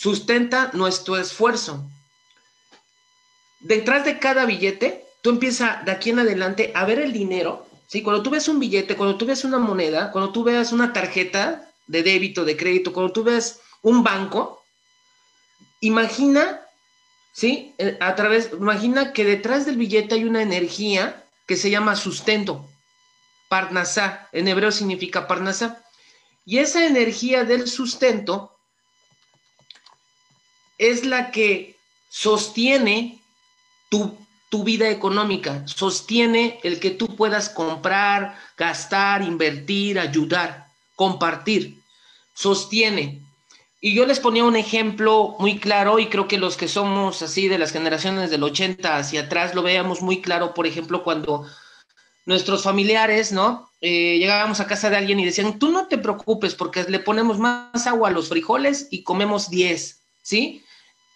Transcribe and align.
sustenta 0.00 0.70
nuestro 0.72 1.18
esfuerzo. 1.18 1.84
Detrás 3.60 4.06
de 4.06 4.18
cada 4.18 4.46
billete, 4.46 5.04
tú 5.20 5.28
empiezas 5.28 5.84
de 5.84 5.92
aquí 5.92 6.08
en 6.08 6.20
adelante 6.20 6.72
a 6.74 6.86
ver 6.86 7.00
el 7.00 7.12
dinero. 7.12 7.66
¿sí? 7.86 8.00
Cuando 8.02 8.22
tú 8.22 8.30
ves 8.30 8.48
un 8.48 8.58
billete, 8.58 8.96
cuando 8.96 9.18
tú 9.18 9.26
ves 9.26 9.44
una 9.44 9.58
moneda, 9.58 10.10
cuando 10.10 10.32
tú 10.32 10.42
veas 10.42 10.72
una 10.72 10.94
tarjeta 10.94 11.70
de 11.86 12.02
débito, 12.02 12.46
de 12.46 12.56
crédito, 12.56 12.94
cuando 12.94 13.12
tú 13.12 13.24
ves 13.24 13.60
un 13.82 14.02
banco, 14.02 14.62
imagina, 15.80 16.62
¿sí? 17.34 17.74
Eh, 17.76 17.98
a 18.00 18.14
través, 18.14 18.52
imagina 18.54 19.12
que 19.12 19.26
detrás 19.26 19.66
del 19.66 19.76
billete 19.76 20.14
hay 20.14 20.24
una 20.24 20.40
energía 20.40 21.26
que 21.46 21.58
se 21.58 21.68
llama 21.68 21.94
sustento. 21.94 22.64
Parnasá, 23.50 24.30
en 24.32 24.48
hebreo 24.48 24.72
significa 24.72 25.28
Parnasá. 25.28 25.84
Y 26.46 26.56
esa 26.56 26.86
energía 26.86 27.44
del 27.44 27.68
sustento 27.68 28.56
es 30.80 31.04
la 31.04 31.30
que 31.30 31.76
sostiene 32.08 33.20
tu, 33.90 34.16
tu, 34.48 34.64
vida 34.64 34.88
económica, 34.88 35.62
sostiene 35.66 36.58
el 36.62 36.80
que 36.80 36.90
tú 36.90 37.16
puedas 37.16 37.50
comprar, 37.50 38.38
gastar, 38.56 39.22
invertir, 39.22 39.98
ayudar, 39.98 40.68
compartir, 40.96 41.76
sostiene. 42.34 43.20
Y 43.82 43.94
yo 43.94 44.06
les 44.06 44.20
ponía 44.20 44.44
un 44.44 44.56
ejemplo 44.56 45.36
muy 45.38 45.58
claro 45.58 45.98
y 45.98 46.06
creo 46.06 46.26
que 46.26 46.38
los 46.38 46.56
que 46.56 46.66
somos 46.66 47.20
así 47.20 47.46
de 47.46 47.58
las 47.58 47.72
generaciones 47.72 48.30
del 48.30 48.42
80 48.42 48.96
hacia 48.96 49.22
atrás 49.22 49.54
lo 49.54 49.62
veamos 49.62 50.00
muy 50.00 50.22
claro, 50.22 50.54
por 50.54 50.66
ejemplo, 50.66 51.04
cuando 51.04 51.46
nuestros 52.24 52.62
familiares, 52.62 53.32
¿no? 53.32 53.70
Eh, 53.82 54.16
llegábamos 54.18 54.60
a 54.60 54.66
casa 54.66 54.88
de 54.88 54.96
alguien 54.96 55.20
y 55.20 55.26
decían, 55.26 55.58
tú 55.58 55.70
no 55.70 55.88
te 55.88 55.98
preocupes 55.98 56.54
porque 56.54 56.84
le 56.84 57.00
ponemos 57.00 57.38
más 57.38 57.86
agua 57.86 58.08
a 58.08 58.12
los 58.12 58.30
frijoles 58.30 58.88
y 58.90 59.02
comemos 59.02 59.50
10, 59.50 60.00
¿sí? 60.22 60.64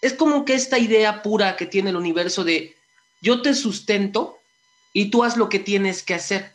Es 0.05 0.13
como 0.13 0.45
que 0.45 0.53
esta 0.53 0.79
idea 0.79 1.23
pura 1.23 1.57
que 1.57 1.65
tiene 1.65 1.89
el 1.89 1.97
universo 1.97 2.45
de 2.45 2.77
yo 3.23 3.41
te 3.41 3.55
sustento 3.55 4.39
y 4.93 5.07
tú 5.07 5.25
haz 5.25 5.39
lo 5.39 5.49
que 5.49 5.59
tienes 5.59 6.03
que 6.03 6.13
hacer. 6.13 6.53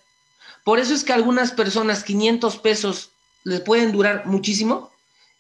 Por 0.64 0.78
eso 0.78 0.94
es 0.94 1.03
que 1.03 1.14
a 1.14 1.16
algunas 1.16 1.52
personas 1.52 2.03
500 2.03 2.58
pesos 2.58 3.09
les 3.44 3.61
pueden 3.61 3.91
durar 3.91 4.28
muchísimo 4.28 4.91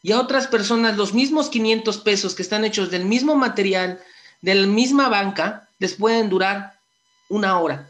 y 0.01 0.13
a 0.13 0.19
otras 0.19 0.47
personas 0.47 0.97
los 0.97 1.13
mismos 1.13 1.49
500 1.49 1.99
pesos 1.99 2.33
que 2.33 2.41
están 2.41 2.65
hechos 2.65 2.89
del 2.89 3.05
mismo 3.05 3.35
material, 3.35 4.01
de 4.41 4.55
la 4.55 4.65
misma 4.65 5.07
banca, 5.07 5.69
les 5.77 5.93
pueden 5.93 6.29
durar 6.29 6.79
una 7.27 7.59
hora 7.59 7.89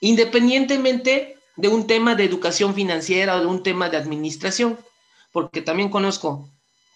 independientemente 0.00 1.36
de 1.56 1.68
un 1.68 1.86
tema 1.86 2.14
de 2.14 2.24
educación 2.24 2.74
financiera 2.74 3.36
o 3.36 3.40
de 3.40 3.46
un 3.46 3.62
tema 3.62 3.90
de 3.90 3.98
administración, 3.98 4.78
porque 5.32 5.60
también 5.60 5.90
conozco 5.90 6.48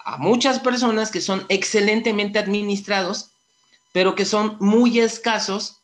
a 0.05 0.17
muchas 0.19 0.59
personas 0.59 1.11
que 1.11 1.21
son 1.21 1.45
excelentemente 1.49 2.39
administrados, 2.39 3.31
pero 3.93 4.15
que 4.15 4.25
son 4.25 4.57
muy 4.61 4.99
escasos 4.99 5.79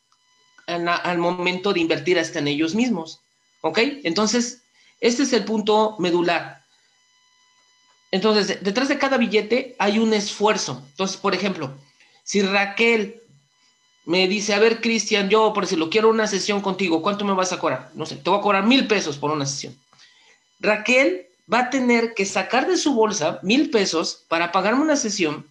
al 0.67 1.17
momento 1.17 1.73
de 1.73 1.79
invertir 1.79 2.19
hasta 2.19 2.39
en 2.39 2.47
ellos 2.47 2.75
mismos. 2.75 3.21
¿Ok? 3.61 3.79
Entonces, 4.03 4.61
este 5.01 5.23
es 5.23 5.33
el 5.33 5.45
punto 5.45 5.95
medular. 5.99 6.63
Entonces, 8.11 8.63
detrás 8.63 8.89
de 8.89 8.97
cada 8.97 9.17
billete 9.17 9.75
hay 9.79 9.99
un 9.99 10.13
esfuerzo. 10.13 10.83
Entonces, 10.91 11.17
por 11.17 11.35
ejemplo, 11.35 11.71
si 12.23 12.41
Raquel 12.41 13.21
me 14.05 14.27
dice, 14.27 14.53
a 14.53 14.59
ver, 14.59 14.81
Cristian, 14.81 15.29
yo 15.29 15.53
por 15.53 15.67
si 15.67 15.75
lo 15.75 15.89
quiero 15.89 16.09
una 16.09 16.27
sesión 16.27 16.61
contigo, 16.61 17.01
¿cuánto 17.01 17.25
me 17.25 17.33
vas 17.33 17.53
a 17.53 17.59
cobrar? 17.59 17.91
No 17.93 18.05
sé, 18.05 18.15
te 18.15 18.29
voy 18.29 18.39
a 18.39 18.41
cobrar 18.41 18.65
mil 18.65 18.87
pesos 18.87 19.17
por 19.17 19.31
una 19.31 19.45
sesión. 19.45 19.77
Raquel 20.59 21.28
va 21.51 21.59
a 21.59 21.69
tener 21.69 22.13
que 22.13 22.25
sacar 22.25 22.67
de 22.67 22.77
su 22.77 22.93
bolsa 22.93 23.39
mil 23.43 23.69
pesos 23.69 24.25
para 24.27 24.51
pagarme 24.51 24.81
una 24.81 24.95
sesión, 24.95 25.45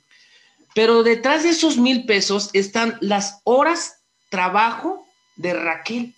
pero 0.74 1.02
detrás 1.02 1.42
de 1.42 1.50
esos 1.50 1.77
mil 1.77 2.06
pesos 2.06 2.50
están 2.52 2.98
las 3.00 3.40
horas 3.44 3.96
trabajo 4.28 5.06
de 5.36 5.55
Raquel, 5.55 6.14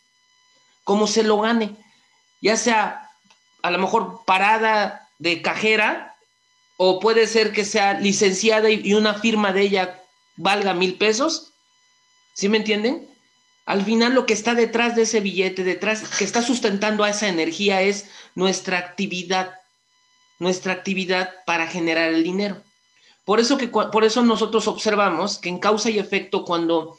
como 0.84 1.06
se 1.06 1.22
lo 1.22 1.40
gane, 1.40 1.76
ya 2.42 2.56
sea 2.56 3.10
a 3.62 3.70
lo 3.70 3.78
mejor 3.78 4.22
parada 4.24 5.08
de 5.18 5.42
cajera 5.42 6.16
o 6.76 6.98
puede 6.98 7.26
ser 7.26 7.52
que 7.52 7.64
sea 7.64 7.94
licenciada 7.94 8.70
y 8.70 8.94
una 8.94 9.14
firma 9.14 9.52
de 9.52 9.62
ella 9.62 10.00
valga 10.36 10.72
mil 10.72 10.94
pesos 10.94 11.50
¿Sí 12.40 12.48
me 12.48 12.56
entienden? 12.56 13.06
Al 13.66 13.84
final 13.84 14.14
lo 14.14 14.24
que 14.24 14.32
está 14.32 14.54
detrás 14.54 14.96
de 14.96 15.02
ese 15.02 15.20
billete, 15.20 15.62
detrás 15.62 16.08
que 16.16 16.24
está 16.24 16.40
sustentando 16.40 17.04
a 17.04 17.10
esa 17.10 17.28
energía 17.28 17.82
es 17.82 18.06
nuestra 18.34 18.78
actividad, 18.78 19.59
nuestra 20.40 20.72
actividad 20.72 21.32
para 21.46 21.68
generar 21.68 22.12
el 22.12 22.24
dinero. 22.24 22.60
Por 23.24 23.38
eso 23.38 23.56
que 23.56 23.68
por 23.68 24.02
eso 24.02 24.22
nosotros 24.22 24.66
observamos 24.66 25.38
que 25.38 25.48
en 25.48 25.58
causa 25.58 25.90
y 25.90 26.00
efecto 26.00 26.44
cuando 26.44 26.98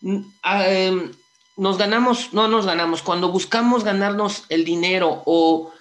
mm, 0.00 0.18
ah, 0.42 0.68
em, 0.68 1.12
nos 1.56 1.78
ganamos, 1.78 2.32
no 2.32 2.48
nos 2.48 2.66
ganamos, 2.66 3.02
cuando 3.02 3.30
buscamos 3.30 3.84
ganarnos 3.84 4.44
el 4.48 4.64
dinero 4.64 5.22
o 5.26 5.72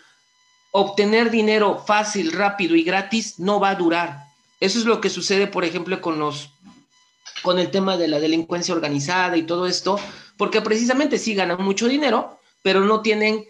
obtener 0.71 1.31
dinero 1.31 1.83
fácil, 1.87 2.31
rápido 2.33 2.75
y 2.75 2.83
gratis, 2.83 3.39
no 3.39 3.59
va 3.59 3.69
a 3.69 3.75
durar. 3.75 4.25
Eso 4.59 4.77
es 4.77 4.85
lo 4.85 5.01
que 5.01 5.09
sucede, 5.09 5.47
por 5.47 5.63
ejemplo, 5.63 5.99
con 6.01 6.19
los 6.19 6.51
con 7.41 7.57
el 7.57 7.71
tema 7.71 7.95
de 7.95 8.09
la 8.09 8.19
delincuencia 8.19 8.75
organizada 8.75 9.37
y 9.37 9.43
todo 9.43 9.65
esto, 9.65 9.97
porque 10.37 10.61
precisamente 10.61 11.17
sí 11.17 11.33
ganan 11.33 11.63
mucho 11.63 11.87
dinero, 11.87 12.39
pero 12.61 12.81
no 12.81 13.01
tienen 13.01 13.47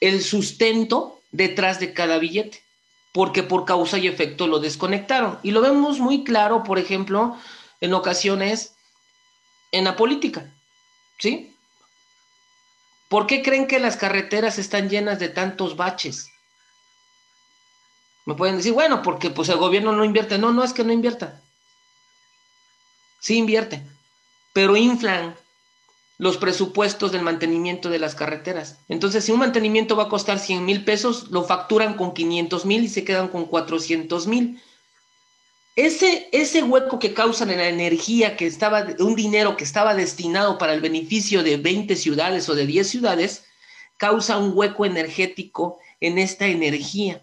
el 0.00 0.22
sustento 0.22 1.20
detrás 1.30 1.78
de 1.80 1.92
cada 1.92 2.18
billete, 2.18 2.62
porque 3.12 3.42
por 3.42 3.64
causa 3.64 3.98
y 3.98 4.06
efecto 4.06 4.46
lo 4.46 4.58
desconectaron. 4.58 5.38
Y 5.42 5.50
lo 5.50 5.60
vemos 5.60 5.98
muy 5.98 6.24
claro, 6.24 6.64
por 6.64 6.78
ejemplo, 6.78 7.36
en 7.80 7.94
ocasiones 7.94 8.74
en 9.72 9.84
la 9.84 9.96
política, 9.96 10.52
¿sí? 11.18 11.54
¿Por 13.08 13.26
qué 13.26 13.42
creen 13.42 13.66
que 13.66 13.80
las 13.80 13.96
carreteras 13.96 14.58
están 14.58 14.88
llenas 14.88 15.18
de 15.18 15.28
tantos 15.28 15.76
baches? 15.76 16.30
Me 18.26 18.34
pueden 18.34 18.58
decir, 18.58 18.72
bueno, 18.72 19.02
porque 19.02 19.30
pues 19.30 19.48
el 19.48 19.56
gobierno 19.56 19.92
no 19.92 20.04
invierte. 20.04 20.38
No, 20.38 20.52
no 20.52 20.62
es 20.62 20.72
que 20.72 20.84
no 20.84 20.92
invierta 20.92 21.40
sí 23.20 23.36
invierte, 23.36 23.82
pero 24.52 24.76
inflan 24.76 25.36
los 26.20 26.36
presupuestos 26.36 27.12
del 27.12 27.22
mantenimiento 27.22 27.88
de 27.88 27.98
las 27.98 28.14
carreteras. 28.14 28.76
Entonces, 28.90 29.24
si 29.24 29.32
un 29.32 29.38
mantenimiento 29.38 29.96
va 29.96 30.04
a 30.04 30.08
costar 30.10 30.38
100 30.38 30.66
mil 30.66 30.84
pesos, 30.84 31.30
lo 31.30 31.44
facturan 31.44 31.94
con 31.94 32.12
500 32.12 32.66
mil 32.66 32.84
y 32.84 32.88
se 32.90 33.04
quedan 33.04 33.28
con 33.28 33.46
400 33.46 34.26
mil. 34.26 34.60
Ese, 35.76 36.28
ese 36.32 36.62
hueco 36.62 36.98
que 36.98 37.14
causan 37.14 37.48
en 37.48 37.56
la 37.56 37.68
energía 37.68 38.36
que 38.36 38.46
estaba, 38.46 38.86
un 38.98 39.16
dinero 39.16 39.56
que 39.56 39.64
estaba 39.64 39.94
destinado 39.94 40.58
para 40.58 40.74
el 40.74 40.82
beneficio 40.82 41.42
de 41.42 41.56
20 41.56 41.96
ciudades 41.96 42.50
o 42.50 42.54
de 42.54 42.66
10 42.66 42.86
ciudades, 42.86 43.46
causa 43.96 44.36
un 44.36 44.52
hueco 44.54 44.84
energético 44.84 45.78
en 46.00 46.18
esta 46.18 46.48
energía 46.48 47.22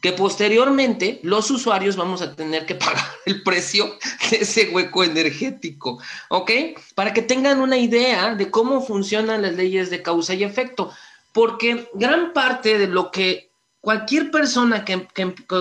que 0.00 0.12
posteriormente 0.12 1.18
los 1.22 1.50
usuarios 1.50 1.96
vamos 1.96 2.22
a 2.22 2.34
tener 2.34 2.66
que 2.66 2.74
pagar 2.76 3.04
el 3.26 3.42
precio 3.42 3.96
de 4.30 4.38
ese 4.38 4.70
hueco 4.70 5.04
energético, 5.04 6.00
¿ok? 6.28 6.50
Para 6.94 7.12
que 7.12 7.22
tengan 7.22 7.60
una 7.60 7.76
idea 7.76 8.34
de 8.34 8.50
cómo 8.50 8.80
funcionan 8.80 9.42
las 9.42 9.54
leyes 9.54 9.90
de 9.90 10.02
causa 10.02 10.34
y 10.34 10.44
efecto, 10.44 10.92
porque 11.32 11.88
gran 11.94 12.32
parte 12.32 12.78
de 12.78 12.86
lo 12.86 13.10
que 13.10 13.50
cualquier 13.80 14.30
persona 14.30 14.84
que, 14.84 15.06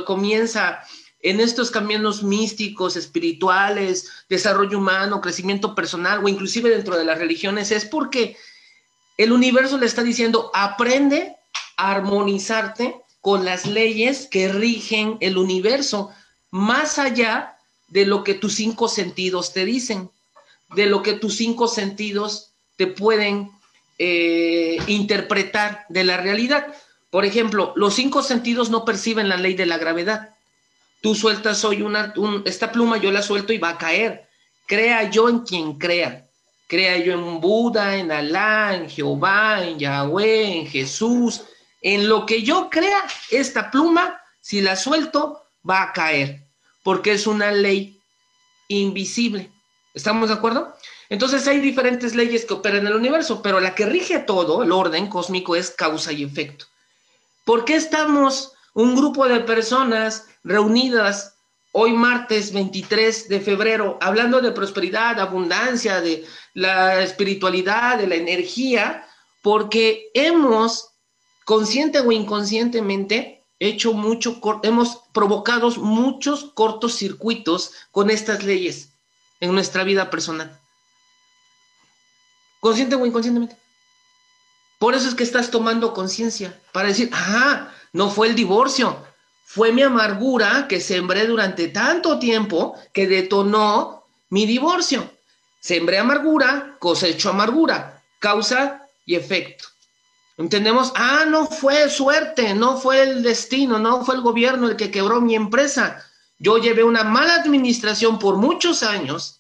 comienza 0.05 0.79
en 1.21 1.39
estos 1.39 1.71
caminos 1.71 2.23
místicos, 2.23 2.95
espirituales, 2.95 4.11
desarrollo 4.29 4.77
humano, 4.77 5.19
crecimiento 5.19 5.73
personal 5.73 6.23
o 6.23 6.27
inclusive 6.27 6.69
dentro 6.69 6.95
de 6.95 7.05
las 7.05 7.17
religiones 7.17 7.71
es 7.71 7.85
porque 7.85 8.37
el 9.17 9.31
universo 9.31 9.77
le 9.77 9.87
está 9.87 10.03
diciendo, 10.03 10.51
aprende 10.53 11.35
a 11.75 11.91
armonizarte 11.91 13.01
con 13.27 13.43
las 13.43 13.65
leyes 13.65 14.25
que 14.31 14.47
rigen 14.47 15.17
el 15.19 15.38
universo, 15.38 16.11
más 16.49 16.97
allá 16.97 17.57
de 17.89 18.06
lo 18.06 18.24
que 18.24 18.35
tus 18.35 18.56
cinco 18.56 18.88
sentidos 18.88 19.51
te 19.51 19.65
dicen, 19.65 20.09
de 20.77 20.85
lo 20.85 21.03
que 21.03 21.12
tus 21.12 21.35
cinco 21.35 21.68
sentidos 21.68 22.53
te 22.77 22.88
pueden 22.88 23.51
eh, 24.00 24.77
interpretar 24.88 25.85
de 25.89 26.06
la 26.06 26.15
realidad. 26.15 26.74
Por 27.09 27.25
ejemplo, 27.25 27.74
los 27.75 27.95
cinco 27.95 28.24
sentidos 28.24 28.69
no 28.69 28.85
perciben 28.85 29.27
la 29.27 29.35
ley 29.35 29.56
de 29.56 29.65
la 29.65 29.77
gravedad. 29.77 30.29
Tú 31.01 31.13
sueltas 31.13 31.65
hoy 31.65 31.81
una, 31.81 32.13
esta 32.45 32.71
pluma, 32.71 32.95
yo 32.95 33.12
la 33.12 33.21
suelto 33.21 33.51
y 33.51 33.57
va 33.57 33.71
a 33.71 33.77
caer. 33.77 34.29
Crea 34.68 35.09
yo 35.09 35.27
en 35.27 35.39
quien 35.39 35.74
crea. 35.74 36.29
Crea 36.68 36.95
yo 36.95 37.12
en 37.12 37.41
Buda, 37.41 37.97
en 37.97 38.09
Alá, 38.09 38.74
en 38.74 38.89
Jehová, 38.89 39.65
en 39.65 39.79
Yahweh, 39.79 40.59
en 40.59 40.68
Jesús, 40.68 41.41
en 41.81 42.07
lo 42.07 42.25
que 42.25 42.44
yo 42.44 42.69
crea, 42.69 43.03
esta 43.29 43.71
pluma, 43.71 44.21
si 44.41 44.62
la 44.62 44.75
suelto, 44.75 45.44
va 45.68 45.83
a 45.83 45.94
caer, 45.94 46.47
porque 46.83 47.13
es 47.13 47.27
una 47.27 47.51
ley 47.51 48.00
invisible. 48.68 49.51
¿Estamos 49.94 50.29
de 50.29 50.35
acuerdo? 50.35 50.75
Entonces 51.09 51.47
hay 51.47 51.59
diferentes 51.59 52.15
leyes 52.15 52.45
que 52.45 52.53
operan 52.53 52.81
en 52.81 52.88
el 52.88 52.95
universo, 52.95 53.41
pero 53.41 53.59
la 53.59 53.75
que 53.75 53.85
rige 53.85 54.19
todo, 54.19 54.63
el 54.63 54.71
orden 54.71 55.07
cósmico, 55.07 55.56
es 55.56 55.71
causa 55.71 56.12
y 56.12 56.24
efecto. 56.24 56.65
¿Por 57.45 57.65
qué 57.65 57.75
estamos 57.75 58.53
un 58.74 58.95
grupo 58.95 59.27
de 59.27 59.39
personas 59.39 60.27
reunidas 60.44 61.38
hoy 61.71 61.94
martes 61.94 62.51
23 62.53 63.29
de 63.29 63.39
febrero, 63.39 63.97
hablando 64.01 64.41
de 64.41 64.51
prosperidad, 64.51 65.19
abundancia, 65.19 66.01
de 66.01 66.25
la 66.53 67.01
espiritualidad, 67.01 68.00
de 68.00 68.07
la 68.07 68.15
energía, 68.15 69.06
porque 69.41 70.09
hemos, 70.13 70.87
consciente 71.47 72.01
o 72.01 72.11
inconscientemente, 72.11 73.41
hecho 73.57 73.94
mucho, 73.94 74.41
hemos 74.63 74.99
provocado 75.13 75.71
muchos 75.77 76.51
cortos 76.53 76.95
circuitos 76.95 77.71
con 77.91 78.09
estas 78.09 78.44
leyes 78.44 78.89
en 79.39 79.53
nuestra 79.53 79.85
vida 79.85 80.09
personal. 80.09 80.59
Consciente 82.59 82.95
o 82.95 83.05
inconscientemente. 83.05 83.55
Por 84.77 84.94
eso 84.94 85.07
es 85.07 85.15
que 85.15 85.23
estás 85.23 85.49
tomando 85.49 85.94
conciencia, 85.94 86.59
para 86.73 86.89
decir, 86.89 87.09
ah, 87.13 87.71
no 87.93 88.09
fue 88.09 88.27
el 88.27 88.35
divorcio, 88.35 89.01
fue 89.45 89.71
mi 89.71 89.83
amargura 89.83 90.67
que 90.67 90.81
sembré 90.81 91.27
durante 91.27 91.69
tanto 91.69 92.19
tiempo 92.19 92.75
que 92.91 93.07
detonó 93.07 94.03
mi 94.29 94.45
divorcio. 94.45 95.09
Sembré 95.61 95.97
amargura, 95.97 96.75
cosecho 96.77 97.29
amargura, 97.29 98.03
causa 98.19 98.85
y 99.05 99.15
efecto. 99.15 99.66
Entendemos, 100.38 100.92
ah, 100.95 101.25
no 101.28 101.48
fue 101.48 101.89
suerte, 101.89 102.54
no 102.54 102.78
fue 102.78 103.01
el 103.01 103.24
destino, 103.24 103.80
no 103.80 104.06
fue 104.06 104.16
el 104.16 104.22
gobierno 104.22 104.68
el 104.68 104.75
que 104.75 104.92
quebró 104.92 105.19
mi 105.19 105.36
empresa. 105.36 106.06
Yo 106.38 106.57
llevé 106.60 106.84
una 106.84 107.04
mala 107.04 107.36
administración 107.36 108.19
por 108.19 108.38
muchos 108.38 108.84
años. 108.84 109.39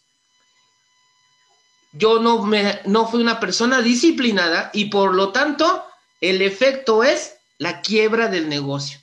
Yo 1.91 2.19
no, 2.19 2.43
me, 2.43 2.81
no 2.85 3.07
fui 3.07 3.21
una 3.21 3.39
persona 3.39 3.81
disciplinada 3.81 4.71
y 4.73 4.85
por 4.85 5.13
lo 5.13 5.29
tanto 5.31 5.85
el 6.19 6.41
efecto 6.41 7.03
es 7.03 7.35
la 7.59 7.81
quiebra 7.81 8.27
del 8.27 8.49
negocio 8.49 8.99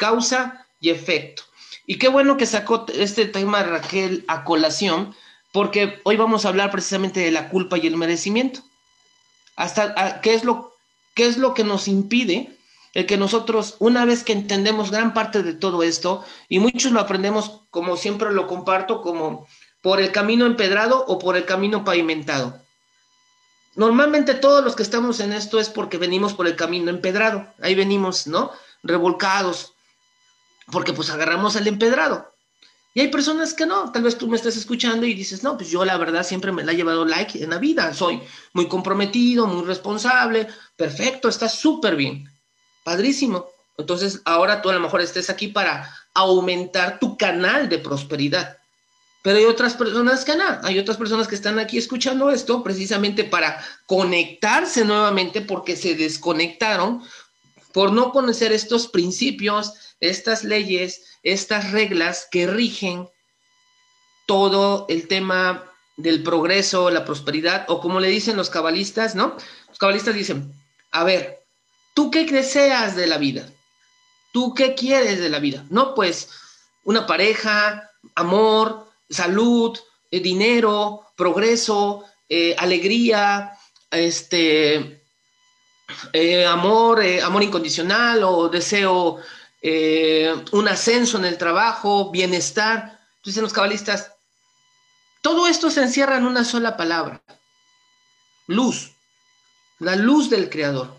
causa 0.00 0.66
y 0.80 0.88
efecto. 0.88 1.44
Y 1.86 1.98
qué 1.98 2.08
bueno 2.08 2.36
que 2.36 2.46
sacó 2.46 2.86
este 2.92 3.26
tema 3.26 3.62
Raquel 3.62 4.24
a 4.26 4.44
colación, 4.44 5.14
porque 5.52 6.00
hoy 6.04 6.16
vamos 6.16 6.44
a 6.44 6.48
hablar 6.48 6.70
precisamente 6.70 7.20
de 7.20 7.30
la 7.30 7.50
culpa 7.50 7.76
y 7.76 7.86
el 7.86 7.96
merecimiento. 7.96 8.62
Hasta 9.56 10.20
qué 10.22 10.34
es 10.34 10.42
lo 10.42 10.69
qué 11.20 11.26
es 11.26 11.36
lo 11.36 11.52
que 11.52 11.64
nos 11.64 11.86
impide 11.86 12.56
el 12.94 13.04
que 13.04 13.18
nosotros, 13.18 13.76
una 13.78 14.06
vez 14.06 14.24
que 14.24 14.32
entendemos 14.32 14.90
gran 14.90 15.12
parte 15.12 15.42
de 15.42 15.52
todo 15.52 15.82
esto, 15.82 16.24
y 16.48 16.60
muchos 16.60 16.92
lo 16.92 17.00
aprendemos, 17.00 17.60
como 17.68 17.98
siempre 17.98 18.32
lo 18.32 18.46
comparto, 18.46 19.02
como 19.02 19.46
por 19.82 20.00
el 20.00 20.12
camino 20.12 20.46
empedrado 20.46 21.04
o 21.06 21.18
por 21.18 21.36
el 21.36 21.44
camino 21.44 21.84
pavimentado. 21.84 22.58
Normalmente 23.74 24.32
todos 24.32 24.64
los 24.64 24.74
que 24.74 24.82
estamos 24.82 25.20
en 25.20 25.34
esto 25.34 25.60
es 25.60 25.68
porque 25.68 25.98
venimos 25.98 26.32
por 26.32 26.46
el 26.46 26.56
camino 26.56 26.88
empedrado, 26.88 27.52
ahí 27.60 27.74
venimos, 27.74 28.26
¿no? 28.26 28.50
Revolcados, 28.82 29.74
porque 30.72 30.94
pues 30.94 31.10
agarramos 31.10 31.54
el 31.54 31.66
empedrado. 31.66 32.29
Y 32.92 33.00
hay 33.00 33.08
personas 33.08 33.54
que 33.54 33.66
no, 33.66 33.92
tal 33.92 34.02
vez 34.02 34.18
tú 34.18 34.26
me 34.26 34.36
estás 34.36 34.56
escuchando 34.56 35.06
y 35.06 35.14
dices, 35.14 35.44
no, 35.44 35.56
pues 35.56 35.70
yo 35.70 35.84
la 35.84 35.96
verdad 35.96 36.24
siempre 36.24 36.50
me 36.50 36.64
la 36.64 36.72
he 36.72 36.76
llevado 36.76 37.04
like 37.04 37.42
en 37.42 37.50
la 37.50 37.58
vida, 37.58 37.94
soy 37.94 38.20
muy 38.52 38.66
comprometido, 38.66 39.46
muy 39.46 39.64
responsable, 39.64 40.48
perfecto, 40.76 41.28
está 41.28 41.48
súper 41.48 41.94
bien, 41.94 42.28
padrísimo. 42.82 43.46
Entonces 43.78 44.20
ahora 44.24 44.60
tú 44.60 44.70
a 44.70 44.74
lo 44.74 44.80
mejor 44.80 45.00
estés 45.00 45.30
aquí 45.30 45.48
para 45.48 45.88
aumentar 46.14 46.98
tu 46.98 47.16
canal 47.16 47.68
de 47.68 47.78
prosperidad. 47.78 48.58
Pero 49.22 49.38
hay 49.38 49.44
otras 49.44 49.74
personas 49.74 50.24
que 50.24 50.34
no, 50.34 50.44
hay 50.62 50.78
otras 50.78 50.96
personas 50.96 51.28
que 51.28 51.34
están 51.34 51.58
aquí 51.58 51.78
escuchando 51.78 52.30
esto 52.30 52.62
precisamente 52.62 53.22
para 53.22 53.62
conectarse 53.86 54.84
nuevamente 54.84 55.42
porque 55.42 55.76
se 55.76 55.94
desconectaron 55.94 57.02
por 57.72 57.92
no 57.92 58.10
conocer 58.10 58.50
estos 58.52 58.88
principios, 58.88 59.74
estas 60.00 60.42
leyes, 60.42 61.09
estas 61.22 61.72
reglas 61.72 62.28
que 62.30 62.46
rigen 62.46 63.08
todo 64.26 64.86
el 64.88 65.08
tema 65.08 65.64
del 65.96 66.22
progreso, 66.22 66.90
la 66.90 67.04
prosperidad, 67.04 67.66
o 67.68 67.80
como 67.80 68.00
le 68.00 68.08
dicen 68.08 68.36
los 68.36 68.50
cabalistas, 68.50 69.14
¿no? 69.14 69.36
Los 69.68 69.78
cabalistas 69.78 70.14
dicen, 70.14 70.52
a 70.92 71.04
ver, 71.04 71.42
¿tú 71.94 72.10
qué 72.10 72.24
deseas 72.24 72.96
de 72.96 73.06
la 73.06 73.18
vida? 73.18 73.48
¿Tú 74.32 74.54
qué 74.54 74.74
quieres 74.74 75.20
de 75.20 75.28
la 75.28 75.40
vida? 75.40 75.64
No, 75.70 75.94
pues 75.94 76.30
una 76.84 77.06
pareja, 77.06 77.90
amor, 78.14 78.88
salud, 79.08 79.78
eh, 80.10 80.20
dinero, 80.20 81.06
progreso, 81.16 82.04
eh, 82.28 82.54
alegría, 82.58 83.52
este, 83.90 85.02
eh, 86.12 86.46
amor, 86.46 87.02
amor 87.22 87.42
incondicional 87.42 88.22
o 88.24 88.48
deseo 88.48 89.18
eh, 89.62 90.34
un 90.52 90.68
ascenso 90.68 91.18
en 91.18 91.24
el 91.24 91.38
trabajo, 91.38 92.10
bienestar. 92.10 93.00
Dicen 93.24 93.42
los 93.42 93.52
cabalistas, 93.52 94.12
todo 95.20 95.46
esto 95.46 95.70
se 95.70 95.82
encierra 95.82 96.16
en 96.16 96.24
una 96.24 96.44
sola 96.44 96.76
palabra, 96.76 97.22
luz, 98.46 98.92
la 99.78 99.96
luz 99.96 100.30
del 100.30 100.48
creador, 100.48 100.96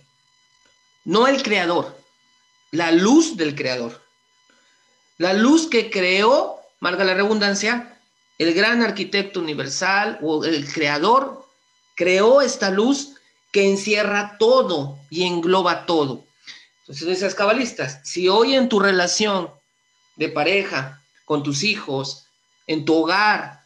no 1.06 1.28
el 1.28 1.42
creador, 1.42 1.98
la 2.72 2.92
luz 2.92 3.36
del 3.38 3.56
creador. 3.56 4.02
La 5.18 5.34
luz 5.34 5.68
que 5.68 5.92
creó, 5.92 6.62
marca 6.80 7.04
la 7.04 7.14
redundancia, 7.14 8.00
el 8.40 8.56
gran 8.56 8.82
arquitecto 8.82 9.40
universal 9.40 10.18
o 10.24 10.44
el 10.46 10.72
creador 10.72 11.46
creó 11.96 12.42
esta 12.42 12.72
luz 12.72 13.16
que 13.52 13.70
encierra 13.70 14.38
todo 14.40 14.98
y 15.12 15.26
engloba 15.26 15.86
todo. 15.86 16.24
Entonces, 16.92 17.20
esas 17.20 17.36
cabalistas, 17.36 18.02
si 18.04 18.28
hoy 18.28 18.54
en 18.54 18.68
tu 18.68 18.78
relación 18.78 19.50
de 20.18 20.28
pareja, 20.28 21.02
con 21.24 21.42
tus 21.42 21.64
hijos, 21.64 22.26
en 22.68 22.84
tu 22.84 22.96
hogar, 22.96 23.64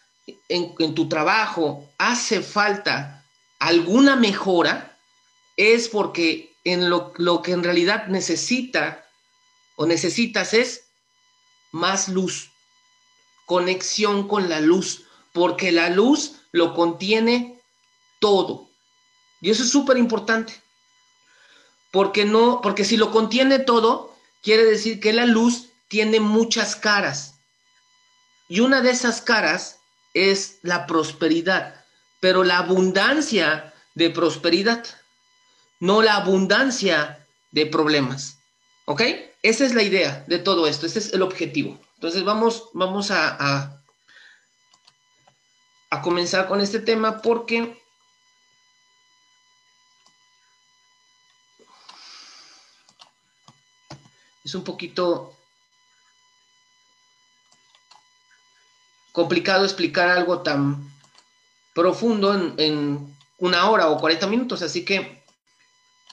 en, 0.48 0.94
tu 0.94 1.10
trabajo, 1.10 1.89
hace 1.98 2.44
falta 2.44 3.25
alguna 3.57 4.16
mejora, 4.16 4.95
es 5.57 5.89
porque 5.89 6.54
en 6.66 6.88
lo, 6.88 7.13
lo 7.18 7.42
que 7.42 7.54
en 7.54 7.63
realidad 7.63 8.06
necesita 8.10 9.04
o 9.75 9.88
necesitas 9.88 10.54
es 10.54 10.83
más 11.72 12.10
luz, 12.10 12.51
conexión 13.48 14.27
con 14.27 14.50
la 14.50 14.60
luz, 14.60 15.01
porque 15.33 15.72
la 15.72 15.89
luz 15.89 16.42
lo 16.51 16.75
contiene 16.75 17.60
todo. 18.19 18.69
Y 19.42 19.50
eso 19.50 19.63
es 19.63 19.72
súper 19.72 19.98
importante 19.98 20.62
porque 21.95 22.25
no, 22.25 22.59
porque 22.62 22.83
si 22.83 22.97
lo 22.97 23.09
contiene 23.09 23.57
todo, 23.57 24.13
quiere 24.44 24.65
decir 24.65 25.00
que 25.00 25.13
la 25.13 25.25
luz 25.25 25.69
tiene 25.88 26.19
muchas 26.19 26.75
caras. 26.75 27.36
Y 28.50 28.59
una 28.59 28.81
de 28.81 28.89
esas 28.89 29.21
caras 29.21 29.80
es 30.13 30.58
la 30.62 30.88
prosperidad, 30.88 31.86
pero 32.19 32.43
la 32.43 32.58
abundancia 32.58 33.74
de 33.93 34.10
prosperidad, 34.10 34.86
no 35.79 36.01
la 36.01 36.17
abundancia 36.17 37.25
de 37.51 37.65
problemas. 37.65 38.39
¿Ok? 38.84 39.01
Esa 39.41 39.65
es 39.65 39.74
la 39.74 39.84
idea 39.84 40.25
de 40.27 40.39
todo 40.39 40.67
esto, 40.67 40.88
ese 40.88 41.00
es 41.00 41.13
el 41.13 41.22
objetivo. 41.22 41.79
Entonces 41.93 42.25
vamos, 42.25 42.72
vamos 42.74 43.10
a, 43.10 43.38
a, 43.39 43.81
a 45.91 46.01
comenzar 46.01 46.50
con 46.50 46.60
este 46.60 46.79
tema 46.79 47.22
porque 47.22 47.85
es 54.45 54.53
un 54.53 54.63
poquito 54.63 55.35
complicado 59.11 59.65
explicar 59.65 60.07
algo 60.07 60.41
tan 60.41 60.87
profundo 61.73 62.33
en, 62.57 63.13
una 63.37 63.69
hora 63.69 63.89
o 63.89 63.97
40 63.97 64.27
minutos, 64.27 64.61
así 64.61 64.85
que 64.85 65.21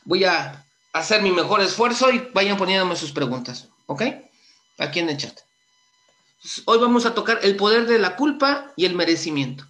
voy 0.04 0.24
a 0.24 0.66
hacer 0.92 1.22
mi 1.22 1.30
mejor 1.30 1.60
esfuerzo 1.60 2.10
y 2.10 2.18
vayan 2.34 2.56
poniéndome 2.56 2.96
sus 2.96 3.12
preguntas, 3.12 3.68
¿ok? 3.86 4.02
Aquí 4.78 4.98
en 4.98 5.08
el 5.08 5.18
chat. 5.18 5.38
Hoy 6.64 6.78
vamos 6.78 7.06
a 7.06 7.14
tocar 7.14 7.38
el 7.42 7.54
poder 7.54 7.86
de 7.86 8.00
la 8.00 8.16
culpa 8.16 8.72
y 8.74 8.86
el 8.86 8.96
merecimiento. 8.96 9.64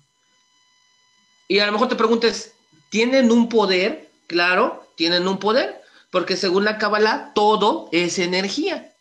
Y 1.46 1.58
a 1.58 1.66
lo 1.66 1.72
mejor 1.72 1.88
te 1.88 1.96
preguntes, 1.96 2.54
¿tienen 2.88 3.30
un 3.30 3.50
poder? 3.50 4.10
Claro, 4.28 4.90
tienen 4.96 5.28
un 5.28 5.38
poder. 5.38 5.81
Porque 6.12 6.36
según 6.36 6.66
la 6.66 6.76
Kabbalah, 6.76 7.32
todo 7.34 7.88
es 7.90 8.18
energía. 8.18 8.94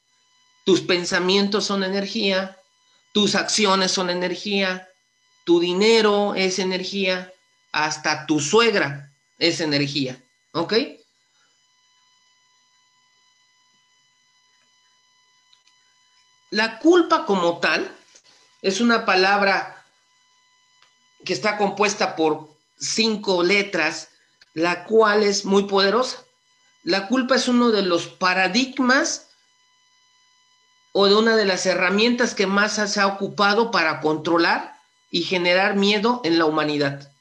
Tus 0.64 0.80
pensamientos 0.80 1.66
son 1.66 1.84
energía, 1.84 2.58
tus 3.12 3.36
acciones 3.36 3.92
son 3.92 4.10
energía, 4.10 4.88
tu 5.44 5.60
dinero 5.60 6.36
es 6.36 6.58
energía, 6.58 7.34
hasta 7.74 8.26
tu 8.26 8.40
suegra 8.40 9.12
es 9.38 9.60
energía. 9.60 10.24
¿Ok? 10.54 10.74
La 16.50 16.80
culpa 16.80 17.26
como 17.26 17.60
tal 17.60 17.94
es 18.62 18.80
una 18.80 19.06
palabra 19.06 19.86
que 21.26 21.34
está 21.34 21.58
compuesta 21.58 22.16
por 22.16 22.48
cinco 22.80 23.44
letras, 23.44 24.08
la 24.54 24.86
cual 24.86 25.24
es 25.24 25.44
muy 25.44 25.64
poderosa. 25.64 26.26
La 26.84 27.08
culpa 27.08 27.36
es 27.36 27.48
uno 27.48 27.72
de 27.72 27.84
los 27.84 28.08
paradigmas 28.08 29.30
o 30.94 31.08
de 31.08 31.16
una 31.16 31.36
de 31.36 31.46
las 31.46 31.66
herramientas 31.66 32.34
que 32.34 32.48
más 32.48 32.74
se 32.74 33.00
ha 33.00 33.08
ocupado 33.08 33.72
para 33.72 34.02
controlar 34.02 34.76
y 35.12 35.24
generar 35.24 35.76
miedo 35.76 36.22
en 36.24 36.40
la 36.40 36.46
humanidad. 36.46 37.12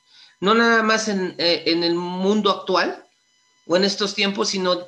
No 0.41 0.55
nada 0.55 0.83
más 0.83 1.09
en, 1.09 1.35
eh, 1.39 1.65
en 1.67 1.85
el 1.85 1.95
mundo 1.95 2.51
actual 2.51 3.05
o 3.67 3.77
en 3.77 3.85
estos 3.85 4.15
tiempos, 4.15 4.49
sino 4.49 4.79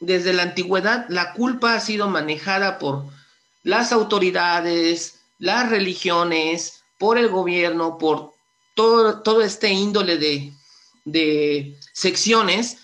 desde 0.00 0.32
la 0.32 0.42
antigüedad, 0.42 1.06
la 1.08 1.32
culpa 1.32 1.74
ha 1.74 1.80
sido 1.80 2.08
manejada 2.08 2.78
por 2.78 3.06
las 3.62 3.92
autoridades, 3.92 5.20
las 5.38 5.70
religiones, 5.70 6.84
por 6.98 7.16
el 7.16 7.28
gobierno, 7.28 7.96
por 7.96 8.34
todo, 8.74 9.22
todo 9.22 9.42
este 9.42 9.70
índole 9.70 10.18
de, 10.18 10.52
de 11.04 11.78
secciones 11.92 12.83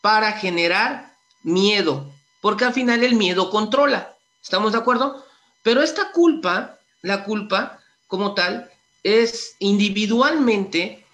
para 0.00 0.32
generar 0.32 1.14
miedo, 1.42 2.12
porque 2.40 2.64
al 2.64 2.72
final 2.72 3.02
el 3.04 3.14
miedo 3.14 3.50
controla. 3.50 4.16
¿Estamos 4.42 4.72
de 4.72 4.78
acuerdo? 4.78 5.24
Pero 5.62 5.82
esta 5.82 6.12
culpa, 6.12 6.78
la 7.02 7.24
culpa 7.24 7.78
como 8.06 8.34
tal, 8.34 8.70
es 9.02 9.56
individualmente, 9.58 11.04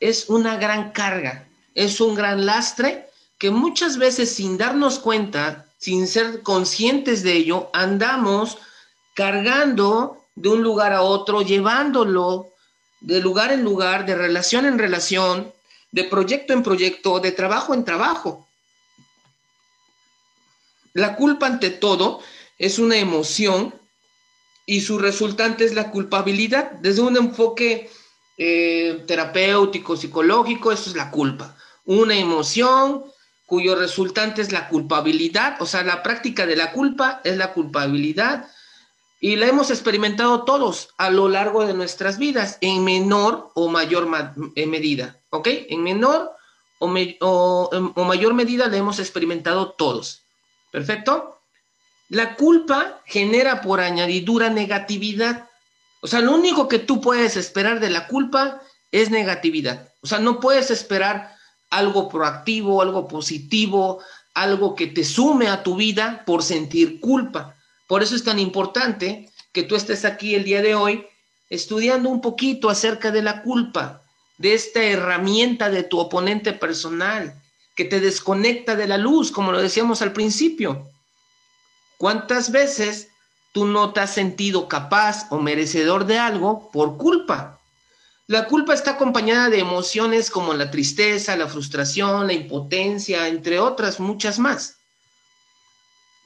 es 0.00 0.28
una 0.28 0.56
gran 0.56 0.92
carga, 0.92 1.46
es 1.74 2.00
un 2.00 2.14
gran 2.14 2.46
lastre 2.46 3.08
que 3.38 3.50
muchas 3.50 3.96
veces 3.96 4.34
sin 4.34 4.56
darnos 4.58 4.98
cuenta, 4.98 5.66
sin 5.78 6.06
ser 6.06 6.42
conscientes 6.42 7.22
de 7.22 7.32
ello, 7.32 7.70
andamos 7.72 8.58
cargando 9.14 10.24
de 10.34 10.48
un 10.48 10.62
lugar 10.62 10.92
a 10.92 11.02
otro, 11.02 11.42
llevándolo 11.42 12.50
de 13.00 13.20
lugar 13.20 13.52
en 13.52 13.62
lugar, 13.62 14.06
de 14.06 14.14
relación 14.14 14.64
en 14.64 14.78
relación, 14.78 15.52
de 15.94 16.02
proyecto 16.02 16.52
en 16.52 16.64
proyecto, 16.64 17.20
de 17.20 17.30
trabajo 17.30 17.72
en 17.72 17.84
trabajo. 17.84 18.48
La 20.92 21.14
culpa 21.14 21.46
ante 21.46 21.70
todo 21.70 22.20
es 22.58 22.80
una 22.80 22.96
emoción 22.96 23.72
y 24.66 24.80
su 24.80 24.98
resultante 24.98 25.64
es 25.64 25.72
la 25.72 25.92
culpabilidad. 25.92 26.72
Desde 26.72 27.00
un 27.00 27.16
enfoque 27.16 27.88
eh, 28.36 29.04
terapéutico, 29.06 29.96
psicológico, 29.96 30.72
eso 30.72 30.90
es 30.90 30.96
la 30.96 31.12
culpa. 31.12 31.56
Una 31.84 32.16
emoción 32.16 33.04
cuyo 33.46 33.76
resultante 33.76 34.42
es 34.42 34.50
la 34.50 34.68
culpabilidad, 34.68 35.62
o 35.62 35.66
sea, 35.66 35.84
la 35.84 36.02
práctica 36.02 36.44
de 36.44 36.56
la 36.56 36.72
culpa 36.72 37.20
es 37.22 37.36
la 37.36 37.52
culpabilidad 37.52 38.48
y 39.20 39.36
la 39.36 39.46
hemos 39.46 39.70
experimentado 39.70 40.42
todos 40.42 40.88
a 40.98 41.10
lo 41.10 41.28
largo 41.28 41.64
de 41.64 41.72
nuestras 41.72 42.18
vidas 42.18 42.58
en 42.60 42.82
menor 42.82 43.52
o 43.54 43.68
mayor 43.68 44.06
medida, 44.06 45.20
¿ok? 45.34 45.48
En 45.68 45.82
menor 45.82 46.32
o, 46.78 47.70
o 47.94 48.04
mayor 48.04 48.34
medida 48.34 48.68
la 48.68 48.76
hemos 48.76 48.98
experimentado 48.98 49.72
todos. 49.72 50.22
¿Perfecto? 50.70 51.40
La 52.08 52.36
culpa 52.36 53.00
genera 53.06 53.60
por 53.60 53.80
añadidura 53.80 54.50
negatividad. 54.50 55.48
O 56.00 56.06
sea, 56.06 56.20
lo 56.20 56.34
único 56.34 56.68
que 56.68 56.78
tú 56.78 57.00
puedes 57.00 57.36
esperar 57.36 57.80
de 57.80 57.90
la 57.90 58.06
culpa 58.06 58.60
es 58.92 59.10
negatividad. 59.10 59.88
O 60.02 60.06
sea, 60.06 60.18
no 60.18 60.38
puedes 60.38 60.70
esperar 60.70 61.34
algo 61.70 62.08
proactivo, 62.08 62.82
algo 62.82 63.08
positivo, 63.08 64.00
algo 64.34 64.74
que 64.74 64.86
te 64.86 65.04
sume 65.04 65.48
a 65.48 65.62
tu 65.62 65.76
vida 65.76 66.22
por 66.26 66.42
sentir 66.42 67.00
culpa. 67.00 67.56
Por 67.88 68.02
eso 68.02 68.14
es 68.14 68.22
tan 68.22 68.38
importante 68.38 69.30
que 69.52 69.62
tú 69.62 69.74
estés 69.74 70.04
aquí 70.04 70.34
el 70.34 70.44
día 70.44 70.62
de 70.62 70.74
hoy 70.74 71.06
estudiando 71.50 72.08
un 72.08 72.20
poquito 72.20 72.68
acerca 72.68 73.10
de 73.10 73.22
la 73.22 73.42
culpa, 73.42 74.03
de 74.38 74.54
esta 74.54 74.82
herramienta 74.82 75.70
de 75.70 75.82
tu 75.82 75.98
oponente 75.98 76.52
personal, 76.52 77.40
que 77.76 77.84
te 77.84 78.00
desconecta 78.00 78.76
de 78.76 78.86
la 78.86 78.98
luz, 78.98 79.30
como 79.30 79.52
lo 79.52 79.60
decíamos 79.60 80.02
al 80.02 80.12
principio. 80.12 80.88
¿Cuántas 81.98 82.50
veces 82.50 83.08
tú 83.52 83.66
no 83.66 83.92
te 83.92 84.00
has 84.00 84.12
sentido 84.12 84.68
capaz 84.68 85.26
o 85.30 85.38
merecedor 85.38 86.06
de 86.06 86.18
algo 86.18 86.70
por 86.72 86.96
culpa? 86.96 87.60
La 88.26 88.46
culpa 88.46 88.72
está 88.72 88.92
acompañada 88.92 89.50
de 89.50 89.58
emociones 89.58 90.30
como 90.30 90.54
la 90.54 90.70
tristeza, 90.70 91.36
la 91.36 91.46
frustración, 91.46 92.26
la 92.26 92.32
impotencia, 92.32 93.28
entre 93.28 93.58
otras 93.58 94.00
muchas 94.00 94.38
más. 94.38 94.78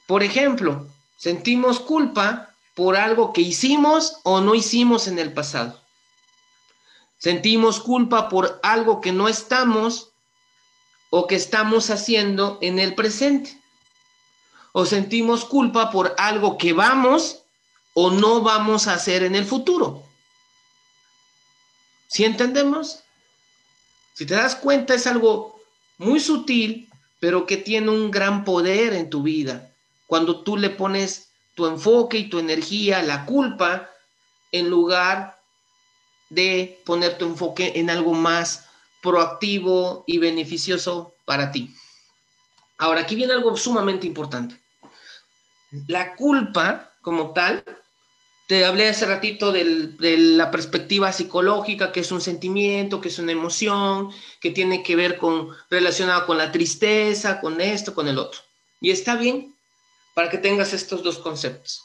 Por 0.07 0.23
ejemplo, 0.23 0.87
sentimos 1.17 1.79
culpa 1.79 2.55
por 2.73 2.95
algo 2.95 3.33
que 3.33 3.41
hicimos 3.41 4.17
o 4.23 4.39
no 4.39 4.55
hicimos 4.55 5.07
en 5.07 5.19
el 5.19 5.33
pasado. 5.33 5.78
Sentimos 7.19 7.79
culpa 7.79 8.29
por 8.29 8.59
algo 8.63 8.99
que 8.99 9.11
no 9.11 9.27
estamos 9.27 10.09
o 11.11 11.27
que 11.27 11.35
estamos 11.35 11.91
haciendo 11.91 12.57
en 12.61 12.79
el 12.79 12.95
presente 12.95 13.59
o 14.71 14.85
sentimos 14.85 15.45
culpa 15.45 15.91
por 15.91 16.15
algo 16.17 16.57
que 16.57 16.73
vamos 16.73 17.41
o 17.93 18.11
no 18.11 18.41
vamos 18.41 18.87
a 18.87 18.93
hacer 18.93 19.23
en 19.23 19.35
el 19.35 19.45
futuro. 19.45 20.03
¿Sí 22.07 22.23
entendemos? 22.23 23.03
Si 24.13 24.25
te 24.25 24.35
das 24.35 24.55
cuenta 24.55 24.93
es 24.93 25.07
algo 25.07 25.59
muy 25.97 26.19
sutil, 26.19 26.89
pero 27.19 27.45
que 27.45 27.57
tiene 27.57 27.89
un 27.89 28.11
gran 28.11 28.45
poder 28.45 28.93
en 28.93 29.09
tu 29.09 29.23
vida. 29.23 29.71
Cuando 30.07 30.41
tú 30.43 30.57
le 30.57 30.69
pones 30.69 31.29
tu 31.55 31.65
enfoque 31.67 32.17
y 32.17 32.29
tu 32.29 32.39
energía, 32.39 33.01
la 33.03 33.25
culpa, 33.25 33.89
en 34.51 34.69
lugar 34.69 35.38
de 36.29 36.81
poner 36.85 37.17
tu 37.17 37.25
enfoque 37.25 37.73
en 37.75 37.89
algo 37.89 38.13
más 38.13 38.65
proactivo 39.01 40.03
y 40.07 40.17
beneficioso 40.17 41.15
para 41.25 41.51
ti. 41.51 41.73
Ahora, 42.77 43.01
aquí 43.01 43.15
viene 43.15 43.33
algo 43.33 43.55
sumamente 43.57 44.07
importante. 44.07 44.59
La 45.87 46.15
culpa, 46.15 46.93
como 47.01 47.33
tal, 47.33 47.63
te 48.47 48.65
hablé 48.65 48.89
hace 48.89 49.05
ratito 49.05 49.51
de 49.51 50.17
la 50.17 50.49
perspectiva 50.49 51.13
psicológica, 51.13 51.91
que 51.91 51.99
es 51.99 52.11
un 52.11 52.21
sentimiento, 52.21 52.99
que 52.99 53.09
es 53.09 53.19
una 53.19 53.31
emoción, 53.31 54.09
que 54.41 54.49
tiene 54.49 54.81
que 54.81 54.95
ver 54.95 55.17
con, 55.17 55.49
relacionado 55.69 56.25
con 56.25 56.37
la 56.37 56.51
tristeza, 56.51 57.39
con 57.41 57.61
esto, 57.61 57.93
con 57.93 58.07
el 58.07 58.17
otro. 58.17 58.39
Y 58.81 58.91
está 58.91 59.15
bien 59.15 59.53
para 60.15 60.29
que 60.29 60.39
tengas 60.39 60.73
estos 60.73 61.03
dos 61.03 61.19
conceptos. 61.19 61.83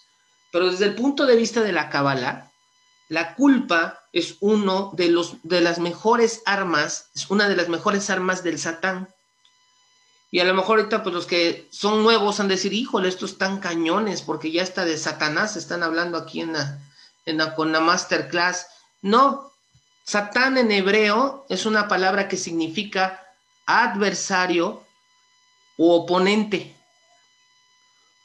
Pero 0.52 0.70
desde 0.70 0.86
el 0.86 0.94
punto 0.94 1.26
de 1.26 1.36
vista 1.36 1.60
de 1.60 1.72
la 1.72 1.90
Kabbalah, 1.90 2.50
la 3.14 3.34
culpa 3.36 4.04
es 4.12 4.36
uno 4.40 4.92
de 4.94 5.08
los 5.08 5.36
de 5.44 5.60
las 5.60 5.78
mejores 5.78 6.42
armas, 6.46 7.10
es 7.14 7.30
una 7.30 7.48
de 7.48 7.54
las 7.54 7.68
mejores 7.68 8.10
armas 8.10 8.42
del 8.42 8.58
Satán. 8.58 9.08
Y 10.32 10.40
a 10.40 10.44
lo 10.44 10.52
mejor 10.52 10.78
ahorita, 10.78 11.04
pues 11.04 11.14
los 11.14 11.26
que 11.26 11.68
son 11.70 12.02
nuevos 12.02 12.40
han 12.40 12.48
de 12.48 12.56
decir, 12.56 12.72
híjole, 12.72 13.08
estos 13.08 13.32
están 13.32 13.60
cañones, 13.60 14.20
porque 14.20 14.50
ya 14.50 14.62
está 14.62 14.84
de 14.84 14.98
Satanás, 14.98 15.54
están 15.54 15.84
hablando 15.84 16.18
aquí 16.18 16.40
en 16.40 16.54
la, 16.54 16.80
en 17.24 17.38
la, 17.38 17.54
con 17.54 17.70
la 17.70 17.78
masterclass. 17.78 18.66
No, 19.00 19.52
Satán 20.02 20.58
en 20.58 20.72
hebreo 20.72 21.46
es 21.48 21.66
una 21.66 21.86
palabra 21.86 22.26
que 22.26 22.36
significa 22.36 23.24
adversario 23.64 24.82
o 25.76 26.02
oponente, 26.02 26.74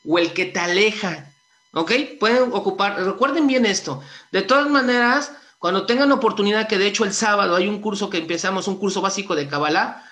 o 0.03 0.17
el 0.17 0.34
que 0.34 0.46
te 0.46 0.60
aleja. 0.60 1.28
¿Ok? 1.73 1.91
Pueden 2.19 2.51
ocupar, 2.53 3.01
recuerden 3.03 3.47
bien 3.47 3.65
esto. 3.65 4.01
De 4.31 4.41
todas 4.41 4.67
maneras, 4.69 5.31
cuando 5.59 5.85
tengan 5.85 6.11
oportunidad, 6.11 6.67
que 6.67 6.77
de 6.77 6.88
hecho 6.88 7.03
el 7.03 7.13
sábado 7.13 7.55
hay 7.55 7.67
un 7.67 7.81
curso 7.81 8.09
que 8.09 8.17
empezamos, 8.17 8.67
un 8.67 8.77
curso 8.77 9.01
básico 9.01 9.35
de 9.35 9.47
Kabbalah, 9.47 10.03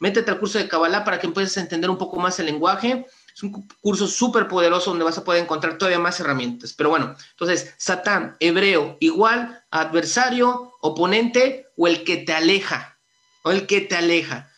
métete 0.00 0.30
al 0.30 0.38
curso 0.38 0.58
de 0.58 0.68
Kabbalah 0.68 1.04
para 1.04 1.18
que 1.18 1.26
empieces 1.26 1.58
a 1.58 1.60
entender 1.60 1.90
un 1.90 1.98
poco 1.98 2.18
más 2.18 2.38
el 2.38 2.46
lenguaje. 2.46 3.06
Es 3.34 3.42
un 3.42 3.66
curso 3.80 4.06
súper 4.06 4.46
poderoso 4.46 4.90
donde 4.90 5.04
vas 5.04 5.18
a 5.18 5.24
poder 5.24 5.42
encontrar 5.42 5.76
todavía 5.76 5.98
más 5.98 6.20
herramientas. 6.20 6.72
Pero 6.72 6.90
bueno, 6.90 7.16
entonces, 7.32 7.74
Satán, 7.76 8.36
hebreo, 8.38 8.96
igual, 9.00 9.64
adversario, 9.70 10.72
oponente 10.80 11.66
o 11.76 11.88
el 11.88 12.04
que 12.04 12.18
te 12.18 12.32
aleja, 12.32 12.96
o 13.42 13.50
el 13.50 13.66
que 13.66 13.80
te 13.80 13.96
aleja. 13.96 14.50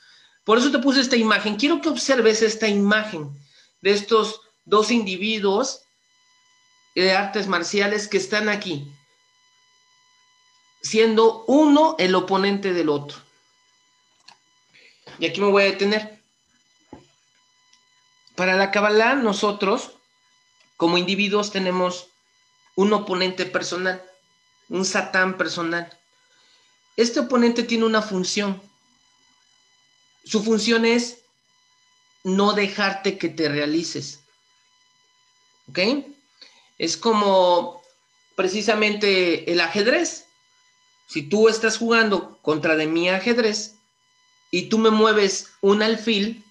Por 0.45 0.59
eso 0.59 0.71
te 0.71 0.79
puse 0.79 1.01
esta 1.01 1.17
imagen. 1.17 1.57
Quiero 1.57 1.81
que 1.81 1.89
observes 1.89 2.43
esta 2.43 2.69
imagen 2.69 3.31
de 3.81 3.93
estos 3.93 4.43
dos 4.67 4.91
individuos 4.91 5.86
de 7.03 7.13
artes 7.13 7.47
marciales 7.47 8.09
que 8.09 8.17
están 8.17 8.49
aquí, 8.49 8.91
siendo 10.83 11.45
uno 11.47 11.95
el 11.99 12.15
oponente 12.15 12.73
del 12.73 12.89
otro. 12.89 13.19
Y 15.19 15.27
aquí 15.27 15.41
me 15.41 15.51
voy 15.51 15.65
a 15.65 15.67
detener. 15.67 16.23
Para 18.35 18.55
la 18.55 18.71
Kabbalah, 18.71 19.15
nosotros, 19.15 19.93
como 20.77 20.99
individuos, 20.99 21.51
tenemos 21.51 22.09
un 22.75 22.93
oponente 22.93 23.47
personal, 23.47 24.03
un 24.69 24.85
satán 24.85 25.37
personal. 25.37 25.99
Este 26.97 27.21
oponente 27.21 27.63
tiene 27.63 27.85
una 27.85 28.03
función. 28.03 28.61
Su 30.25 30.43
función 30.43 30.85
es 30.85 31.19
no 32.25 32.55
dejarte 32.55 33.19
que 33.19 33.29
te 33.29 33.49
realices. 33.49 34.21
¿Ok? 35.69 35.79
Es 36.79 36.97
como 36.97 37.83
precisamente 38.35 39.51
el 39.51 39.61
ajedrez. 39.61 40.27
Si 41.09 41.23
tú 41.23 41.49
estás 41.49 41.79
jugando 41.79 42.39
contra 42.43 42.77
de 42.77 42.87
mi 42.87 43.09
ajedrez, 43.09 43.77
y 44.51 44.69
tú 44.69 44.79
me 44.79 44.91
mueves 44.91 45.51
un 45.61 45.83
alfil, 45.83 46.45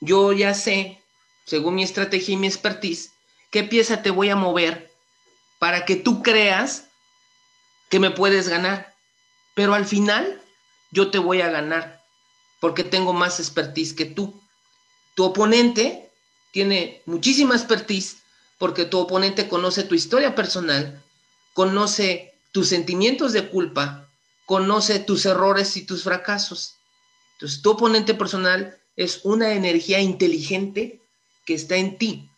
yo 0.00 0.32
ya 0.32 0.54
sé, 0.54 1.02
según 1.44 1.74
mi 1.74 1.82
estrategia 1.82 2.34
y 2.34 2.36
mi 2.36 2.46
expertise, 2.46 3.12
qué 3.50 3.64
pieza 3.64 4.02
te 4.02 4.10
voy 4.10 4.30
a 4.30 4.36
mover 4.36 4.90
para 5.58 5.84
que 5.84 5.96
tú 5.96 6.22
creas 6.22 6.86
que 7.90 7.98
me 7.98 8.10
puedes 8.10 8.48
ganar. 8.48 8.94
Pero 9.54 9.74
al 9.74 9.84
final 9.84 10.40
yo 10.92 11.10
te 11.10 11.18
voy 11.18 11.40
a 11.40 11.50
ganar 11.50 12.02
porque 12.60 12.84
tengo 12.84 13.12
más 13.12 13.40
expertise 13.40 13.92
que 13.92 14.06
tú. 14.06 14.40
Tu 15.14 15.24
oponente 15.24 16.10
tiene 16.52 17.02
muchísima 17.04 17.54
expertise 17.54 18.19
porque 18.60 18.84
tu 18.84 18.98
oponente 18.98 19.48
conoce 19.48 19.84
tu 19.84 19.94
historia 19.94 20.34
personal, 20.34 21.02
conoce 21.54 22.34
tus 22.52 22.68
sentimientos 22.68 23.32
de 23.32 23.48
culpa, 23.48 24.06
conoce 24.44 24.98
tus 24.98 25.24
errores 25.24 25.78
y 25.78 25.86
tus 25.86 26.04
fracasos. 26.04 26.74
Entonces, 27.32 27.62
tu 27.62 27.70
oponente 27.70 28.12
personal 28.12 28.78
es 28.96 29.22
una 29.24 29.54
energía 29.54 30.00
inteligente 30.00 31.00
que 31.46 31.54
está 31.54 31.76
en 31.76 31.96
ti, 31.96 32.28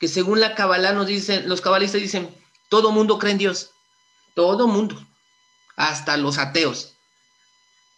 que 0.00 0.08
según 0.08 0.40
la 0.40 0.56
Kabbalah 0.56 0.92
nos 0.92 1.06
dicen, 1.06 1.48
los 1.48 1.60
cabalistas 1.60 2.00
dicen, 2.00 2.28
todo 2.68 2.90
mundo 2.90 3.20
cree 3.20 3.30
en 3.30 3.38
Dios, 3.38 3.70
todo 4.34 4.66
mundo, 4.66 5.00
hasta 5.76 6.16
los 6.16 6.38
ateos. 6.38 6.94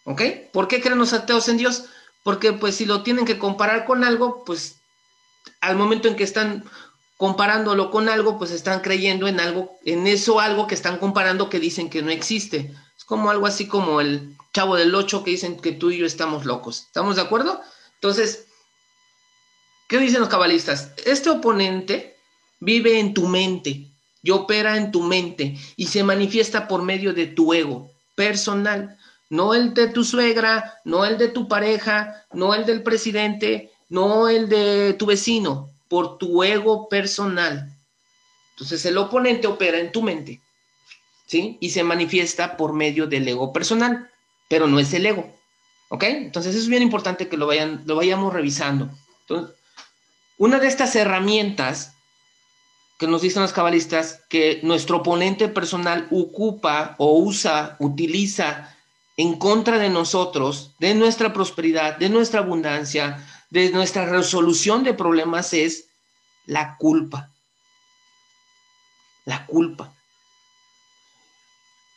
¿Ok? 0.04 0.20
¿Por 0.52 0.68
qué 0.68 0.82
creen 0.82 0.98
los 0.98 1.14
ateos 1.14 1.48
en 1.48 1.56
Dios? 1.56 1.84
Porque 2.22 2.52
pues 2.52 2.74
si 2.74 2.84
lo 2.84 3.02
tienen 3.02 3.24
que 3.24 3.38
comparar 3.38 3.86
con 3.86 4.04
algo, 4.04 4.44
pues 4.44 4.76
al 5.62 5.76
momento 5.76 6.08
en 6.08 6.16
que 6.16 6.24
están 6.24 6.68
comparándolo 7.18 7.90
con 7.90 8.08
algo, 8.08 8.38
pues 8.38 8.52
están 8.52 8.80
creyendo 8.80 9.26
en 9.26 9.40
algo, 9.40 9.76
en 9.84 10.06
eso 10.06 10.38
algo 10.38 10.68
que 10.68 10.76
están 10.76 10.98
comparando 10.98 11.50
que 11.50 11.58
dicen 11.58 11.90
que 11.90 12.00
no 12.00 12.10
existe. 12.10 12.72
Es 12.96 13.04
como 13.04 13.28
algo 13.28 13.46
así 13.46 13.66
como 13.66 14.00
el 14.00 14.36
chavo 14.54 14.76
del 14.76 14.94
8 14.94 15.24
que 15.24 15.32
dicen 15.32 15.58
que 15.60 15.72
tú 15.72 15.90
y 15.90 15.98
yo 15.98 16.06
estamos 16.06 16.46
locos. 16.46 16.84
¿Estamos 16.86 17.16
de 17.16 17.22
acuerdo? 17.22 17.60
Entonces, 17.94 18.46
¿qué 19.88 19.98
dicen 19.98 20.20
los 20.20 20.28
cabalistas? 20.28 20.92
Este 21.04 21.28
oponente 21.28 22.16
vive 22.60 23.00
en 23.00 23.12
tu 23.14 23.26
mente 23.26 23.90
y 24.22 24.30
opera 24.30 24.76
en 24.76 24.92
tu 24.92 25.02
mente 25.02 25.58
y 25.76 25.88
se 25.88 26.04
manifiesta 26.04 26.68
por 26.68 26.82
medio 26.82 27.14
de 27.14 27.26
tu 27.26 27.52
ego 27.52 27.90
personal, 28.14 28.96
no 29.28 29.54
el 29.54 29.74
de 29.74 29.88
tu 29.88 30.04
suegra, 30.04 30.80
no 30.84 31.04
el 31.04 31.18
de 31.18 31.28
tu 31.28 31.48
pareja, 31.48 32.24
no 32.32 32.54
el 32.54 32.64
del 32.64 32.84
presidente, 32.84 33.72
no 33.88 34.28
el 34.28 34.48
de 34.48 34.94
tu 34.94 35.06
vecino, 35.06 35.70
por 35.88 36.18
tu 36.18 36.42
ego 36.42 36.88
personal. 36.88 37.74
Entonces 38.52 38.84
el 38.84 38.98
oponente 38.98 39.46
opera 39.46 39.78
en 39.78 39.92
tu 39.92 40.02
mente, 40.02 40.40
¿sí? 41.26 41.58
Y 41.60 41.70
se 41.70 41.84
manifiesta 41.84 42.56
por 42.56 42.72
medio 42.72 43.06
del 43.06 43.26
ego 43.28 43.52
personal, 43.52 44.10
pero 44.48 44.66
no 44.66 44.80
es 44.80 44.92
el 44.94 45.06
ego, 45.06 45.32
¿ok? 45.88 46.04
Entonces 46.04 46.54
es 46.54 46.68
bien 46.68 46.82
importante 46.82 47.28
que 47.28 47.36
lo, 47.36 47.46
vayan, 47.46 47.82
lo 47.86 47.96
vayamos 47.96 48.32
revisando. 48.32 48.90
Entonces, 49.20 49.54
una 50.36 50.58
de 50.58 50.68
estas 50.68 50.94
herramientas 50.96 51.94
que 52.98 53.06
nos 53.06 53.22
dicen 53.22 53.42
los 53.42 53.52
cabalistas 53.52 54.24
que 54.28 54.60
nuestro 54.64 54.98
oponente 54.98 55.48
personal 55.48 56.08
ocupa 56.10 56.96
o 56.98 57.18
usa, 57.18 57.76
utiliza 57.78 58.76
en 59.16 59.38
contra 59.38 59.78
de 59.78 59.88
nosotros, 59.88 60.72
de 60.78 60.94
nuestra 60.94 61.32
prosperidad, 61.32 61.96
de 61.96 62.08
nuestra 62.08 62.40
abundancia, 62.40 63.24
de 63.50 63.70
nuestra 63.70 64.06
resolución 64.06 64.84
de 64.84 64.94
problemas 64.94 65.52
es 65.52 65.86
la 66.46 66.76
culpa. 66.76 67.30
La 69.24 69.46
culpa. 69.46 69.92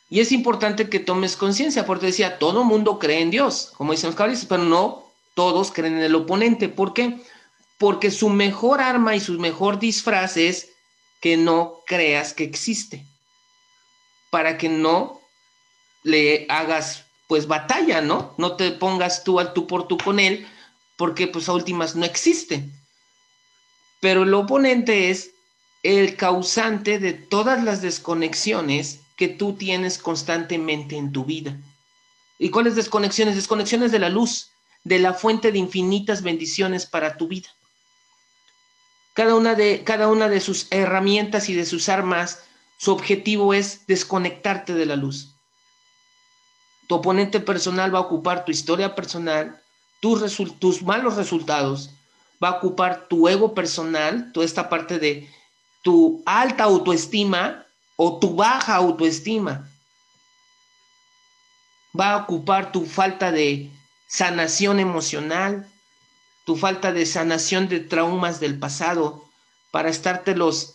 Y 0.08 0.20
es 0.20 0.30
importante 0.30 0.90
que 0.90 1.00
tomes 1.00 1.36
conciencia, 1.36 1.86
porque 1.86 2.06
decía, 2.06 2.38
todo 2.38 2.64
mundo 2.64 2.98
cree 2.98 3.20
en 3.20 3.30
Dios, 3.30 3.72
como 3.78 3.92
dicen 3.92 4.08
los 4.08 4.16
cabalistas, 4.16 4.46
pero 4.46 4.62
no 4.62 5.10
todos 5.34 5.72
creen 5.72 5.96
en 5.96 6.02
el 6.02 6.14
oponente. 6.14 6.68
¿Por 6.68 6.92
qué? 6.92 7.22
Porque 7.78 8.10
su 8.10 8.28
mejor 8.28 8.82
arma 8.82 9.16
y 9.16 9.20
su 9.20 9.32
mejor 9.38 9.78
disfraz 9.78 10.36
es 10.36 10.68
que 11.22 11.38
no 11.38 11.80
creas 11.86 12.34
que 12.34 12.44
existe, 12.44 13.06
para 14.28 14.58
que 14.58 14.68
no 14.68 15.20
le 16.02 16.44
hagas 16.50 17.04
pues 17.26 17.46
batalla, 17.46 18.02
¿no? 18.02 18.34
No 18.36 18.56
te 18.56 18.72
pongas 18.72 19.24
tú 19.24 19.40
al 19.40 19.54
tú 19.54 19.66
por 19.66 19.88
tú 19.88 19.96
con 19.96 20.20
él, 20.20 20.46
porque 21.02 21.26
pues 21.26 21.48
a 21.48 21.52
últimas 21.52 21.96
no 21.96 22.04
existe. 22.04 22.70
Pero 24.00 24.22
el 24.22 24.32
oponente 24.34 25.10
es 25.10 25.32
el 25.82 26.14
causante 26.14 27.00
de 27.00 27.12
todas 27.12 27.64
las 27.64 27.82
desconexiones 27.82 29.00
que 29.16 29.26
tú 29.26 29.54
tienes 29.54 29.98
constantemente 29.98 30.96
en 30.96 31.10
tu 31.10 31.24
vida. 31.24 31.58
¿Y 32.38 32.50
cuáles 32.50 32.76
desconexiones? 32.76 33.34
Desconexiones 33.34 33.90
de 33.90 33.98
la 33.98 34.10
luz, 34.10 34.52
de 34.84 35.00
la 35.00 35.12
fuente 35.12 35.50
de 35.50 35.58
infinitas 35.58 36.22
bendiciones 36.22 36.86
para 36.86 37.16
tu 37.16 37.26
vida. 37.26 37.48
Cada 39.12 39.34
una 39.34 39.56
de, 39.56 39.82
cada 39.82 40.06
una 40.06 40.28
de 40.28 40.40
sus 40.40 40.68
herramientas 40.70 41.48
y 41.48 41.54
de 41.54 41.66
sus 41.66 41.88
armas, 41.88 42.44
su 42.78 42.92
objetivo 42.92 43.54
es 43.54 43.88
desconectarte 43.88 44.72
de 44.72 44.86
la 44.86 44.94
luz. 44.94 45.34
Tu 46.86 46.94
oponente 46.94 47.40
personal 47.40 47.92
va 47.92 47.98
a 47.98 48.02
ocupar 48.02 48.44
tu 48.44 48.52
historia 48.52 48.94
personal, 48.94 49.61
tus, 50.02 50.82
malos 50.82 51.14
resultados, 51.14 51.90
va 52.42 52.48
a 52.48 52.56
ocupar 52.56 53.06
tu 53.08 53.28
ego 53.28 53.54
personal, 53.54 54.32
toda 54.32 54.44
esta 54.44 54.68
parte 54.68 54.98
de 54.98 55.30
tu 55.82 56.22
alta 56.26 56.64
autoestima 56.64 57.64
o 57.96 58.18
tu 58.18 58.34
baja 58.34 58.74
autoestima. 58.74 59.70
Va 61.98 62.14
a 62.14 62.16
ocupar 62.16 62.72
tu 62.72 62.84
falta 62.84 63.30
de 63.30 63.70
sanación 64.08 64.80
emocional, 64.80 65.68
tu 66.44 66.56
falta 66.56 66.92
de 66.92 67.06
sanación 67.06 67.68
de 67.68 67.78
traumas 67.78 68.40
del 68.40 68.58
pasado, 68.58 69.24
para 69.70 69.88
estártelos 69.88 70.74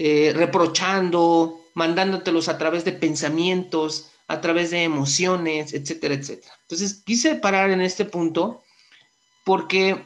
eh, 0.00 0.32
reprochando, 0.34 1.60
mandándotelos 1.74 2.48
a 2.48 2.58
través 2.58 2.84
de 2.84 2.92
pensamientos, 2.92 4.10
a 4.28 4.40
través 4.40 4.70
de 4.70 4.82
emociones, 4.82 5.72
etcétera, 5.72 6.14
etcétera. 6.14 6.54
Entonces, 6.62 7.02
quise 7.04 7.36
parar 7.36 7.70
en 7.70 7.80
este 7.80 8.04
punto 8.04 8.62
porque 9.44 10.04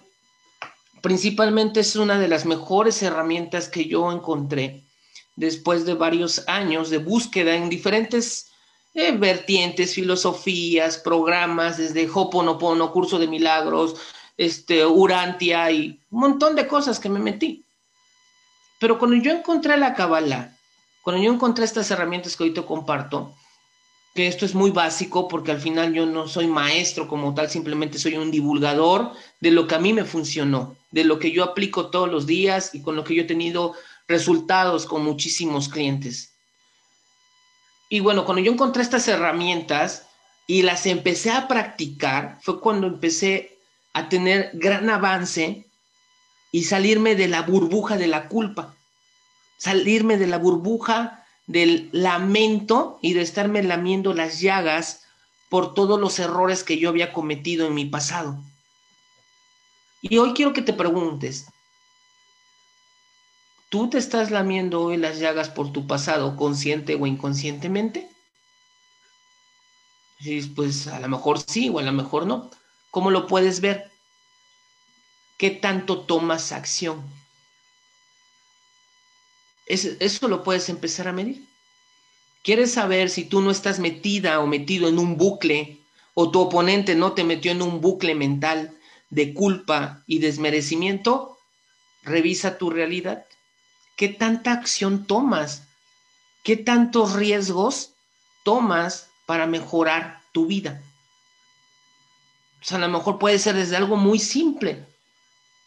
principalmente 1.00 1.80
es 1.80 1.96
una 1.96 2.18
de 2.18 2.28
las 2.28 2.44
mejores 2.44 3.02
herramientas 3.02 3.68
que 3.68 3.86
yo 3.86 4.12
encontré 4.12 4.84
después 5.36 5.86
de 5.86 5.94
varios 5.94 6.46
años 6.48 6.90
de 6.90 6.98
búsqueda 6.98 7.54
en 7.54 7.70
diferentes 7.70 8.50
eh, 8.92 9.12
vertientes, 9.12 9.94
filosofías, 9.94 10.98
programas, 10.98 11.78
desde 11.78 12.10
Hoponopono, 12.12 12.92
curso 12.92 13.18
de 13.18 13.28
milagros, 13.28 13.96
este, 14.36 14.84
Urantia 14.84 15.70
y 15.70 16.00
un 16.10 16.20
montón 16.20 16.56
de 16.56 16.66
cosas 16.66 16.98
que 16.98 17.08
me 17.08 17.20
metí. 17.20 17.64
Pero 18.78 18.98
cuando 18.98 19.16
yo 19.16 19.32
encontré 19.32 19.76
la 19.76 19.94
Kabbalah, 19.94 20.56
cuando 21.02 21.22
yo 21.22 21.32
encontré 21.32 21.64
estas 21.64 21.90
herramientas 21.90 22.36
que 22.36 22.44
hoy 22.44 22.52
te 22.52 22.64
comparto, 22.64 23.34
que 24.14 24.26
esto 24.26 24.44
es 24.44 24.54
muy 24.54 24.70
básico 24.70 25.28
porque 25.28 25.52
al 25.52 25.60
final 25.60 25.92
yo 25.92 26.06
no 26.06 26.26
soy 26.26 26.46
maestro 26.46 27.06
como 27.06 27.34
tal, 27.34 27.48
simplemente 27.48 27.98
soy 27.98 28.16
un 28.16 28.30
divulgador 28.30 29.12
de 29.40 29.50
lo 29.50 29.66
que 29.66 29.76
a 29.76 29.78
mí 29.78 29.92
me 29.92 30.04
funcionó, 30.04 30.76
de 30.90 31.04
lo 31.04 31.18
que 31.18 31.30
yo 31.30 31.44
aplico 31.44 31.90
todos 31.90 32.10
los 32.10 32.26
días 32.26 32.74
y 32.74 32.82
con 32.82 32.96
lo 32.96 33.04
que 33.04 33.14
yo 33.14 33.22
he 33.22 33.26
tenido 33.26 33.74
resultados 34.08 34.86
con 34.86 35.04
muchísimos 35.04 35.68
clientes. 35.68 36.32
Y 37.88 38.00
bueno, 38.00 38.24
cuando 38.24 38.42
yo 38.42 38.52
encontré 38.52 38.82
estas 38.82 39.06
herramientas 39.08 40.06
y 40.46 40.62
las 40.62 40.86
empecé 40.86 41.30
a 41.30 41.46
practicar, 41.46 42.38
fue 42.42 42.60
cuando 42.60 42.88
empecé 42.88 43.58
a 43.92 44.08
tener 44.08 44.50
gran 44.54 44.90
avance 44.90 45.66
y 46.52 46.64
salirme 46.64 47.14
de 47.14 47.28
la 47.28 47.42
burbuja 47.42 47.96
de 47.96 48.08
la 48.08 48.28
culpa, 48.28 48.74
salirme 49.58 50.16
de 50.18 50.26
la 50.26 50.38
burbuja 50.38 51.19
del 51.50 51.88
lamento 51.90 53.00
y 53.02 53.14
de 53.14 53.22
estarme 53.22 53.60
lamiendo 53.64 54.14
las 54.14 54.40
llagas 54.40 55.02
por 55.48 55.74
todos 55.74 55.98
los 55.98 56.20
errores 56.20 56.62
que 56.62 56.78
yo 56.78 56.88
había 56.88 57.12
cometido 57.12 57.66
en 57.66 57.74
mi 57.74 57.86
pasado. 57.86 58.38
Y 60.00 60.18
hoy 60.18 60.32
quiero 60.32 60.52
que 60.52 60.62
te 60.62 60.72
preguntes, 60.72 61.48
¿tú 63.68 63.90
te 63.90 63.98
estás 63.98 64.30
lamiendo 64.30 64.80
hoy 64.80 64.96
las 64.96 65.18
llagas 65.18 65.48
por 65.48 65.72
tu 65.72 65.88
pasado, 65.88 66.36
consciente 66.36 66.94
o 66.94 67.04
inconscientemente? 67.04 68.08
pues 70.54 70.86
a 70.86 71.00
lo 71.00 71.08
mejor 71.08 71.40
sí 71.40 71.68
o 71.68 71.80
a 71.80 71.82
lo 71.82 71.92
mejor 71.92 72.26
no. 72.26 72.48
¿Cómo 72.92 73.10
lo 73.10 73.26
puedes 73.26 73.60
ver? 73.60 73.90
¿Qué 75.36 75.50
tanto 75.50 76.02
tomas 76.02 76.52
acción? 76.52 77.02
Eso 79.70 80.28
lo 80.28 80.42
puedes 80.42 80.68
empezar 80.68 81.08
a 81.08 81.12
medir. 81.12 81.44
¿Quieres 82.42 82.72
saber 82.72 83.10
si 83.10 83.24
tú 83.24 83.40
no 83.40 83.50
estás 83.50 83.78
metida 83.78 84.40
o 84.40 84.46
metido 84.46 84.88
en 84.88 84.98
un 84.98 85.16
bucle 85.16 85.78
o 86.14 86.30
tu 86.30 86.40
oponente 86.40 86.94
no 86.94 87.12
te 87.12 87.24
metió 87.24 87.52
en 87.52 87.62
un 87.62 87.80
bucle 87.80 88.14
mental 88.14 88.76
de 89.10 89.34
culpa 89.34 90.02
y 90.06 90.18
desmerecimiento? 90.18 91.38
Revisa 92.02 92.56
tu 92.56 92.70
realidad. 92.70 93.26
¿Qué 93.96 94.08
tanta 94.08 94.52
acción 94.52 95.06
tomas? 95.06 95.64
¿Qué 96.42 96.56
tantos 96.56 97.12
riesgos 97.12 97.92
tomas 98.42 99.08
para 99.26 99.46
mejorar 99.46 100.22
tu 100.32 100.46
vida? 100.46 100.82
O 102.62 102.64
sea, 102.64 102.78
a 102.78 102.80
lo 102.80 102.88
mejor 102.88 103.18
puede 103.18 103.38
ser 103.38 103.54
desde 103.54 103.76
algo 103.76 103.96
muy 103.96 104.18
simple, 104.18 104.86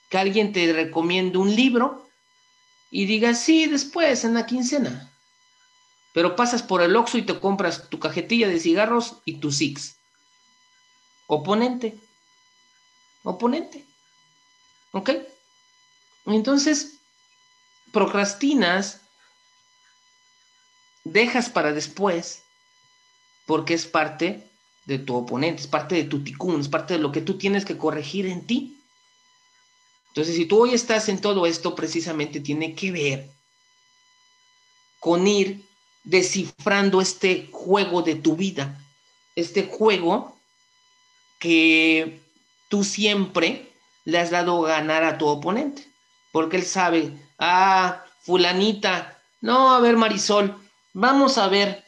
que 0.10 0.18
alguien 0.18 0.52
te 0.52 0.74
recomiende 0.74 1.38
un 1.38 1.56
libro 1.56 2.03
y 2.95 3.06
digas, 3.06 3.39
sí, 3.39 3.65
después, 3.65 4.23
en 4.23 4.36
la 4.36 4.45
quincena. 4.45 5.12
Pero 6.13 6.36
pasas 6.36 6.62
por 6.62 6.84
el 6.84 6.95
Oxxo 6.95 7.17
y 7.17 7.23
te 7.23 7.39
compras 7.39 7.89
tu 7.89 7.97
cajetilla 7.97 8.47
de 8.47 8.60
cigarros 8.60 9.17
y 9.25 9.39
tu 9.39 9.51
Six. 9.51 9.95
Oponente. 11.25 11.97
Oponente. 13.23 13.84
¿Ok? 14.91 15.10
Entonces, 16.27 16.99
procrastinas, 17.91 19.01
dejas 21.03 21.49
para 21.49 21.73
después, 21.73 22.43
porque 23.47 23.73
es 23.73 23.88
parte 23.88 24.47
de 24.86 24.99
tu 24.99 25.15
oponente, 25.15 25.63
es 25.63 25.67
parte 25.67 25.95
de 25.95 26.03
tu 26.03 26.23
ticún, 26.23 26.62
es 26.62 26.69
parte 26.69 26.93
de 26.93 26.99
lo 26.99 27.12
que 27.12 27.21
tú 27.21 27.39
tienes 27.39 27.65
que 27.65 27.75
corregir 27.75 28.27
en 28.27 28.45
ti. 28.45 28.83
Entonces, 30.13 30.36
si 30.36 30.45
tú 30.45 30.62
hoy 30.62 30.76
estás 30.76 31.10
en 31.10 31.19
todo 31.19 31.47
esto, 31.47 31.73
precisamente 31.73 32.39
tiene 32.39 32.76
que 32.76 32.91
ver 32.91 33.30
con 34.99 35.26
ir 35.26 35.65
descifrando 36.04 37.02
este 37.02 37.49
juego 37.52 38.04
de 38.04 38.13
tu 38.13 38.36
vida, 38.36 38.80
este 39.36 39.63
juego 39.63 40.38
que 41.39 42.21
tú 42.69 42.84
siempre 42.84 43.67
le 44.06 44.19
has 44.19 44.30
dado 44.30 44.62
ganar 44.62 45.04
a 45.04 45.17
tu 45.17 45.26
oponente, 45.26 45.84
porque 46.32 46.58
él 46.58 46.63
sabe, 46.63 47.12
ah, 47.39 48.06
fulanita, 48.21 49.19
no, 49.41 49.73
a 49.73 49.80
ver 49.80 49.97
Marisol, 49.97 50.56
vamos 50.93 51.39
a 51.39 51.47
ver, 51.47 51.84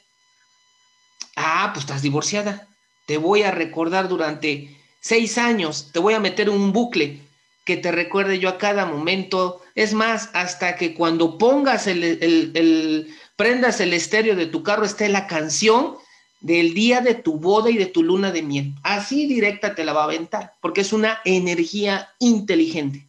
ah, 1.36 1.70
pues 1.74 1.86
estás 1.86 2.02
divorciada, 2.02 2.68
te 3.06 3.20
voy 3.20 3.44
a 3.44 3.52
recordar 3.52 4.08
durante 4.08 4.76
seis 5.00 5.38
años, 5.38 5.92
te 5.94 6.00
voy 6.00 6.16
a 6.16 6.20
meter 6.20 6.50
un 6.50 6.74
bucle 6.74 7.22
que 7.66 7.78
te 7.78 7.92
recuerde 7.92 8.40
yo 8.40 8.48
a 8.48 8.58
cada 8.58 8.86
momento, 8.86 9.62
es 9.74 9.94
más, 9.94 10.30
hasta 10.34 10.76
que 10.76 10.94
cuando 10.94 11.38
pongas 11.38 11.88
el, 11.88 12.04
el, 12.04 13.16
prendas 13.36 13.82
el 13.82 13.92
estéreo 13.92 14.36
de 14.36 14.46
tu 14.46 14.62
carro 14.64 14.86
esté 14.86 15.10
la 15.10 15.26
canción 15.26 15.98
del 16.42 16.76
día 16.76 17.02
de 17.02 17.16
tu 17.16 17.40
boda 17.40 17.72
y 17.72 17.78
de 17.78 17.88
tu 17.88 18.04
luna 18.04 18.32
de 18.32 18.44
miel. 18.44 18.76
Así 18.84 19.26
directa 19.26 19.74
te 19.74 19.84
la 19.84 19.94
va 19.94 20.02
a 20.02 20.06
aventar, 20.06 20.54
porque 20.62 20.82
es 20.82 20.94
una 20.94 21.20
energía 21.26 22.10
inteligente. 22.20 23.08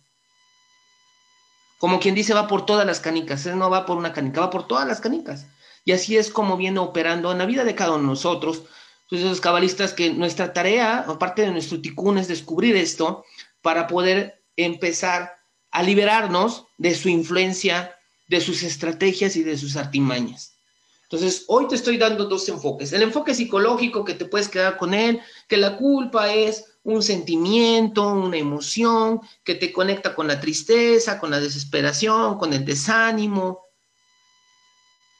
Como 1.78 2.00
quien 2.00 2.14
dice, 2.14 2.32
va 2.32 2.48
por 2.48 2.64
todas 2.64 2.86
las 2.86 3.00
canicas, 3.00 3.44
no 3.44 3.68
va 3.68 3.84
por 3.84 3.98
una 3.98 4.14
canica, 4.14 4.40
va 4.40 4.48
por 4.48 4.66
todas 4.66 4.88
las 4.88 5.02
canicas. 5.02 5.46
Y 5.84 5.92
así 5.92 6.16
es 6.16 6.30
como 6.30 6.56
viene 6.56 6.78
operando 6.78 7.30
en 7.30 7.38
la 7.38 7.46
vida 7.46 7.64
de 7.64 7.74
cada 7.74 7.90
uno 7.90 8.00
de 8.00 8.06
nosotros. 8.06 8.62
Entonces, 9.02 9.28
los 9.28 9.40
cabalistas, 9.42 9.92
que 9.92 10.14
nuestra 10.14 10.54
tarea, 10.54 11.04
aparte 11.06 11.42
de 11.42 11.50
nuestro 11.50 11.80
ticún, 11.82 12.16
es 12.16 12.26
descubrir 12.26 12.74
esto 12.74 13.24
para 13.60 13.86
poder 13.86 14.40
empezar 14.56 15.36
a 15.70 15.82
liberarnos 15.82 16.64
de 16.78 16.94
su 16.94 17.08
influencia, 17.08 17.96
de 18.28 18.40
sus 18.40 18.62
estrategias 18.62 19.36
y 19.36 19.42
de 19.42 19.58
sus 19.58 19.76
artimañas. 19.76 20.56
Entonces, 21.04 21.44
hoy 21.46 21.68
te 21.68 21.76
estoy 21.76 21.98
dando 21.98 22.24
dos 22.24 22.48
enfoques. 22.48 22.92
El 22.92 23.02
enfoque 23.02 23.34
psicológico 23.34 24.04
que 24.04 24.14
te 24.14 24.24
puedes 24.24 24.48
quedar 24.48 24.76
con 24.76 24.92
él, 24.92 25.20
que 25.46 25.56
la 25.56 25.76
culpa 25.76 26.32
es 26.32 26.64
un 26.82 27.02
sentimiento, 27.02 28.08
una 28.08 28.36
emoción 28.36 29.20
que 29.44 29.54
te 29.54 29.72
conecta 29.72 30.14
con 30.14 30.26
la 30.26 30.40
tristeza, 30.40 31.20
con 31.20 31.30
la 31.30 31.38
desesperación, 31.38 32.38
con 32.38 32.52
el 32.52 32.64
desánimo, 32.64 33.66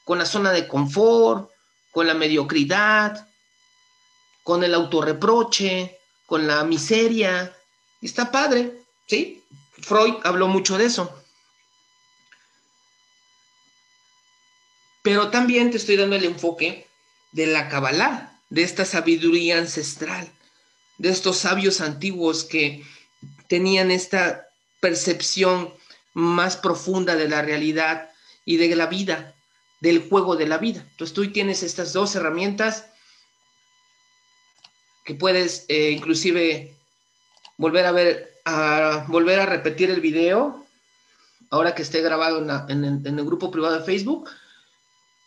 con 0.03 0.17
la 0.17 0.25
zona 0.25 0.51
de 0.51 0.67
confort, 0.67 1.49
con 1.91 2.07
la 2.07 2.13
mediocridad, 2.13 3.27
con 4.43 4.63
el 4.63 4.73
autorreproche, 4.73 5.99
con 6.25 6.47
la 6.47 6.63
miseria. 6.63 7.55
Está 8.01 8.29
padre, 8.31 8.73
¿sí? 9.07 9.43
Freud 9.81 10.15
habló 10.23 10.47
mucho 10.47 10.77
de 10.77 10.85
eso. 10.85 11.13
Pero 15.01 15.29
también 15.29 15.71
te 15.71 15.77
estoy 15.77 15.95
dando 15.95 16.15
el 16.15 16.25
enfoque 16.25 16.87
de 17.31 17.47
la 17.47 17.69
Kabbalah, 17.69 18.39
de 18.49 18.63
esta 18.63 18.85
sabiduría 18.85 19.57
ancestral, 19.57 20.29
de 20.97 21.09
estos 21.09 21.37
sabios 21.37 21.81
antiguos 21.81 22.43
que 22.43 22.83
tenían 23.47 23.91
esta 23.91 24.47
percepción 24.79 25.73
más 26.13 26.57
profunda 26.57 27.15
de 27.15 27.29
la 27.29 27.41
realidad 27.41 28.09
y 28.45 28.57
de 28.57 28.75
la 28.75 28.87
vida, 28.87 29.35
del 29.79 30.07
juego 30.09 30.35
de 30.35 30.47
la 30.47 30.57
vida. 30.57 30.85
Entonces 30.91 31.13
tú 31.13 31.31
tienes 31.31 31.63
estas 31.63 31.93
dos 31.93 32.15
herramientas 32.15 32.87
que 35.05 35.13
puedes 35.13 35.65
eh, 35.69 35.91
inclusive 35.91 36.75
volver 37.57 37.85
a 37.85 37.91
ver, 37.91 38.36
a 38.47 39.05
volver 39.07 39.39
a 39.39 39.45
repetir 39.45 39.91
el 39.91 39.99
video, 39.99 40.65
ahora 41.49 41.75
que 41.75 41.81
esté 41.81 42.01
grabado 42.01 42.39
en 42.69 43.05
el 43.05 43.25
grupo 43.25 43.51
privado 43.51 43.77
de 43.77 43.83
Facebook, 43.83 44.29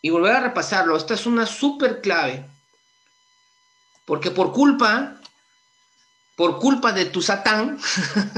y 0.02 0.10
volver 0.10 0.36
a 0.36 0.40
repasarlo. 0.40 0.96
Esta 0.96 1.14
es 1.14 1.26
una 1.26 1.46
súper 1.46 2.00
clave. 2.00 2.46
Porque 4.06 4.30
por 4.30 4.52
culpa, 4.52 5.16
por 6.36 6.58
culpa 6.58 6.92
de 6.92 7.04
tu 7.04 7.20
satán, 7.20 7.78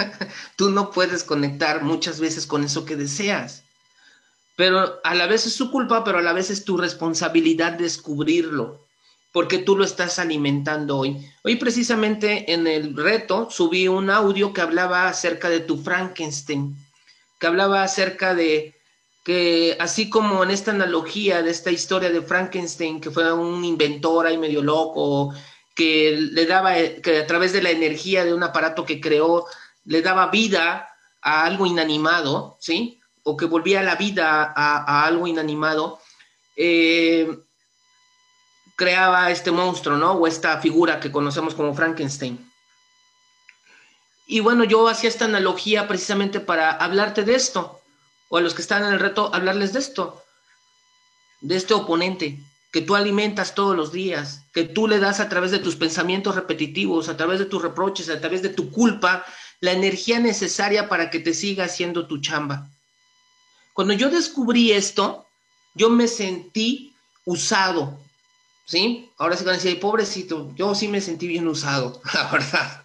tú 0.56 0.70
no 0.70 0.90
puedes 0.90 1.22
conectar 1.24 1.82
muchas 1.82 2.20
veces 2.20 2.46
con 2.46 2.64
eso 2.64 2.84
que 2.84 2.96
deseas. 2.96 3.62
Pero 4.56 5.00
a 5.04 5.14
la 5.14 5.26
vez 5.26 5.46
es 5.46 5.54
su 5.54 5.70
culpa, 5.70 6.04
pero 6.04 6.18
a 6.18 6.22
la 6.22 6.32
vez 6.32 6.50
es 6.50 6.64
tu 6.64 6.76
responsabilidad 6.76 7.72
descubrirlo, 7.72 8.86
porque 9.32 9.58
tú 9.58 9.76
lo 9.76 9.84
estás 9.84 10.18
alimentando 10.18 10.98
hoy. 10.98 11.26
Hoy 11.42 11.56
precisamente 11.56 12.52
en 12.52 12.66
el 12.66 12.94
reto 12.94 13.48
subí 13.50 13.88
un 13.88 14.10
audio 14.10 14.52
que 14.52 14.60
hablaba 14.60 15.08
acerca 15.08 15.48
de 15.48 15.60
tu 15.60 15.82
Frankenstein, 15.82 16.76
que 17.40 17.46
hablaba 17.46 17.82
acerca 17.82 18.34
de 18.34 18.74
que 19.24 19.76
así 19.80 20.10
como 20.10 20.42
en 20.42 20.50
esta 20.50 20.72
analogía 20.72 21.42
de 21.42 21.50
esta 21.50 21.70
historia 21.70 22.10
de 22.10 22.22
Frankenstein, 22.22 23.00
que 23.00 23.10
fue 23.10 23.32
un 23.32 23.64
inventor 23.64 24.26
ahí 24.26 24.36
medio 24.36 24.62
loco, 24.62 25.32
que 25.74 26.16
le 26.18 26.44
daba, 26.44 26.74
que 26.74 27.18
a 27.18 27.26
través 27.26 27.52
de 27.52 27.62
la 27.62 27.70
energía 27.70 28.24
de 28.24 28.34
un 28.34 28.42
aparato 28.42 28.84
que 28.84 29.00
creó, 29.00 29.46
le 29.84 30.02
daba 30.02 30.30
vida 30.30 30.88
a 31.22 31.44
algo 31.44 31.66
inanimado, 31.66 32.58
¿sí? 32.60 33.00
O 33.22 33.36
que 33.36 33.46
volvía 33.46 33.82
la 33.82 33.94
vida 33.94 34.52
a, 34.54 35.06
algo 35.06 35.26
inanimado, 35.26 36.00
eh, 36.56 37.28
creaba 38.82 39.30
este 39.30 39.52
monstruo, 39.52 39.96
¿no? 39.96 40.14
O 40.14 40.26
esta 40.26 40.60
figura 40.60 40.98
que 40.98 41.12
conocemos 41.12 41.54
como 41.54 41.72
Frankenstein. 41.72 42.36
Y 44.26 44.40
bueno, 44.40 44.64
yo 44.64 44.88
hacía 44.88 45.08
esta 45.08 45.26
analogía 45.26 45.86
precisamente 45.86 46.40
para 46.40 46.72
hablarte 46.72 47.22
de 47.22 47.36
esto, 47.36 47.80
o 48.28 48.38
a 48.38 48.40
los 48.40 48.54
que 48.54 48.62
están 48.62 48.82
en 48.82 48.94
el 48.94 48.98
reto, 48.98 49.32
hablarles 49.32 49.72
de 49.72 49.78
esto, 49.78 50.24
de 51.42 51.54
este 51.54 51.74
oponente 51.74 52.40
que 52.72 52.80
tú 52.80 52.96
alimentas 52.96 53.54
todos 53.54 53.76
los 53.76 53.92
días, 53.92 54.40
que 54.52 54.64
tú 54.64 54.88
le 54.88 54.98
das 54.98 55.20
a 55.20 55.28
través 55.28 55.52
de 55.52 55.60
tus 55.60 55.76
pensamientos 55.76 56.34
repetitivos, 56.34 57.08
a 57.08 57.16
través 57.16 57.38
de 57.38 57.44
tus 57.44 57.62
reproches, 57.62 58.08
a 58.08 58.18
través 58.18 58.42
de 58.42 58.48
tu 58.48 58.72
culpa, 58.72 59.24
la 59.60 59.70
energía 59.70 60.18
necesaria 60.18 60.88
para 60.88 61.08
que 61.08 61.20
te 61.20 61.34
siga 61.34 61.66
haciendo 61.66 62.08
tu 62.08 62.20
chamba. 62.20 62.66
Cuando 63.74 63.92
yo 63.92 64.10
descubrí 64.10 64.72
esto, 64.72 65.24
yo 65.74 65.88
me 65.88 66.08
sentí 66.08 66.92
usado, 67.24 67.96
¿sí? 68.64 69.10
Ahora 69.18 69.36
se 69.36 69.44
van 69.44 69.54
a 69.54 69.58
decir, 69.58 69.78
pobrecito, 69.80 70.52
yo 70.54 70.74
sí 70.74 70.88
me 70.88 71.00
sentí 71.00 71.26
bien 71.26 71.46
usado, 71.48 72.00
la 72.14 72.30
verdad. 72.30 72.82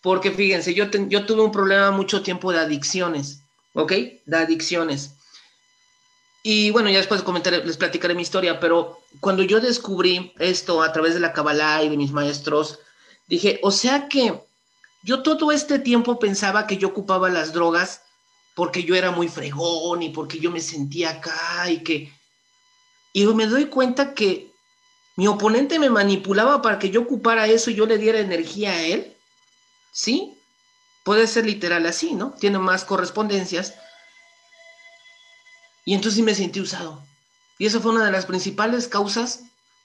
Porque 0.00 0.30
fíjense, 0.30 0.74
yo, 0.74 0.84
yo 1.08 1.26
tuve 1.26 1.42
un 1.42 1.52
problema 1.52 1.90
mucho 1.90 2.22
tiempo 2.22 2.52
de 2.52 2.60
adicciones. 2.60 3.42
¿ok? 3.78 3.92
De 4.26 4.36
adicciones. 4.36 5.14
Y 6.42 6.70
bueno, 6.70 6.90
ya 6.90 6.98
después 6.98 7.22
comentaré, 7.22 7.64
les 7.64 7.76
platicaré 7.76 8.14
mi 8.14 8.22
historia, 8.22 8.58
pero 8.60 9.00
cuando 9.20 9.42
yo 9.42 9.60
descubrí 9.60 10.32
esto 10.38 10.82
a 10.82 10.92
través 10.92 11.14
de 11.14 11.20
la 11.20 11.32
Kabbalah 11.32 11.82
y 11.82 11.88
de 11.88 11.96
mis 11.96 12.12
maestros, 12.12 12.78
dije, 13.26 13.60
o 13.62 13.70
sea 13.70 14.08
que 14.08 14.40
yo 15.02 15.22
todo 15.22 15.52
este 15.52 15.78
tiempo 15.78 16.18
pensaba 16.18 16.66
que 16.66 16.76
yo 16.76 16.88
ocupaba 16.88 17.28
las 17.28 17.52
drogas 17.52 18.02
porque 18.54 18.82
yo 18.82 18.96
era 18.96 19.10
muy 19.10 19.28
fregón 19.28 20.02
y 20.02 20.08
porque 20.08 20.38
yo 20.40 20.50
me 20.50 20.60
sentía 20.60 21.10
acá 21.10 21.70
y 21.70 21.82
que... 21.82 22.12
Y 23.12 23.26
me 23.26 23.46
doy 23.46 23.66
cuenta 23.66 24.14
que 24.14 24.47
mi 25.18 25.26
oponente 25.26 25.80
me 25.80 25.90
manipulaba 25.90 26.62
para 26.62 26.78
que 26.78 26.90
yo 26.90 27.00
ocupara 27.00 27.48
eso 27.48 27.72
y 27.72 27.74
yo 27.74 27.86
le 27.86 27.98
diera 27.98 28.20
energía 28.20 28.70
a 28.70 28.82
él, 28.84 29.16
¿sí? 29.90 30.38
Puede 31.02 31.26
ser 31.26 31.44
literal 31.44 31.86
así, 31.86 32.14
¿no? 32.14 32.30
Tiene 32.38 32.60
más 32.60 32.84
correspondencias. 32.84 33.74
Y 35.84 35.94
entonces 35.94 36.14
sí 36.14 36.22
me 36.22 36.36
sentí 36.36 36.60
usado. 36.60 37.02
Y 37.58 37.66
esa 37.66 37.80
fue 37.80 37.90
una 37.90 38.04
de 38.04 38.12
las 38.12 38.26
principales 38.26 38.86
causas 38.86 39.40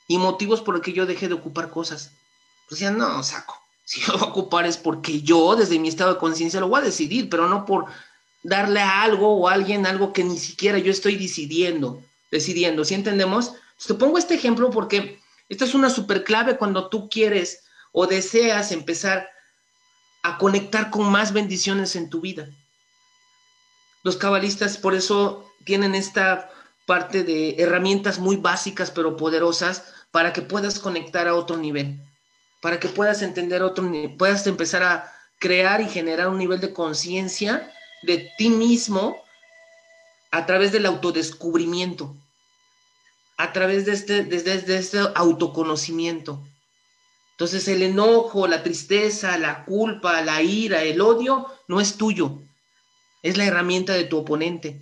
y 0.07 0.19
motivos 0.19 0.61
por 0.61 0.75
los 0.75 0.83
que 0.83 0.93
yo 0.93 1.07
dejé 1.07 1.27
de 1.29 1.33
ocupar 1.33 1.71
cosas. 1.71 2.11
Pues 2.69 2.79
ya 2.79 2.91
no, 2.91 3.23
saco. 3.23 3.59
Si 3.85 4.01
yo 4.01 4.13
voy 4.13 4.21
a 4.21 4.25
ocupar 4.25 4.67
es 4.67 4.77
porque 4.77 5.23
yo, 5.23 5.55
desde 5.55 5.79
mi 5.79 5.87
estado 5.87 6.13
de 6.13 6.19
conciencia, 6.19 6.59
lo 6.59 6.67
voy 6.67 6.81
a 6.81 6.85
decidir, 6.85 7.27
pero 7.27 7.49
no 7.49 7.65
por 7.65 7.87
darle 8.43 8.81
a 8.81 9.01
algo 9.01 9.35
o 9.35 9.49
a 9.49 9.53
alguien 9.53 9.87
algo 9.87 10.13
que 10.13 10.23
ni 10.23 10.37
siquiera 10.37 10.77
yo 10.77 10.91
estoy 10.91 11.15
decidiendo. 11.15 12.03
Decidiendo, 12.29 12.85
¿sí 12.85 12.93
entendemos? 12.93 13.53
te 13.85 13.93
pongo 13.95 14.17
este 14.17 14.35
ejemplo 14.35 14.69
porque 14.69 15.19
esta 15.53 15.65
es 15.65 15.75
una 15.75 15.89
super 15.89 16.23
clave 16.23 16.57
cuando 16.57 16.89
tú 16.89 17.09
quieres 17.09 17.63
o 17.91 18.07
deseas 18.07 18.71
empezar 18.71 19.29
a 20.23 20.37
conectar 20.37 20.89
con 20.89 21.11
más 21.11 21.31
bendiciones 21.31 21.95
en 21.95 22.09
tu 22.09 22.21
vida. 22.21 22.49
Los 24.03 24.17
cabalistas 24.17 24.77
por 24.77 24.95
eso 24.95 25.47
tienen 25.63 25.93
esta 25.93 26.49
parte 26.87 27.23
de 27.23 27.55
herramientas 27.59 28.17
muy 28.19 28.35
básicas 28.35 28.89
pero 28.89 29.15
poderosas 29.15 29.93
para 30.11 30.33
que 30.33 30.41
puedas 30.41 30.79
conectar 30.79 31.27
a 31.27 31.35
otro 31.35 31.57
nivel, 31.57 32.01
para 32.61 32.79
que 32.79 32.89
puedas 32.89 33.21
entender 33.21 33.61
otro 33.61 33.83
nivel, 33.83 34.17
puedas 34.17 34.45
empezar 34.47 34.81
a 34.81 35.13
crear 35.39 35.81
y 35.81 35.87
generar 35.87 36.29
un 36.29 36.39
nivel 36.39 36.59
de 36.61 36.73
conciencia 36.73 37.71
de 38.01 38.31
ti 38.37 38.49
mismo 38.49 39.17
a 40.31 40.47
través 40.47 40.71
del 40.71 40.87
autodescubrimiento, 40.87 42.15
a 43.37 43.53
través 43.53 43.85
de 43.85 43.93
este, 43.93 44.23
desde, 44.23 44.77
este 44.77 44.99
autoconocimiento. 45.15 46.43
Entonces 47.31 47.67
el 47.67 47.81
enojo, 47.81 48.47
la 48.47 48.63
tristeza, 48.63 49.37
la 49.37 49.65
culpa, 49.65 50.21
la 50.21 50.41
ira, 50.41 50.83
el 50.83 51.01
odio 51.01 51.47
no 51.67 51.81
es 51.81 51.97
tuyo, 51.97 52.39
es 53.21 53.37
la 53.37 53.45
herramienta 53.45 53.93
de 53.93 54.03
tu 54.03 54.17
oponente 54.17 54.81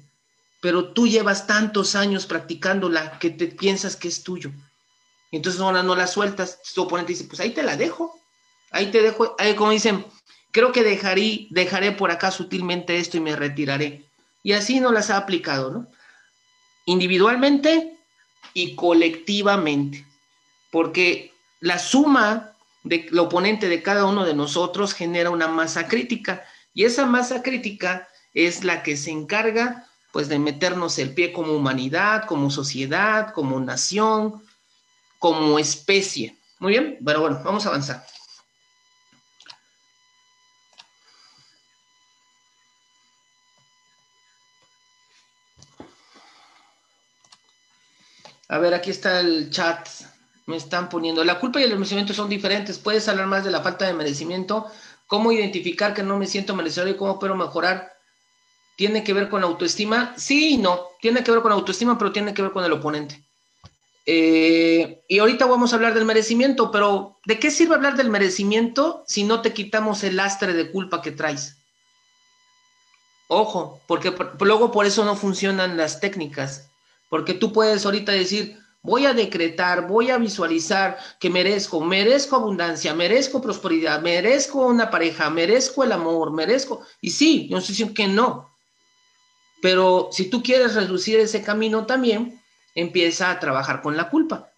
pero 0.62 0.94
tú 0.94 1.08
llevas 1.08 1.48
tantos 1.48 1.96
años 1.96 2.26
practicándola 2.26 3.18
que 3.20 3.32
te 3.32 3.48
piensas 3.48 3.96
que 3.96 4.08
es 4.08 4.24
tuyo. 4.24 4.52
Y 5.32 5.38
entonces 5.38 5.60
ahora 5.60 5.84
no 5.84 5.96
la 5.96 6.08
sueltas, 6.08 6.62
tu 6.74 6.84
oponente 6.84 7.14
dice, 7.14 7.26
pues 7.26 7.40
ahí 7.40 7.50
te 7.50 7.64
la 7.64 7.76
dejo, 7.76 8.18
ahí 8.70 8.92
te 8.92 9.02
dejo, 9.02 9.36
ahí 9.40 9.56
como 9.56 9.72
dicen, 9.72 10.06
creo 10.52 10.72
que 10.72 10.84
dejaré, 10.84 11.48
dejaré 11.50 11.92
por 11.94 12.12
acá 12.12 12.30
sutilmente 12.30 12.98
esto 12.98 13.18
y 13.18 13.22
me 13.22 13.36
retiraré. 13.36 14.06
Y 14.44 14.54
así 14.54 14.80
no 14.80 14.92
las 14.92 15.10
ha 15.10 15.18
aplicado, 15.18 15.72
¿no? 15.72 15.88
Individualmente 16.86 17.98
y 18.54 18.76
colectivamente, 18.76 20.06
porque 20.72 21.34
la 21.60 21.80
suma 21.80 22.54
del 22.84 23.18
oponente 23.20 23.70
de 23.70 23.84
cada 23.84 24.06
uno 24.06 24.26
de 24.26 24.34
nosotros 24.34 24.94
genera 24.94 25.30
una 25.30 25.48
masa 25.48 25.88
crítica 25.88 26.44
y 26.74 26.86
esa 26.86 27.06
masa 27.06 27.44
crítica 27.44 28.08
es 28.34 28.64
la 28.64 28.82
que 28.84 28.98
se 28.98 29.12
encarga 29.12 29.88
pues 30.12 30.28
de 30.28 30.40
meternos 30.40 30.98
el 31.00 31.14
pie 31.14 31.32
como 31.32 31.54
humanidad, 31.54 32.26
como 32.26 32.50
sociedad, 32.50 33.34
como 33.34 33.60
nación, 33.60 34.44
como 35.20 35.58
especie. 35.58 36.36
Muy 36.60 36.74
bien, 36.74 36.98
pero 37.06 37.22
bueno, 37.22 37.42
vamos 37.44 37.66
a 37.66 37.70
avanzar. 37.70 38.06
A 48.52 48.60
ver, 48.60 48.74
aquí 48.74 48.92
está 48.92 49.22
el 49.22 49.50
chat. 49.50 49.88
Me 50.46 50.58
están 50.58 50.90
poniendo. 50.90 51.24
La 51.24 51.40
culpa 51.40 51.60
y 51.60 51.64
el 51.64 51.74
merecimiento 51.74 52.14
son 52.14 52.30
diferentes. 52.30 52.78
Puedes 52.78 53.08
hablar 53.08 53.26
más 53.28 53.44
de 53.44 53.52
la 53.52 53.62
falta 53.62 53.88
de 53.88 53.94
merecimiento. 53.94 54.68
¿Cómo 55.08 55.32
identificar 55.32 55.94
que 55.94 56.04
no 56.04 56.18
me 56.18 56.28
siento 56.28 56.56
merecedor 56.56 56.90
y 56.90 56.96
cómo 56.96 57.18
puedo 57.18 57.36
mejorar 57.36 57.92
¿Tiene 58.82 59.04
que 59.04 59.14
ver 59.14 59.30
con 59.30 59.44
autoestima? 59.44 60.16
Sí 60.18 60.56
y 60.56 60.58
no. 60.58 60.88
Tiene 61.00 61.24
que 61.24 61.30
ver 61.30 61.42
con 61.42 61.52
autoestima, 61.52 62.00
pero 62.00 62.12
tiene 62.12 62.34
que 62.34 62.42
ver 62.42 62.52
con 62.52 62.66
el 62.66 62.72
oponente. 62.72 63.24
Eh, 64.08 65.04
y 65.08 65.20
ahorita 65.20 65.46
vamos 65.46 65.72
a 65.72 65.76
hablar 65.76 65.94
del 65.94 66.06
merecimiento, 66.06 66.72
pero 66.72 67.20
¿de 67.26 67.38
qué 67.38 67.52
sirve 67.52 67.76
hablar 67.76 67.96
del 67.96 68.10
merecimiento 68.10 69.04
si 69.06 69.24
no 69.24 69.42
te 69.42 69.54
quitamos 69.54 70.04
el 70.04 70.16
lastre 70.16 70.54
de 70.54 70.72
culpa 70.72 71.04
que 71.04 71.12
traes? 71.12 71.58
Ojo, 73.28 73.80
porque 73.86 74.16
luego 74.40 74.72
por 74.72 74.88
eso 74.88 75.06
no 75.06 75.16
funcionan 75.16 75.78
las 75.78 76.00
técnicas, 76.00 76.71
porque 77.12 77.34
tú 77.34 77.52
puedes 77.52 77.86
ahorita 77.86 78.14
decir, 78.14 78.58
voy 78.82 79.06
a 79.06 79.14
decretar, 79.14 79.86
voy 79.86 80.12
a 80.12 80.18
visualizar 80.18 80.98
que 81.20 81.30
merezco, 81.30 81.82
merezco 81.82 82.38
abundancia, 82.38 82.94
merezco 82.96 83.42
prosperidad, 83.42 84.02
merezco 84.02 84.66
una 84.66 84.90
pareja, 84.90 85.30
merezco 85.30 85.84
el 85.84 85.92
amor, 85.92 86.32
merezco, 86.32 86.84
y 87.02 87.10
sí, 87.10 87.50
yo 87.50 87.58
estoy 87.58 87.74
diciendo 87.74 87.94
que 87.94 88.08
no, 88.08 88.50
pero 89.62 90.08
si 90.14 90.30
tú 90.30 90.42
quieres 90.42 90.74
reducir 90.74 91.20
ese 91.20 91.44
camino 91.44 91.86
también, 91.86 92.42
empieza 92.76 93.30
a 93.30 93.42
trabajar 93.42 93.82
con 93.82 93.98
la 93.98 94.10
culpa. 94.10 94.50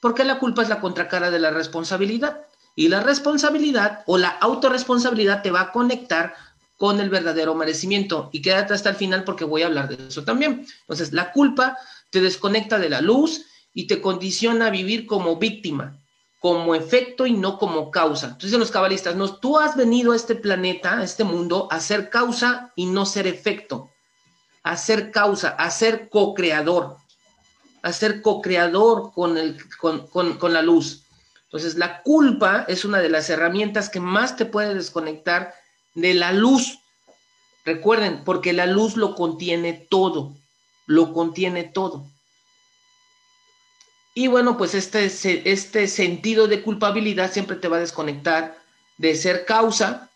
Porque 0.00 0.24
la 0.24 0.40
culpa 0.40 0.62
es 0.62 0.68
la 0.68 0.80
contracara 0.80 1.30
de 1.30 1.38
la 1.38 1.52
responsabilidad. 1.52 2.46
Y 2.74 2.88
la 2.88 3.00
responsabilidad 3.00 4.02
o 4.06 4.18
la 4.18 4.28
autorresponsabilidad 4.28 5.42
te 5.42 5.52
va 5.52 5.60
a 5.60 5.72
conectar 5.72 6.34
con 6.76 7.00
el 7.00 7.10
verdadero 7.10 7.54
merecimiento. 7.54 8.30
Y 8.32 8.42
quédate 8.42 8.74
hasta 8.74 8.90
el 8.90 8.96
final 8.96 9.24
porque 9.24 9.44
voy 9.44 9.62
a 9.62 9.66
hablar 9.66 9.88
de 9.88 10.08
eso 10.08 10.24
también. 10.24 10.66
Entonces, 10.80 11.12
la 11.12 11.32
culpa 11.32 11.76
te 12.10 12.20
desconecta 12.20 12.78
de 12.78 12.90
la 12.90 13.00
luz 13.00 13.46
y 13.72 13.86
te 13.86 14.00
condiciona 14.00 14.66
a 14.66 14.70
vivir 14.70 15.06
como 15.06 15.36
víctima, 15.36 15.98
como 16.40 16.74
efecto 16.74 17.26
y 17.26 17.32
no 17.32 17.58
como 17.58 17.90
causa. 17.90 18.28
Entonces, 18.28 18.58
los 18.58 18.70
cabalistas, 18.70 19.16
no, 19.16 19.36
tú 19.36 19.58
has 19.58 19.76
venido 19.76 20.12
a 20.12 20.16
este 20.16 20.34
planeta, 20.34 20.98
a 20.98 21.04
este 21.04 21.24
mundo, 21.24 21.68
a 21.70 21.80
ser 21.80 22.10
causa 22.10 22.72
y 22.76 22.86
no 22.86 23.06
ser 23.06 23.26
efecto 23.26 23.90
a 24.66 24.76
ser 24.76 25.12
causa, 25.12 25.50
a 25.50 25.70
ser 25.70 26.08
co-creador, 26.08 26.96
a 27.82 27.92
ser 27.92 28.20
co-creador 28.20 29.12
con, 29.12 29.38
con, 30.08 30.52
la 30.52 30.60
luz. 30.60 31.04
Entonces, 31.44 31.76
la 31.76 32.02
culpa 32.02 32.64
es 32.66 32.84
una 32.84 32.98
de 32.98 33.08
las 33.08 33.30
herramientas 33.30 33.88
que 33.88 34.00
más 34.00 34.34
te 34.34 34.44
puede 34.44 34.74
desconectar 34.74 35.54
de 35.96 36.14
la 36.14 36.32
luz. 36.32 36.78
Recuerden, 37.64 38.22
porque 38.24 38.52
la 38.52 38.66
luz 38.66 38.96
lo 38.96 39.16
contiene 39.16 39.72
todo, 39.72 40.36
lo 40.86 41.12
contiene 41.12 41.64
todo. 41.64 42.06
Y 44.14 44.28
bueno, 44.28 44.56
pues 44.56 44.74
este, 44.74 45.04
este 45.50 45.88
sentido 45.88 46.46
de 46.46 46.62
culpabilidad 46.62 47.32
siempre 47.32 47.56
te 47.56 47.68
va 47.68 47.78
a 47.78 47.80
desconectar 47.80 48.56
de 48.96 49.14
ser 49.16 49.44
causa, 49.44 50.08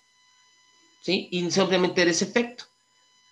¿sí? 1.02 1.28
Y 1.32 1.50
simplemente 1.50 2.02
eres 2.02 2.22
efecto. 2.22 2.64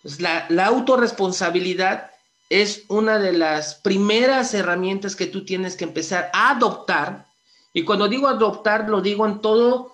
Pues 0.02 0.20
la, 0.20 0.46
la 0.48 0.66
autorresponsabilidad 0.66 2.10
es 2.50 2.84
una 2.88 3.18
de 3.18 3.32
las 3.32 3.76
primeras 3.76 4.52
herramientas 4.52 5.16
que 5.16 5.26
tú 5.26 5.44
tienes 5.44 5.76
que 5.76 5.84
empezar 5.84 6.30
a 6.32 6.50
adoptar. 6.50 7.26
Y 7.72 7.84
cuando 7.84 8.08
digo 8.08 8.26
adoptar, 8.26 8.88
lo 8.88 9.00
digo 9.00 9.26
en 9.26 9.40
todo, 9.40 9.92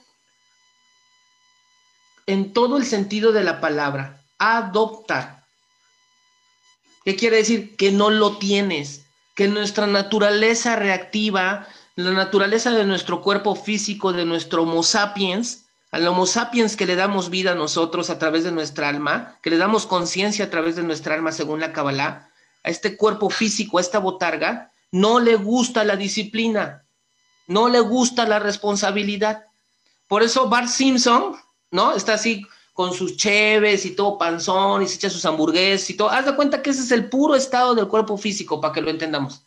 en 2.27 2.53
todo 2.53 2.77
el 2.77 2.87
sentido 2.87 3.33
de 3.33 3.45
la 3.45 3.61
palabra. 3.61 4.23
Adoptar. 4.39 5.45
¿Qué 7.05 7.17
quiere 7.17 7.37
decir? 7.37 7.77
Que 7.77 7.93
no 7.93 8.11
lo 8.11 8.39
tienes, 8.39 9.05
que 9.35 9.49
nuestra 9.49 9.87
naturaleza 9.87 10.77
reactiva, 10.77 11.67
la 11.97 12.13
naturaleza 12.13 12.71
de 12.71 12.85
nuestro 12.85 13.21
cuerpo 13.21 13.55
físico, 13.55 14.13
de 14.13 14.25
nuestro 14.25 14.63
Homo 14.63 14.83
sapiens, 14.83 15.67
al 15.91 16.07
Homo 16.09 16.27
sapiens 16.27 16.77
que 16.77 16.87
le 16.87 16.97
damos 16.97 17.31
vida 17.31 17.53
a 17.53 17.55
nosotros 17.55 18.11
a 18.11 18.19
través 18.19 18.43
de 18.43 18.53
nuestra 18.53 18.89
alma, 18.89 19.39
que 19.43 19.51
le 19.51 19.59
damos 19.59 19.87
conciencia 19.87 20.47
a 20.47 20.51
través 20.51 20.77
de 20.77 20.83
nuestra 20.83 21.15
alma 21.15 21.31
según 21.31 21.61
la 21.61 21.73
Kabbalah, 21.73 22.31
a 22.65 22.71
este 22.71 22.97
cuerpo 22.97 23.31
físico, 23.31 23.79
a 23.79 23.81
esta 23.81 23.99
botarga, 23.99 24.73
no 24.91 25.21
le 25.21 25.37
gusta 25.37 25.85
la 25.85 25.97
disciplina, 25.97 26.85
no 27.47 27.69
le 27.69 27.81
gusta 27.81 28.27
la 28.27 28.39
responsabilidad. 28.39 29.45
Por 30.09 30.23
eso 30.23 30.49
Bart 30.49 30.69
Simpson, 30.69 31.37
¿no? 31.75 31.93
Está 31.93 32.15
así 32.15 32.47
con 32.73 32.95
sus 32.95 33.17
cheves 33.17 33.85
y 33.85 33.91
todo 33.91 34.17
panzón 34.17 34.83
y 34.83 34.89
se 34.89 34.95
echa 34.95 35.11
sus 35.11 35.25
hamburguesas 35.25 35.91
y 35.91 35.95
todo. 35.95 36.09
Haz 36.09 36.25
de 36.25 36.37
cuenta 36.37 36.63
que 36.63 36.71
ese 36.71 36.83
es 36.83 36.93
el 36.93 37.09
puro 37.09 37.35
estado 37.35 37.75
del 37.75 37.89
cuerpo 37.89 38.17
físico, 38.17 38.61
para 38.61 38.73
que 38.73 38.81
lo 38.81 38.91
entendamos. 38.91 39.43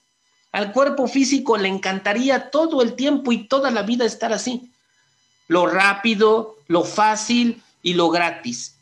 Al 0.52 0.74
cuerpo 0.74 1.08
físico 1.08 1.58
le 1.58 1.70
encantaría 1.70 2.52
todo 2.52 2.82
el 2.82 2.94
tiempo 2.94 3.32
y 3.32 3.48
toda 3.48 3.72
la 3.72 3.82
vida 3.82 4.06
estar 4.06 4.34
así 4.34 4.72
lo 5.48 5.66
rápido, 5.66 6.58
lo 6.68 6.84
fácil 6.84 7.62
y 7.82 7.94
lo 7.94 8.10
gratis. 8.10 8.76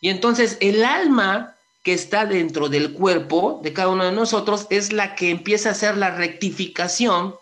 Y 0.00 0.10
entonces 0.10 0.56
el 0.60 0.84
alma 0.84 1.56
que 1.82 1.92
está 1.92 2.26
dentro 2.26 2.68
del 2.68 2.92
cuerpo 2.92 3.60
de 3.62 3.72
cada 3.72 3.88
uno 3.88 4.04
de 4.04 4.12
nosotros 4.12 4.66
es 4.70 4.92
la 4.92 5.14
que 5.14 5.30
empieza 5.30 5.70
a 5.70 5.72
hacer 5.72 5.96
la 5.96 6.10
rectificación 6.10 7.34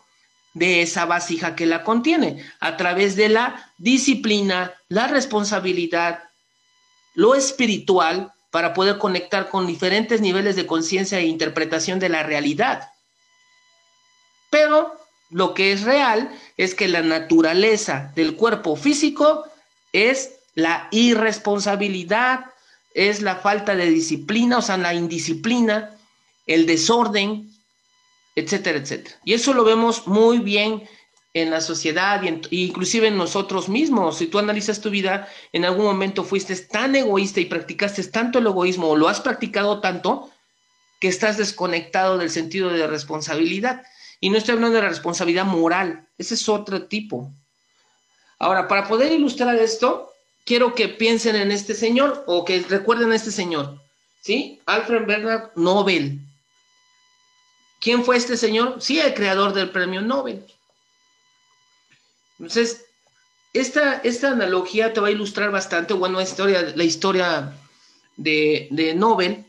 de 0.55 0.83
esa 0.83 1.05
vasija 1.05 1.57
que 1.57 1.67
la 1.67 1.83
contiene 1.83 2.45
a 2.61 2.77
través 2.77 3.17
de 3.17 3.29
la 3.29 3.73
disciplina, 3.77 4.73
la 4.89 5.09
responsabilidad, 5.09 6.23
lo 7.15 7.35
espiritual 7.35 8.33
para 8.51 8.73
poder 8.73 8.99
conectar 8.99 9.49
con 9.49 9.67
diferentes 9.67 10.21
niveles 10.21 10.55
de 10.55 10.67
conciencia 10.67 11.19
e 11.19 11.27
interpretación 11.27 11.99
de 11.99 12.09
la 12.09 12.23
realidad. 12.23 12.89
Pero 14.49 14.95
lo 15.31 15.55
que 15.55 15.73
es 15.73 15.83
real 15.83 16.31
es 16.57 16.77
que 16.77 16.87
la 16.87 17.03
naturaleza 17.03 18.13
del 18.15 18.37
cuerpo 18.37 18.77
físico 18.77 19.45
es 19.93 20.35
la 20.55 20.87
irresponsabilidad, 20.93 22.47
es 22.95 23.23
la 23.23 23.37
falta 23.37 23.75
de 23.75 23.91
disciplina, 23.91 24.59
o 24.59 24.63
sea, 24.63 24.77
la 24.77 24.95
indisciplina, 24.95 25.91
el 26.47 26.67
desorden, 26.67 27.54
etcétera, 28.35 28.79
etcétera. 28.79 29.17
Y 29.25 29.35
eso 29.35 29.53
lo 29.55 29.65
vemos 29.65 30.07
muy 30.07 30.39
bien 30.39 30.83
en 31.35 31.51
la 31.51 31.61
sociedad 31.61 32.23
y 32.51 32.65
inclusive 32.65 33.09
en 33.09 33.17
nosotros 33.17 33.69
mismos. 33.69 34.19
Si 34.19 34.27
tú 34.27 34.39
analizas 34.39 34.81
tu 34.81 34.91
vida, 34.91 35.29
en 35.53 35.65
algún 35.65 35.85
momento 35.85 36.23
fuiste 36.23 36.55
tan 36.57 36.95
egoísta 36.95 37.41
y 37.41 37.47
practicaste 37.47 38.05
tanto 38.05 38.39
el 38.39 38.47
egoísmo 38.47 38.89
o 38.89 38.97
lo 38.97 39.09
has 39.09 39.21
practicado 39.21 39.81
tanto 39.81 40.31
que 41.01 41.09
estás 41.09 41.37
desconectado 41.37 42.19
del 42.19 42.31
sentido 42.31 42.71
de 42.71 42.87
responsabilidad. 42.87 43.83
Y 44.21 44.31
no 44.31 44.39
estoy 44.39 44.55
hablando 44.55 44.77
de 44.77 44.83
la 44.83 44.89
responsabilidad 44.89 45.45
moral, 45.45 46.07
ese 46.19 46.35
es 46.35 46.49
otro 46.49 46.87
tipo. 46.87 47.33
Ahora, 48.39 48.69
para 48.69 48.87
poder 48.87 49.13
ilustrar 49.13 49.57
esto, 49.57 50.13
quiero 50.45 50.75
que 50.75 50.89
piensen 50.89 51.37
en 51.37 51.51
este 51.51 51.75
señor 51.75 52.25
o 52.27 52.45
que 52.45 52.61
recuerden 52.69 53.11
a 53.13 53.17
este 53.17 53.31
señor. 53.31 53.81
¿sí? 54.23 54.61
Alfred 54.67 55.07
Bernard 55.07 55.51
Nobel. 55.57 56.21
¿Quién 57.85 58.03
fue 58.03 58.17
este 58.17 58.39
señor? 58.39 58.77
Sí, 58.81 58.99
el 58.99 59.13
creador 59.13 59.53
del 59.53 59.69
premio 59.69 60.01
Nobel. 60.01 60.43
Entonces, 62.39 62.87
esta, 63.53 63.97
esta 63.97 64.31
analogía 64.31 64.95
te 64.95 65.01
va 65.01 65.09
a 65.09 65.11
ilustrar 65.11 65.51
bastante, 65.51 65.93
bueno, 65.93 66.19
la 66.19 66.25
historia, 66.83 67.53
de, 68.17 68.69
de 68.71 68.95
Nobel, 68.95 69.45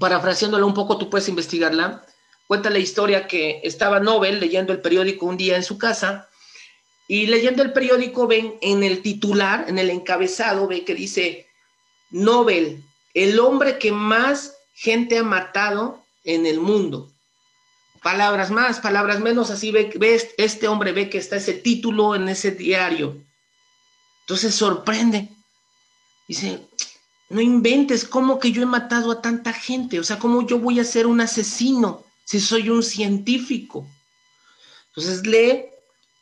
parafraseándola 0.00 0.64
un 0.64 0.72
poco, 0.72 0.96
tú 0.96 1.10
puedes 1.10 1.28
investigarla. 1.28 2.02
Cuenta 2.46 2.70
la 2.70 2.78
historia 2.78 3.26
que 3.28 3.60
estaba 3.64 4.00
Nobel 4.00 4.40
leyendo 4.40 4.72
el 4.72 4.80
periódico 4.80 5.26
un 5.26 5.36
día 5.36 5.56
en 5.56 5.62
su 5.62 5.76
casa 5.76 6.30
y 7.06 7.26
leyendo 7.26 7.62
el 7.62 7.74
periódico 7.74 8.26
ven 8.26 8.54
en 8.62 8.82
el 8.82 9.02
titular, 9.02 9.66
en 9.68 9.78
el 9.78 9.90
encabezado, 9.90 10.68
ve 10.68 10.86
que 10.86 10.94
dice 10.94 11.46
Nobel, 12.08 12.82
el 13.12 13.38
hombre 13.38 13.76
que 13.76 13.92
más 13.92 14.56
gente 14.72 15.18
ha 15.18 15.22
matado 15.22 16.02
en 16.24 16.46
el 16.46 16.58
mundo. 16.58 17.11
Palabras 18.02 18.50
más, 18.50 18.80
palabras 18.80 19.20
menos, 19.20 19.50
así 19.50 19.70
ve, 19.70 20.32
este 20.36 20.66
hombre 20.66 20.92
ve 20.92 21.08
que 21.08 21.18
está 21.18 21.36
ese 21.36 21.54
título 21.54 22.16
en 22.16 22.28
ese 22.28 22.50
diario. 22.50 23.16
Entonces 24.22 24.54
sorprende. 24.54 25.28
Dice, 26.26 26.66
no 27.28 27.40
inventes, 27.40 28.04
¿cómo 28.04 28.40
que 28.40 28.50
yo 28.50 28.62
he 28.62 28.66
matado 28.66 29.12
a 29.12 29.22
tanta 29.22 29.52
gente? 29.52 30.00
O 30.00 30.04
sea, 30.04 30.18
¿cómo 30.18 30.46
yo 30.46 30.58
voy 30.58 30.80
a 30.80 30.84
ser 30.84 31.06
un 31.06 31.20
asesino 31.20 32.04
si 32.24 32.40
soy 32.40 32.70
un 32.70 32.82
científico? 32.82 33.86
Entonces 34.88 35.24
lee, 35.24 35.66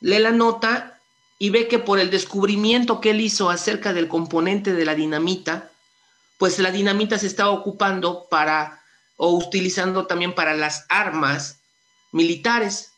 lee 0.00 0.18
la 0.18 0.32
nota 0.32 1.00
y 1.38 1.48
ve 1.48 1.66
que 1.66 1.78
por 1.78 1.98
el 1.98 2.10
descubrimiento 2.10 3.00
que 3.00 3.10
él 3.10 3.22
hizo 3.22 3.48
acerca 3.48 3.94
del 3.94 4.08
componente 4.08 4.74
de 4.74 4.84
la 4.84 4.94
dinamita, 4.94 5.70
pues 6.36 6.58
la 6.58 6.70
dinamita 6.70 7.18
se 7.18 7.26
estaba 7.26 7.50
ocupando 7.50 8.26
para, 8.30 8.82
o 9.16 9.34
utilizando 9.34 10.06
también 10.06 10.34
para 10.34 10.54
las 10.54 10.84
armas 10.90 11.60
militares. 12.12 12.92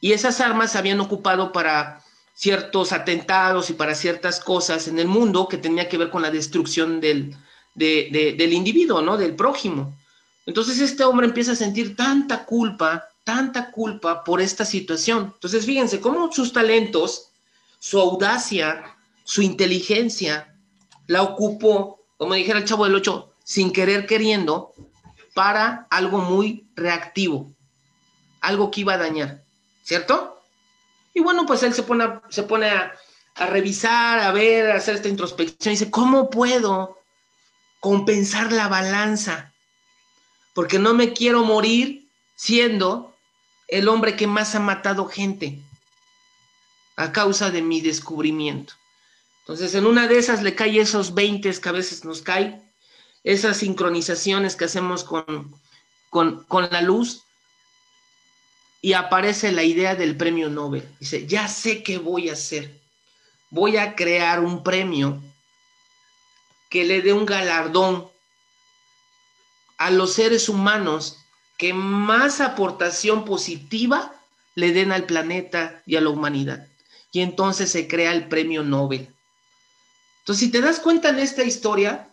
Y 0.00 0.12
esas 0.12 0.40
armas 0.40 0.72
se 0.72 0.78
habían 0.78 1.00
ocupado 1.00 1.52
para 1.52 2.02
ciertos 2.34 2.92
atentados 2.92 3.70
y 3.70 3.72
para 3.72 3.94
ciertas 3.94 4.40
cosas 4.40 4.88
en 4.88 4.98
el 4.98 5.08
mundo 5.08 5.48
que 5.48 5.56
tenía 5.56 5.88
que 5.88 5.96
ver 5.96 6.10
con 6.10 6.22
la 6.22 6.30
destrucción 6.30 7.00
del, 7.00 7.34
del 7.74 8.52
individuo, 8.52 9.00
¿no? 9.00 9.16
Del 9.16 9.34
prójimo. 9.34 9.96
Entonces 10.44 10.80
este 10.80 11.02
hombre 11.02 11.26
empieza 11.26 11.52
a 11.52 11.56
sentir 11.56 11.96
tanta 11.96 12.44
culpa, 12.44 13.08
tanta 13.24 13.70
culpa 13.70 14.22
por 14.22 14.40
esta 14.40 14.64
situación. 14.64 15.32
Entonces 15.34 15.66
fíjense 15.66 16.00
cómo 16.00 16.30
sus 16.30 16.52
talentos, 16.52 17.30
su 17.78 17.98
audacia, 17.98 18.96
su 19.24 19.42
inteligencia, 19.42 20.54
la 21.08 21.22
ocupó, 21.22 22.00
como 22.16 22.34
dijera 22.34 22.60
el 22.60 22.64
chavo 22.64 22.84
del 22.84 22.94
8, 22.94 23.32
sin 23.42 23.72
querer 23.72 24.06
queriendo, 24.06 24.72
para 25.34 25.86
algo 25.90 26.18
muy 26.18 26.66
reactivo, 26.76 27.52
algo 28.40 28.70
que 28.70 28.80
iba 28.80 28.94
a 28.94 28.98
dañar, 28.98 29.42
¿cierto? 29.82 30.42
Y 31.14 31.20
bueno, 31.20 31.46
pues 31.46 31.62
él 31.62 31.72
se 31.72 31.82
pone, 31.82 32.04
a, 32.68 32.92
revisar, 33.48 34.18
a 34.20 34.32
ver, 34.32 34.70
a 34.70 34.76
hacer 34.76 34.96
esta 34.96 35.08
introspección 35.08 35.72
y 35.72 35.76
dice, 35.76 35.90
¿cómo 35.90 36.30
puedo 36.30 36.98
compensar 37.80 38.52
la 38.52 38.68
balanza? 38.68 39.52
Porque 40.54 40.78
no 40.78 40.94
me 40.94 41.12
quiero 41.12 41.42
morir 41.42 42.08
siendo 42.34 43.14
el 43.68 43.88
hombre 43.88 44.14
que 44.14 44.26
más 44.26 44.54
ha 44.54 44.60
matado 44.60 45.06
gente 45.06 45.58
a 46.96 47.12
causa 47.12 47.50
de 47.50 47.62
mi 47.62 47.80
descubrimiento. 47.80 48.74
Entonces, 49.40 49.74
en 49.74 49.86
una 49.86 50.08
de 50.08 50.18
esas 50.18 50.42
le 50.42 50.54
cae 50.54 50.80
esos 50.80 51.14
20 51.14 51.60
que 51.60 51.68
a 51.68 51.72
veces 51.72 52.04
nos 52.04 52.22
cae, 52.22 52.60
esas 53.24 53.56
sincronizaciones 53.56 54.56
que 54.56 54.66
hacemos 54.66 55.04
con 55.04 55.50
la 56.70 56.82
luz, 56.82 57.25
y 58.80 58.92
aparece 58.92 59.52
la 59.52 59.62
idea 59.62 59.94
del 59.94 60.16
premio 60.16 60.48
Nobel. 60.48 60.86
Dice, 61.00 61.26
ya 61.26 61.48
sé 61.48 61.82
qué 61.82 61.98
voy 61.98 62.28
a 62.28 62.34
hacer. 62.34 62.80
Voy 63.50 63.76
a 63.76 63.94
crear 63.94 64.40
un 64.40 64.62
premio 64.62 65.22
que 66.68 66.84
le 66.84 67.02
dé 67.02 67.12
un 67.12 67.26
galardón 67.26 68.08
a 69.78 69.90
los 69.90 70.14
seres 70.14 70.48
humanos 70.48 71.18
que 71.58 71.72
más 71.72 72.40
aportación 72.40 73.24
positiva 73.24 74.12
le 74.54 74.72
den 74.72 74.92
al 74.92 75.04
planeta 75.04 75.82
y 75.86 75.96
a 75.96 76.00
la 76.00 76.10
humanidad. 76.10 76.66
Y 77.12 77.20
entonces 77.20 77.70
se 77.70 77.88
crea 77.88 78.12
el 78.12 78.28
premio 78.28 78.62
Nobel. 78.62 79.08
Entonces, 80.20 80.44
si 80.44 80.50
te 80.50 80.60
das 80.60 80.80
cuenta 80.80 81.10
en 81.10 81.18
esta 81.18 81.44
historia, 81.44 82.08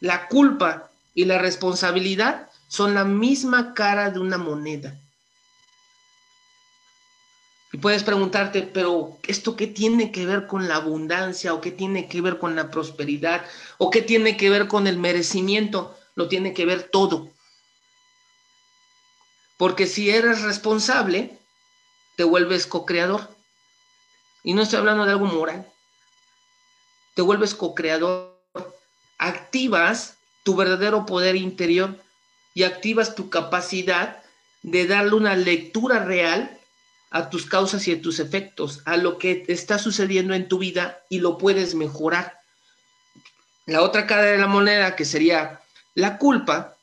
la 0.00 0.28
culpa 0.28 0.90
y 1.14 1.24
la 1.24 1.38
responsabilidad 1.38 2.50
son 2.68 2.94
la 2.94 3.04
misma 3.04 3.74
cara 3.74 4.10
de 4.10 4.20
una 4.20 4.38
moneda. 4.38 4.96
Y 7.72 7.78
puedes 7.78 8.02
preguntarte, 8.02 8.62
pero 8.62 9.18
¿esto 9.26 9.54
qué 9.54 9.66
tiene 9.66 10.10
que 10.10 10.24
ver 10.24 10.46
con 10.46 10.68
la 10.68 10.76
abundancia 10.76 11.52
o 11.52 11.60
qué 11.60 11.70
tiene 11.70 12.08
que 12.08 12.22
ver 12.22 12.38
con 12.38 12.56
la 12.56 12.70
prosperidad 12.70 13.44
o 13.76 13.90
qué 13.90 14.00
tiene 14.00 14.36
que 14.36 14.48
ver 14.48 14.68
con 14.68 14.86
el 14.86 14.96
merecimiento? 14.96 15.94
Lo 16.14 16.28
tiene 16.28 16.54
que 16.54 16.64
ver 16.64 16.84
todo. 16.84 17.28
Porque 19.58 19.86
si 19.86 20.08
eres 20.08 20.42
responsable, 20.42 21.38
te 22.16 22.24
vuelves 22.24 22.66
co-creador. 22.66 23.28
Y 24.42 24.54
no 24.54 24.62
estoy 24.62 24.78
hablando 24.78 25.04
de 25.04 25.12
algo 25.12 25.26
moral. 25.26 25.66
Te 27.14 27.22
vuelves 27.22 27.54
co-creador. 27.54 28.34
Activas 29.18 30.16
tu 30.42 30.56
verdadero 30.56 31.04
poder 31.04 31.36
interior 31.36 31.96
y 32.54 32.62
activas 32.62 33.14
tu 33.14 33.28
capacidad 33.28 34.22
de 34.62 34.86
darle 34.86 35.14
una 35.14 35.36
lectura 35.36 36.04
real 36.04 36.57
a 37.10 37.30
tus 37.30 37.46
causas 37.46 37.86
y 37.88 37.92
a 37.92 38.02
tus 38.02 38.20
efectos, 38.20 38.82
a 38.84 38.96
lo 38.96 39.18
que 39.18 39.44
está 39.48 39.78
sucediendo 39.78 40.34
en 40.34 40.48
tu 40.48 40.58
vida 40.58 41.02
y 41.08 41.20
lo 41.20 41.38
puedes 41.38 41.74
mejorar. 41.74 42.40
La 43.66 43.82
otra 43.82 44.06
cara 44.06 44.22
de 44.22 44.38
la 44.38 44.46
moneda, 44.46 44.96
que 44.96 45.04
sería 45.04 45.60
la 45.94 46.18
culpa, 46.18 46.76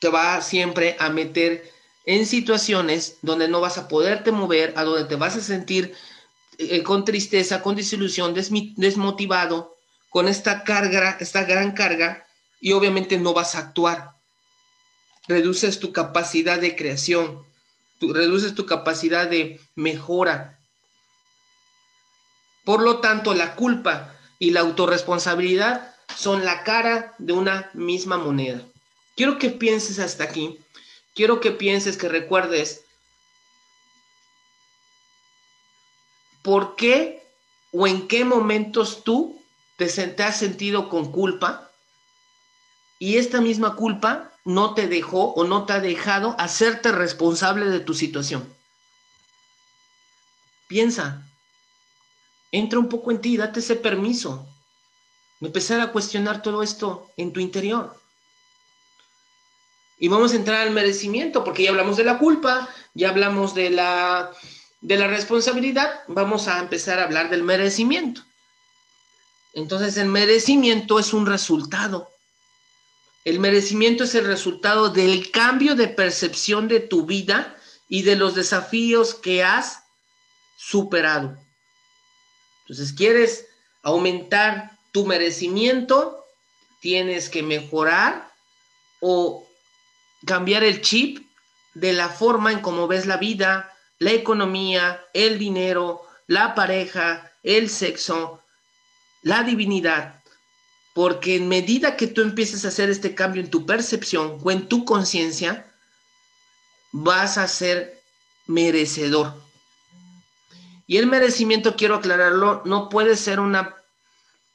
te 0.00 0.08
va 0.08 0.40
siempre 0.42 0.96
a 0.98 1.08
meter 1.10 1.70
en 2.06 2.26
situaciones 2.26 3.16
donde 3.22 3.48
no 3.48 3.60
vas 3.60 3.78
a 3.78 3.88
poderte 3.88 4.32
mover, 4.32 4.74
a 4.76 4.84
donde 4.84 5.04
te 5.04 5.16
vas 5.16 5.36
a 5.36 5.40
sentir 5.40 5.94
eh, 6.58 6.82
con 6.82 7.04
tristeza, 7.04 7.62
con 7.62 7.74
desilusión, 7.74 8.34
desmotivado, 8.34 9.76
con 10.10 10.28
esta 10.28 10.62
carga, 10.62 11.16
esta 11.18 11.44
gran 11.44 11.72
carga, 11.72 12.26
y 12.60 12.72
obviamente 12.72 13.18
no 13.18 13.32
vas 13.32 13.54
a 13.54 13.60
actuar. 13.60 14.12
Reduces 15.26 15.80
tu 15.80 15.92
capacidad 15.92 16.60
de 16.60 16.76
creación, 16.76 17.44
reduces 18.12 18.54
tu 18.54 18.66
capacidad 18.66 19.28
de 19.28 19.60
mejora. 19.74 20.58
Por 22.64 22.82
lo 22.82 22.98
tanto, 22.98 23.34
la 23.34 23.54
culpa 23.54 24.14
y 24.38 24.50
la 24.50 24.60
autorresponsabilidad 24.60 25.94
son 26.16 26.44
la 26.44 26.64
cara 26.64 27.14
de 27.18 27.32
una 27.32 27.70
misma 27.74 28.18
moneda. 28.18 28.62
Quiero 29.16 29.38
que 29.38 29.50
pienses 29.50 29.98
hasta 29.98 30.24
aquí. 30.24 30.58
Quiero 31.14 31.40
que 31.40 31.52
pienses, 31.52 31.96
que 31.96 32.08
recuerdes 32.08 32.84
por 36.42 36.76
qué 36.76 37.22
o 37.72 37.86
en 37.86 38.06
qué 38.08 38.24
momentos 38.24 39.04
tú 39.04 39.40
te, 39.76 39.86
te 39.86 40.22
has 40.22 40.38
sentido 40.38 40.88
con 40.88 41.10
culpa 41.10 41.70
y 42.98 43.16
esta 43.16 43.40
misma 43.40 43.76
culpa 43.76 44.33
no 44.44 44.74
te 44.74 44.88
dejó 44.88 45.32
o 45.32 45.44
no 45.44 45.64
te 45.64 45.72
ha 45.72 45.80
dejado 45.80 46.36
hacerte 46.38 46.92
responsable 46.92 47.66
de 47.66 47.80
tu 47.80 47.94
situación. 47.94 48.46
Piensa, 50.68 51.26
entra 52.52 52.78
un 52.78 52.88
poco 52.88 53.10
en 53.10 53.20
ti, 53.20 53.36
date 53.36 53.60
ese 53.60 53.76
permiso 53.76 54.46
de 55.40 55.48
empezar 55.48 55.80
a 55.80 55.92
cuestionar 55.92 56.42
todo 56.42 56.62
esto 56.62 57.10
en 57.16 57.32
tu 57.32 57.40
interior. 57.40 57.98
Y 59.98 60.08
vamos 60.08 60.32
a 60.32 60.36
entrar 60.36 60.60
al 60.60 60.72
merecimiento, 60.72 61.44
porque 61.44 61.62
ya 61.62 61.70
hablamos 61.70 61.96
de 61.96 62.04
la 62.04 62.18
culpa, 62.18 62.68
ya 62.94 63.10
hablamos 63.10 63.54
de 63.54 63.70
la, 63.70 64.30
de 64.80 64.96
la 64.96 65.06
responsabilidad, 65.06 66.02
vamos 66.08 66.48
a 66.48 66.58
empezar 66.58 66.98
a 66.98 67.04
hablar 67.04 67.30
del 67.30 67.42
merecimiento. 67.42 68.22
Entonces 69.52 69.96
el 69.96 70.08
merecimiento 70.08 70.98
es 70.98 71.14
un 71.14 71.26
resultado 71.26 72.13
el 73.24 73.40
merecimiento 73.40 74.04
es 74.04 74.14
el 74.14 74.26
resultado 74.26 74.90
del 74.90 75.30
cambio 75.30 75.74
de 75.74 75.88
percepción 75.88 76.68
de 76.68 76.80
tu 76.80 77.06
vida 77.06 77.56
y 77.88 78.02
de 78.02 78.16
los 78.16 78.34
desafíos 78.34 79.14
que 79.14 79.42
has 79.42 79.82
superado. 80.58 81.36
Entonces, 82.62 82.92
¿quieres 82.92 83.46
aumentar 83.82 84.78
tu 84.92 85.06
merecimiento? 85.06 86.24
Tienes 86.80 87.30
que 87.30 87.42
mejorar 87.42 88.30
o 89.00 89.46
cambiar 90.26 90.62
el 90.62 90.82
chip 90.82 91.26
de 91.74 91.92
la 91.92 92.08
forma 92.08 92.52
en 92.52 92.60
cómo 92.60 92.86
ves 92.86 93.06
la 93.06 93.16
vida, 93.16 93.72
la 93.98 94.12
economía, 94.12 95.04
el 95.12 95.38
dinero, 95.38 96.06
la 96.26 96.54
pareja, 96.54 97.32
el 97.42 97.68
sexo, 97.68 98.42
la 99.22 99.42
divinidad. 99.42 100.23
Porque 100.94 101.36
en 101.36 101.48
medida 101.48 101.96
que 101.96 102.06
tú 102.06 102.22
empieces 102.22 102.64
a 102.64 102.68
hacer 102.68 102.88
este 102.88 103.14
cambio 103.14 103.42
en 103.42 103.50
tu 103.50 103.66
percepción 103.66 104.38
o 104.42 104.50
en 104.50 104.68
tu 104.68 104.84
conciencia, 104.84 105.66
vas 106.92 107.36
a 107.36 107.48
ser 107.48 108.00
merecedor. 108.46 109.34
Y 110.86 110.98
el 110.98 111.06
merecimiento, 111.06 111.76
quiero 111.76 111.96
aclararlo, 111.96 112.62
no 112.64 112.88
puede 112.88 113.16
ser 113.16 113.40
una, 113.40 113.74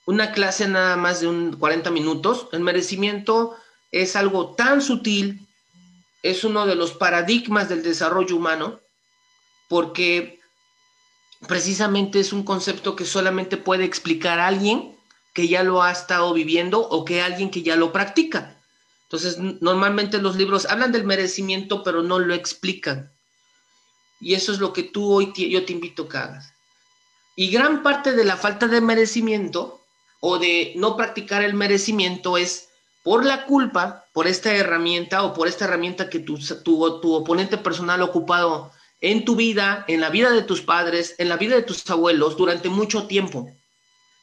una 0.06 0.32
clase 0.32 0.68
nada 0.68 0.96
más 0.96 1.20
de 1.20 1.28
un 1.28 1.58
40 1.58 1.92
minutos. 1.92 2.48
El 2.54 2.62
merecimiento 2.62 3.56
es 3.92 4.16
algo 4.16 4.56
tan 4.56 4.82
sutil, 4.82 5.46
es 6.24 6.44
uno 6.44 6.66
de 6.66 6.76
los 6.76 6.92
paradigmas 6.92 7.68
del 7.68 7.84
desarrollo 7.84 8.36
humano, 8.36 8.80
porque 9.68 10.40
precisamente 11.48 12.20
es 12.20 12.32
un 12.32 12.44
concepto 12.44 12.96
que 12.96 13.06
solamente 13.06 13.58
puede 13.58 13.86
explicar 13.86 14.40
a 14.40 14.48
alguien 14.48 14.96
que 15.40 15.48
ya 15.48 15.64
lo 15.64 15.82
ha 15.82 15.90
estado 15.90 16.34
viviendo 16.34 16.82
o 16.82 17.06
que 17.06 17.22
alguien 17.22 17.50
que 17.50 17.62
ya 17.62 17.78
lo 17.78 17.94
practica. 17.94 18.58
Entonces, 19.04 19.38
normalmente 19.62 20.18
los 20.18 20.36
libros 20.36 20.66
hablan 20.66 20.92
del 20.92 21.06
merecimiento, 21.06 21.82
pero 21.82 22.04
no 22.04 22.20
lo 22.20 22.34
explican. 22.34 23.10
Y 24.20 24.34
eso 24.34 24.52
es 24.52 24.60
lo 24.60 24.74
que 24.74 24.84
tú 24.84 25.14
hoy 25.14 25.32
yo 25.34 25.64
te 25.64 25.72
invito 25.72 26.04
a 26.04 26.10
que 26.10 26.18
hagas. 26.18 26.54
Y 27.38 27.52
gran 27.52 27.84
parte 27.84 28.12
de 28.12 28.26
la 28.26 28.36
falta 28.36 28.68
de 28.68 28.82
merecimiento 28.82 29.80
o 30.20 30.40
de 30.40 30.74
no 30.76 30.98
practicar 30.98 31.42
el 31.42 31.54
merecimiento 31.54 32.38
es 32.38 32.68
por 33.02 33.26
la 33.26 33.46
culpa, 33.46 34.08
por 34.12 34.28
esta 34.28 34.54
herramienta 34.54 35.24
o 35.24 35.34
por 35.34 35.48
esta 35.48 35.64
herramienta 35.64 36.10
que 36.10 36.20
tu, 36.20 36.38
tu, 36.38 37.00
tu 37.00 37.14
oponente 37.14 37.58
personal 37.58 38.02
ha 38.02 38.12
ocupado 38.12 38.74
en 39.00 39.24
tu 39.24 39.38
vida, 39.38 39.86
en 39.88 40.02
la 40.02 40.10
vida 40.10 40.32
de 40.32 40.42
tus 40.42 40.60
padres, 40.60 41.16
en 41.18 41.30
la 41.30 41.38
vida 41.38 41.56
de 41.56 41.62
tus 41.62 41.90
abuelos 41.90 42.36
durante 42.36 42.68
mucho 42.68 43.08
tiempo. 43.08 43.50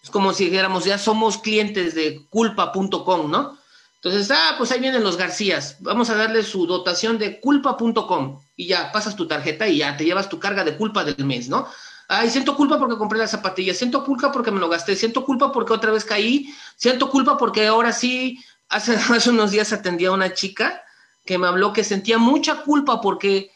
Es 0.06 0.10
como 0.12 0.32
si 0.32 0.44
dijéramos, 0.44 0.84
ya 0.84 0.98
somos 0.98 1.36
clientes 1.36 1.96
de 1.96 2.24
culpa.com, 2.30 3.28
¿no? 3.28 3.58
Entonces, 3.96 4.30
ah, 4.30 4.54
pues 4.56 4.70
ahí 4.70 4.78
vienen 4.78 5.02
los 5.02 5.16
Garcías, 5.16 5.78
vamos 5.80 6.10
a 6.10 6.14
darle 6.14 6.44
su 6.44 6.64
dotación 6.64 7.18
de 7.18 7.40
culpa.com 7.40 8.40
y 8.54 8.68
ya 8.68 8.92
pasas 8.92 9.16
tu 9.16 9.26
tarjeta 9.26 9.66
y 9.66 9.78
ya 9.78 9.96
te 9.96 10.04
llevas 10.04 10.28
tu 10.28 10.38
carga 10.38 10.62
de 10.62 10.76
culpa 10.76 11.02
del 11.02 11.24
mes, 11.24 11.48
¿no? 11.48 11.66
Ay, 12.06 12.30
siento 12.30 12.54
culpa 12.54 12.78
porque 12.78 12.96
compré 12.96 13.18
las 13.18 13.32
zapatillas, 13.32 13.78
siento 13.78 14.04
culpa 14.04 14.30
porque 14.30 14.52
me 14.52 14.60
lo 14.60 14.68
gasté, 14.68 14.94
siento 14.94 15.24
culpa 15.24 15.50
porque 15.50 15.72
otra 15.72 15.90
vez 15.90 16.04
caí, 16.04 16.54
siento 16.76 17.10
culpa 17.10 17.36
porque 17.36 17.66
ahora 17.66 17.90
sí, 17.90 18.38
hace, 18.68 18.94
hace 19.12 19.30
unos 19.30 19.50
días 19.50 19.72
atendí 19.72 20.04
a 20.04 20.12
una 20.12 20.32
chica 20.34 20.84
que 21.24 21.36
me 21.36 21.48
habló 21.48 21.72
que 21.72 21.82
sentía 21.82 22.18
mucha 22.18 22.62
culpa 22.62 23.00
porque 23.00 23.50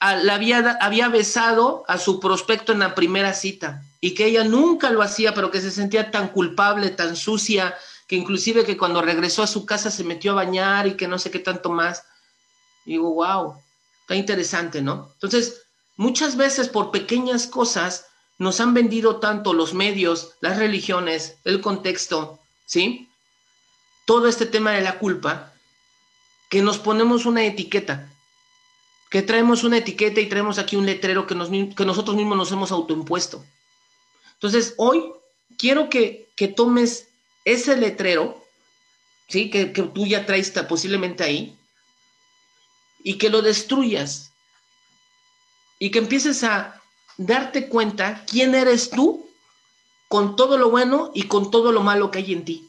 la 0.00 0.36
había, 0.36 0.78
había 0.80 1.08
besado 1.08 1.82
a 1.88 1.98
su 1.98 2.20
prospecto 2.20 2.70
en 2.70 2.78
la 2.78 2.94
primera 2.94 3.34
cita 3.34 3.82
y 4.06 4.14
que 4.14 4.26
ella 4.26 4.44
nunca 4.44 4.90
lo 4.90 5.02
hacía, 5.02 5.34
pero 5.34 5.50
que 5.50 5.60
se 5.60 5.72
sentía 5.72 6.12
tan 6.12 6.28
culpable, 6.28 6.90
tan 6.90 7.16
sucia, 7.16 7.74
que 8.06 8.14
inclusive 8.14 8.64
que 8.64 8.76
cuando 8.76 9.02
regresó 9.02 9.42
a 9.42 9.48
su 9.48 9.66
casa 9.66 9.90
se 9.90 10.04
metió 10.04 10.30
a 10.30 10.36
bañar 10.36 10.86
y 10.86 10.94
que 10.94 11.08
no 11.08 11.18
sé 11.18 11.32
qué 11.32 11.40
tanto 11.40 11.70
más. 11.70 12.04
Y 12.84 12.92
digo, 12.92 13.12
wow, 13.14 13.60
está 14.02 14.14
interesante, 14.14 14.80
¿no? 14.80 15.10
Entonces, 15.14 15.62
muchas 15.96 16.36
veces 16.36 16.68
por 16.68 16.92
pequeñas 16.92 17.48
cosas 17.48 18.06
nos 18.38 18.60
han 18.60 18.74
vendido 18.74 19.16
tanto 19.16 19.52
los 19.52 19.74
medios, 19.74 20.34
las 20.40 20.56
religiones, 20.56 21.38
el 21.42 21.60
contexto, 21.60 22.38
¿sí? 22.64 23.08
Todo 24.04 24.28
este 24.28 24.46
tema 24.46 24.70
de 24.70 24.82
la 24.82 25.00
culpa, 25.00 25.52
que 26.48 26.62
nos 26.62 26.78
ponemos 26.78 27.26
una 27.26 27.44
etiqueta, 27.44 28.08
que 29.10 29.22
traemos 29.22 29.64
una 29.64 29.78
etiqueta 29.78 30.20
y 30.20 30.28
traemos 30.28 30.60
aquí 30.60 30.76
un 30.76 30.86
letrero 30.86 31.26
que, 31.26 31.34
que 31.74 31.84
nosotros 31.84 32.14
mismos 32.14 32.38
nos 32.38 32.52
hemos 32.52 32.70
autoimpuesto. 32.70 33.44
Entonces, 34.36 34.74
hoy 34.76 35.12
quiero 35.58 35.88
que, 35.88 36.28
que 36.36 36.48
tomes 36.48 37.08
ese 37.44 37.76
letrero, 37.76 38.42
¿sí? 39.28 39.50
Que, 39.50 39.66
tú 39.66 40.06
ya 40.06 40.26
traes 40.26 40.50
posiblemente 40.68 41.24
ahí, 41.24 41.56
y 43.02 43.14
que 43.14 43.30
lo 43.30 43.40
destruyas, 43.40 44.32
y 45.78 45.90
que 45.90 45.98
empieces 45.98 46.44
a 46.44 46.82
darte 47.16 47.68
cuenta 47.68 48.24
quién 48.26 48.54
eres 48.54 48.90
tú 48.90 49.26
con 50.08 50.36
todo 50.36 50.58
lo 50.58 50.70
bueno 50.70 51.10
y 51.14 51.24
con 51.24 51.50
todo 51.50 51.72
lo 51.72 51.82
malo 51.82 52.10
que 52.10 52.18
hay 52.18 52.32
en 52.32 52.44
ti. 52.44 52.68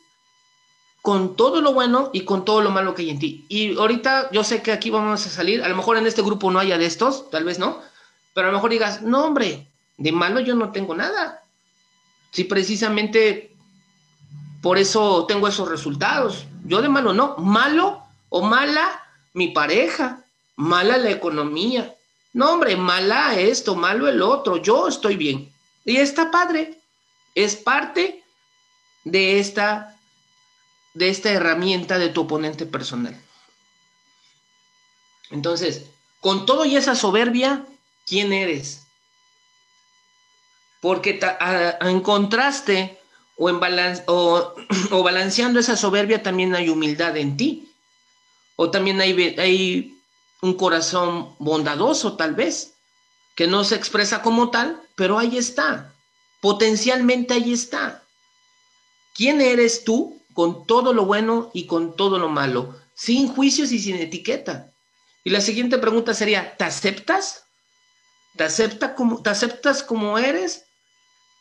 Con 1.01 1.35
todo 1.35 1.61
lo 1.61 1.73
bueno 1.73 2.09
y 2.13 2.21
con 2.21 2.43
todo 2.43 2.61
lo 2.61 2.69
malo 2.69 2.93
que 2.93 3.03
hay 3.03 3.09
en 3.09 3.19
ti. 3.19 3.45
Y 3.49 3.77
ahorita 3.77 4.29
yo 4.31 4.43
sé 4.43 4.61
que 4.61 4.71
aquí 4.71 4.89
vamos 4.89 5.25
a 5.25 5.29
salir, 5.29 5.63
a 5.63 5.69
lo 5.69 5.75
mejor 5.75 5.97
en 5.97 6.05
este 6.05 6.21
grupo 6.21 6.51
no 6.51 6.59
haya 6.59 6.77
de 6.77 6.85
estos, 6.85 7.29
tal 7.29 7.43
vez 7.43 7.59
no, 7.59 7.81
pero 8.33 8.47
a 8.47 8.51
lo 8.51 8.57
mejor 8.57 8.71
digas, 8.71 9.01
no 9.01 9.23
hombre, 9.23 9.71
de 9.97 10.11
malo 10.11 10.39
yo 10.39 10.55
no 10.55 10.71
tengo 10.71 10.95
nada. 10.95 11.43
Si 12.31 12.43
precisamente 12.43 13.55
por 14.61 14.77
eso 14.77 15.25
tengo 15.25 15.47
esos 15.47 15.69
resultados. 15.69 16.45
Yo 16.65 16.81
de 16.81 16.89
malo 16.89 17.13
no, 17.13 17.37
malo 17.37 18.03
o 18.29 18.41
mala 18.41 19.03
mi 19.33 19.49
pareja, 19.49 20.23
mala 20.55 20.97
la 20.97 21.11
economía. 21.11 21.95
No, 22.33 22.51
hombre, 22.51 22.75
mala 22.75 23.39
esto, 23.39 23.75
malo 23.75 24.07
el 24.07 24.21
otro, 24.21 24.57
yo 24.57 24.87
estoy 24.87 25.15
bien. 25.15 25.51
Y 25.85 25.97
está 25.97 26.31
padre, 26.31 26.79
es 27.35 27.55
parte 27.55 28.23
de 29.03 29.39
esta 29.39 29.93
de 30.93 31.09
esta 31.09 31.31
herramienta 31.31 31.99
de 31.99 32.09
tu 32.09 32.21
oponente 32.21 32.65
personal. 32.65 33.15
Entonces, 35.29 35.83
con 36.21 36.47
todo 36.47 36.65
y 36.65 36.75
esa 36.75 36.95
soberbia, 36.95 37.65
¿quién 38.07 38.33
eres? 38.33 38.86
Porque 40.81 41.19
en 41.81 42.01
contraste 42.01 42.97
o, 43.37 43.49
en 43.49 43.59
o, 44.07 44.53
o, 44.91 45.03
balanceando 45.03 45.59
esa 45.59 45.75
soberbia 45.75 46.23
también 46.23 46.55
hay 46.55 46.69
humildad 46.69 47.15
en 47.17 47.37
ti. 47.37 47.71
O 48.55 48.71
también 48.71 48.99
hay, 48.99 49.93
un 50.41 50.53
corazón 50.53 51.35
bondadoso 51.39 52.15
tal 52.15 52.35
vez, 52.35 52.73
que 53.35 53.47
no 53.47 53.63
se 53.63 53.75
expresa 53.75 54.21
como 54.21 54.51
tal, 54.51 54.79
pero 54.95 55.17
ahí 55.17 55.37
está. 55.37 55.93
Potencialmente 56.41 57.33
ahí 57.33 57.53
está. 57.53 58.03
¿Quién 59.15 59.41
eres 59.41 59.83
tú 59.83 60.19
con 60.33 60.67
todo 60.67 60.93
lo 60.93 61.05
bueno 61.05 61.49
y 61.53 61.65
con 61.65 61.95
todo 61.95 62.19
lo 62.19 62.29
malo? 62.29 62.79
Sin 62.93 63.27
juicios 63.27 63.71
y 63.71 63.79
sin 63.79 63.95
etiqueta. 63.95 64.71
Y 65.23 65.31
la 65.31 65.41
siguiente 65.41 65.77
pregunta 65.79 66.13
sería, 66.13 66.55
¿te 66.55 66.63
aceptas? 66.63 67.43
¿Te, 68.35 68.47
como, 68.95 69.21
¿Te 69.21 69.31
aceptas 69.31 69.81
como 69.81 70.17
eres? 70.19 70.66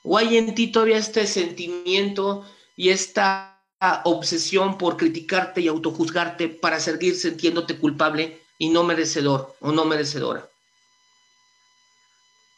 ¿O 0.08 0.16
hay 0.16 0.36
en 0.36 0.54
ti 0.54 0.68
todavía 0.68 0.98
este 0.98 1.26
sentimiento 1.26 2.46
y 2.76 2.90
esta 2.90 3.60
obsesión 4.04 4.78
por 4.78 4.96
criticarte 4.96 5.60
y 5.60 5.68
autojuzgarte 5.68 6.48
para 6.48 6.78
seguir 6.78 7.16
sintiéndote 7.16 7.76
culpable 7.76 8.40
y 8.56 8.68
no 8.68 8.84
merecedor 8.84 9.56
o 9.60 9.72
no 9.72 9.84
merecedora? 9.84 10.48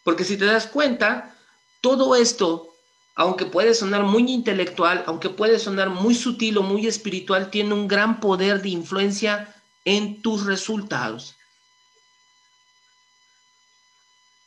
Porque 0.04 0.24
si 0.24 0.36
te 0.36 0.44
das 0.44 0.66
cuenta, 0.66 1.34
todo 1.80 2.14
esto, 2.16 2.68
aunque 3.14 3.46
puede 3.46 3.72
sonar 3.72 4.02
muy 4.02 4.30
intelectual, 4.30 5.02
aunque 5.06 5.30
puede 5.30 5.58
sonar 5.58 5.88
muy 5.88 6.14
sutil 6.14 6.58
o 6.58 6.62
muy 6.62 6.86
espiritual, 6.86 7.50
tiene 7.50 7.72
un 7.72 7.88
gran 7.88 8.20
poder 8.20 8.60
de 8.60 8.68
influencia 8.68 9.54
en 9.86 10.20
tus 10.20 10.44
resultados. 10.44 11.34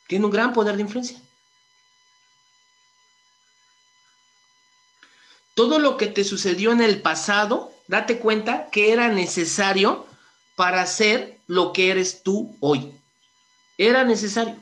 Tiene 0.08 0.26
un 0.26 0.32
gran 0.32 0.54
poder 0.54 0.76
de 0.76 0.84
influencia. 0.84 1.20
Todo 5.54 5.80
lo 5.80 5.97
que 5.97 6.08
te 6.08 6.24
sucedió 6.24 6.72
en 6.72 6.82
el 6.82 7.02
pasado, 7.02 7.72
date 7.88 8.20
cuenta 8.20 8.70
que 8.72 8.93
era 8.93 9.10
necesario 9.10 10.06
para 10.56 10.86
ser 10.86 11.39
lo 11.47 11.74
que 11.74 11.91
eres 11.91 12.24
tú 12.24 12.56
hoy. 12.60 12.93
Era 13.78 14.04
necesario 14.04 14.56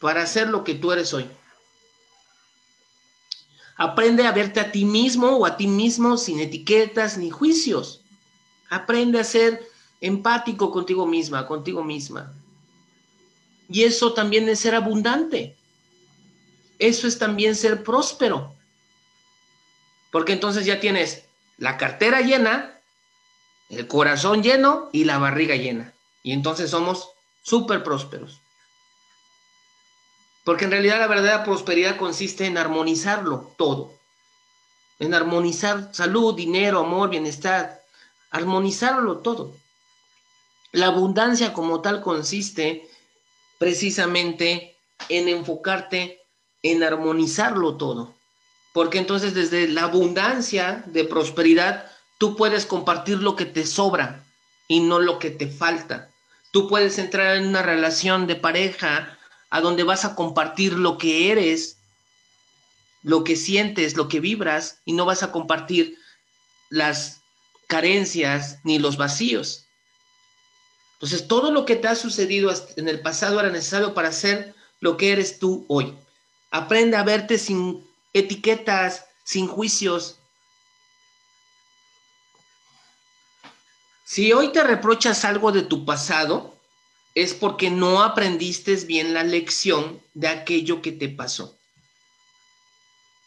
para 0.00 0.26
ser 0.26 0.48
lo 0.48 0.64
que 0.64 0.74
tú 0.74 0.92
eres 0.92 1.12
hoy. 1.12 1.26
Aprende 3.76 4.26
a 4.26 4.32
verte 4.32 4.60
a 4.60 4.72
ti 4.72 4.84
mismo 4.84 5.28
o 5.38 5.46
a 5.46 5.56
ti 5.56 5.66
mismo 5.66 6.16
sin 6.16 6.40
etiquetas 6.40 7.16
ni 7.16 7.30
juicios. 7.30 8.02
Aprende 8.68 9.18
a 9.18 9.24
ser 9.24 9.66
empático 10.00 10.70
contigo 10.70 11.06
misma, 11.06 11.46
contigo 11.46 11.82
misma. 11.82 12.32
Y 13.68 13.84
eso 13.84 14.12
también 14.12 14.48
es 14.48 14.60
ser 14.60 14.74
abundante. 14.74 15.56
Eso 16.78 17.06
es 17.06 17.18
también 17.18 17.54
ser 17.54 17.82
próspero. 17.82 18.54
Porque 20.10 20.32
entonces 20.32 20.66
ya 20.66 20.80
tienes 20.80 21.24
la 21.56 21.76
cartera 21.76 22.20
llena, 22.20 22.78
el 23.68 23.86
corazón 23.86 24.42
lleno 24.42 24.88
y 24.92 25.04
la 25.04 25.18
barriga 25.18 25.54
llena. 25.54 25.92
Y 26.22 26.32
entonces 26.32 26.70
somos 26.70 27.10
súper 27.42 27.82
prósperos. 27.82 28.40
Porque 30.44 30.64
en 30.64 30.72
realidad 30.72 30.98
la 30.98 31.06
verdadera 31.06 31.44
prosperidad 31.44 31.96
consiste 31.96 32.46
en 32.46 32.58
armonizarlo 32.58 33.52
todo. 33.56 33.92
En 34.98 35.14
armonizar 35.14 35.90
salud, 35.92 36.34
dinero, 36.34 36.80
amor, 36.80 37.10
bienestar. 37.10 37.82
Armonizarlo 38.30 39.18
todo. 39.18 39.54
La 40.72 40.86
abundancia 40.86 41.52
como 41.52 41.80
tal 41.80 42.00
consiste 42.02 42.88
precisamente 43.58 44.76
en 45.08 45.28
enfocarte 45.28 46.20
en 46.62 46.82
armonizarlo 46.82 47.76
todo 47.76 48.14
Porque 48.72 48.98
entonces 48.98 49.34
desde 49.34 49.68
la 49.68 49.84
abundancia 49.84 50.84
de 50.86 51.04
prosperidad, 51.04 51.90
tú 52.18 52.36
puedes 52.36 52.66
compartir 52.66 53.18
lo 53.18 53.34
que 53.36 53.46
te 53.46 53.66
sobra 53.66 54.24
y 54.68 54.80
no 54.80 54.98
lo 54.98 55.18
que 55.18 55.30
te 55.30 55.48
falta. 55.48 56.10
Tú 56.52 56.68
puedes 56.68 56.98
entrar 56.98 57.36
en 57.36 57.48
una 57.48 57.62
relación 57.62 58.26
de 58.26 58.36
pareja 58.36 59.18
a 59.50 59.60
donde 59.60 59.82
vas 59.82 60.04
a 60.04 60.14
compartir 60.14 60.74
lo 60.74 60.98
que 60.98 61.32
eres, 61.32 61.76
lo 63.02 63.24
que 63.24 63.36
sientes, 63.36 63.96
lo 63.96 64.08
que 64.08 64.20
vibras, 64.20 64.78
y 64.84 64.92
no 64.92 65.04
vas 65.04 65.22
a 65.22 65.32
compartir 65.32 65.96
las 66.68 67.20
carencias 67.66 68.58
ni 68.62 68.78
los 68.78 68.96
vacíos. 68.96 69.66
Entonces, 70.94 71.26
todo 71.26 71.50
lo 71.50 71.64
que 71.64 71.76
te 71.76 71.88
ha 71.88 71.94
sucedido 71.94 72.52
en 72.76 72.88
el 72.88 73.00
pasado 73.00 73.40
era 73.40 73.50
necesario 73.50 73.94
para 73.94 74.12
ser 74.12 74.54
lo 74.80 74.96
que 74.96 75.12
eres 75.12 75.38
tú 75.38 75.64
hoy. 75.68 75.96
Aprende 76.50 76.96
a 76.96 77.04
verte 77.04 77.38
sin 77.38 77.82
etiquetas, 78.12 79.06
sin 79.24 79.46
juicios. 79.46 80.16
Si 84.04 84.32
hoy 84.32 84.50
te 84.50 84.64
reprochas 84.64 85.24
algo 85.24 85.52
de 85.52 85.62
tu 85.62 85.84
pasado, 85.84 86.54
es 87.14 87.34
porque 87.34 87.70
no 87.70 88.02
aprendiste 88.02 88.74
bien 88.76 89.14
la 89.14 89.22
lección 89.22 90.00
de 90.14 90.28
aquello 90.28 90.82
que 90.82 90.92
te 90.92 91.08
pasó. 91.08 91.56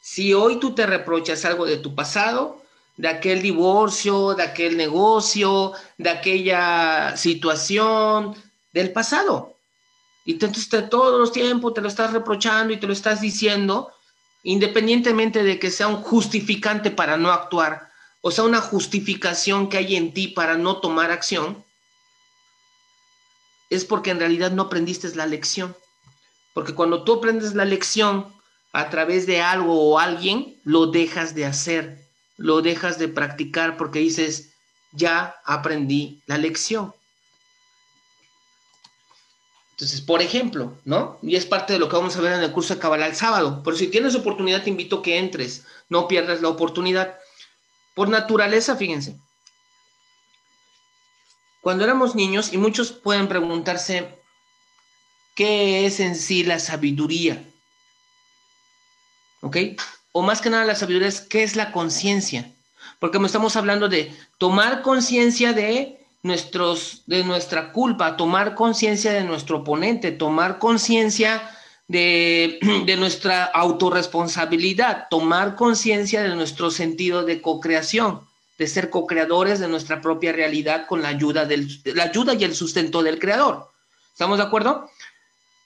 Si 0.02 0.34
hoy 0.34 0.60
tú 0.60 0.76
te 0.76 0.86
reprochas 0.86 1.46
algo 1.46 1.66
de 1.66 1.78
tu 1.78 1.96
pasado, 1.96 2.62
de 2.98 3.08
aquel 3.08 3.42
divorcio, 3.42 4.34
de 4.34 4.44
aquel 4.44 4.76
negocio, 4.76 5.74
de 5.98 6.10
aquella 6.10 7.16
situación 7.16 8.36
del 8.74 8.92
pasado, 8.92 9.56
y 10.26 10.34
entonces 10.34 10.70
todos 10.90 11.20
los 11.20 11.32
tiempos 11.32 11.74
te 11.74 11.82
lo 11.82 11.88
estás 11.88 12.14
reprochando 12.14 12.74
y 12.74 12.78
te 12.78 12.88
lo 12.88 12.94
estás 12.94 13.22
diciendo, 13.22 13.92
independientemente 14.44 15.44
de 15.44 15.58
que 15.58 15.72
sea 15.72 15.88
un 15.88 16.02
justificante 16.02 16.92
para 16.92 17.18
no 17.18 17.32
actuar, 17.32 17.90
o 18.22 18.32
sea, 18.32 18.44
una 18.44 18.62
justificación 18.62 19.70
que 19.70 19.78
hay 19.78 19.96
en 19.96 20.14
ti 20.14 20.28
para 20.28 20.56
no 20.56 20.78
tomar 20.78 21.12
acción, 21.12 21.64
es 23.70 23.86
porque 23.86 24.12
en 24.12 24.20
realidad 24.20 24.52
no 24.52 24.64
aprendiste 24.64 25.14
la 25.16 25.26
lección. 25.26 25.76
Porque 26.54 26.76
cuando 26.76 27.04
tú 27.04 27.14
aprendes 27.14 27.56
la 27.56 27.66
lección 27.66 28.32
a 28.72 28.90
través 28.90 29.26
de 29.26 29.42
algo 29.42 29.90
o 29.90 30.00
alguien, 30.00 30.60
lo 30.64 30.88
dejas 30.88 31.34
de 31.36 31.46
hacer, 31.46 32.08
lo 32.38 32.62
dejas 32.62 33.00
de 33.00 33.08
practicar 33.08 33.78
porque 33.78 34.00
dices, 34.00 34.54
ya 34.92 35.36
aprendí 35.46 36.22
la 36.28 36.38
lección. 36.38 36.94
Entonces, 39.84 40.06
por 40.06 40.22
ejemplo, 40.22 40.78
¿no? 40.86 41.20
Y 41.22 41.36
es 41.36 41.46
parte 41.46 41.74
de 41.74 41.80
lo 41.80 41.90
que 41.90 41.98
vamos 41.98 42.16
a 42.16 42.22
ver 42.22 42.32
en 42.32 42.42
el 42.42 42.54
curso 42.54 42.74
de 42.74 42.80
Cabala 42.80 43.06
el 43.06 43.18
sábado. 43.18 43.62
Pero 43.66 43.76
si 43.76 43.88
tienes 43.88 44.16
oportunidad, 44.16 44.64
te 44.64 44.70
invito 44.70 45.00
a 45.00 45.04
que 45.04 45.18
entres, 45.18 45.66
no 45.90 46.08
pierdas 46.08 46.42
la 46.42 46.48
oportunidad. 46.48 47.20
Por 47.94 48.08
naturaleza, 48.08 48.78
fíjense, 48.78 49.18
cuando 51.60 51.84
éramos 51.84 52.16
niños, 52.16 52.54
y 52.54 52.58
muchos 52.58 52.94
pueden 52.94 53.28
preguntarse, 53.28 54.18
¿qué 55.36 55.86
es 55.86 56.00
en 56.00 56.16
sí 56.16 56.46
la 56.46 56.60
sabiduría? 56.60 57.44
¿Ok? 59.42 59.58
O 60.14 60.22
más 60.22 60.40
que 60.40 60.50
nada 60.50 60.64
la 60.64 60.76
sabiduría 60.76 61.10
es, 61.10 61.20
¿qué 61.20 61.44
es 61.44 61.58
la 61.58 61.74
conciencia? 61.74 62.54
Porque 63.00 63.18
estamos 63.18 63.58
hablando 63.58 63.90
de 63.90 64.16
tomar 64.38 64.82
conciencia 64.82 65.52
de 65.52 66.03
nuestros, 66.24 67.04
de 67.06 67.24
nuestra 67.24 67.72
culpa, 67.72 68.18
tomar 68.18 68.56
conciencia 68.56 69.14
de 69.14 69.24
nuestro 69.24 69.60
oponente, 69.60 70.12
tomar 70.12 70.58
conciencia 70.58 71.52
de, 71.88 72.60
de, 72.86 72.98
nuestra 72.98 73.44
autorresponsabilidad, 73.46 75.08
tomar 75.10 75.56
conciencia 75.56 76.24
de 76.24 76.36
nuestro 76.36 76.72
sentido 76.72 77.24
de 77.24 77.42
co-creación 77.42 78.22
de 78.58 78.68
ser 78.68 78.90
co-creadores 78.90 79.60
de 79.60 79.68
nuestra 79.68 80.02
propia 80.02 80.32
realidad 80.32 80.86
con 80.88 81.02
la 81.02 81.10
ayuda, 81.10 81.46
del, 81.46 81.68
la 81.86 82.04
ayuda 82.04 82.34
y 82.34 82.44
el 82.44 82.56
sustento 82.56 83.02
del 83.02 83.20
creador. 83.20 83.72
¿Estamos 84.12 84.38
de 84.38 84.44
acuerdo? 84.44 84.90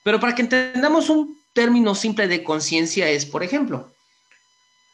Pero 0.03 0.19
para 0.19 0.33
que 0.35 0.43
entendamos 0.43 1.09
un 1.09 1.37
término 1.53 1.95
simple 1.95 2.27
de 2.27 2.43
conciencia 2.43 3.09
es, 3.09 3.25
por 3.25 3.43
ejemplo, 3.43 3.91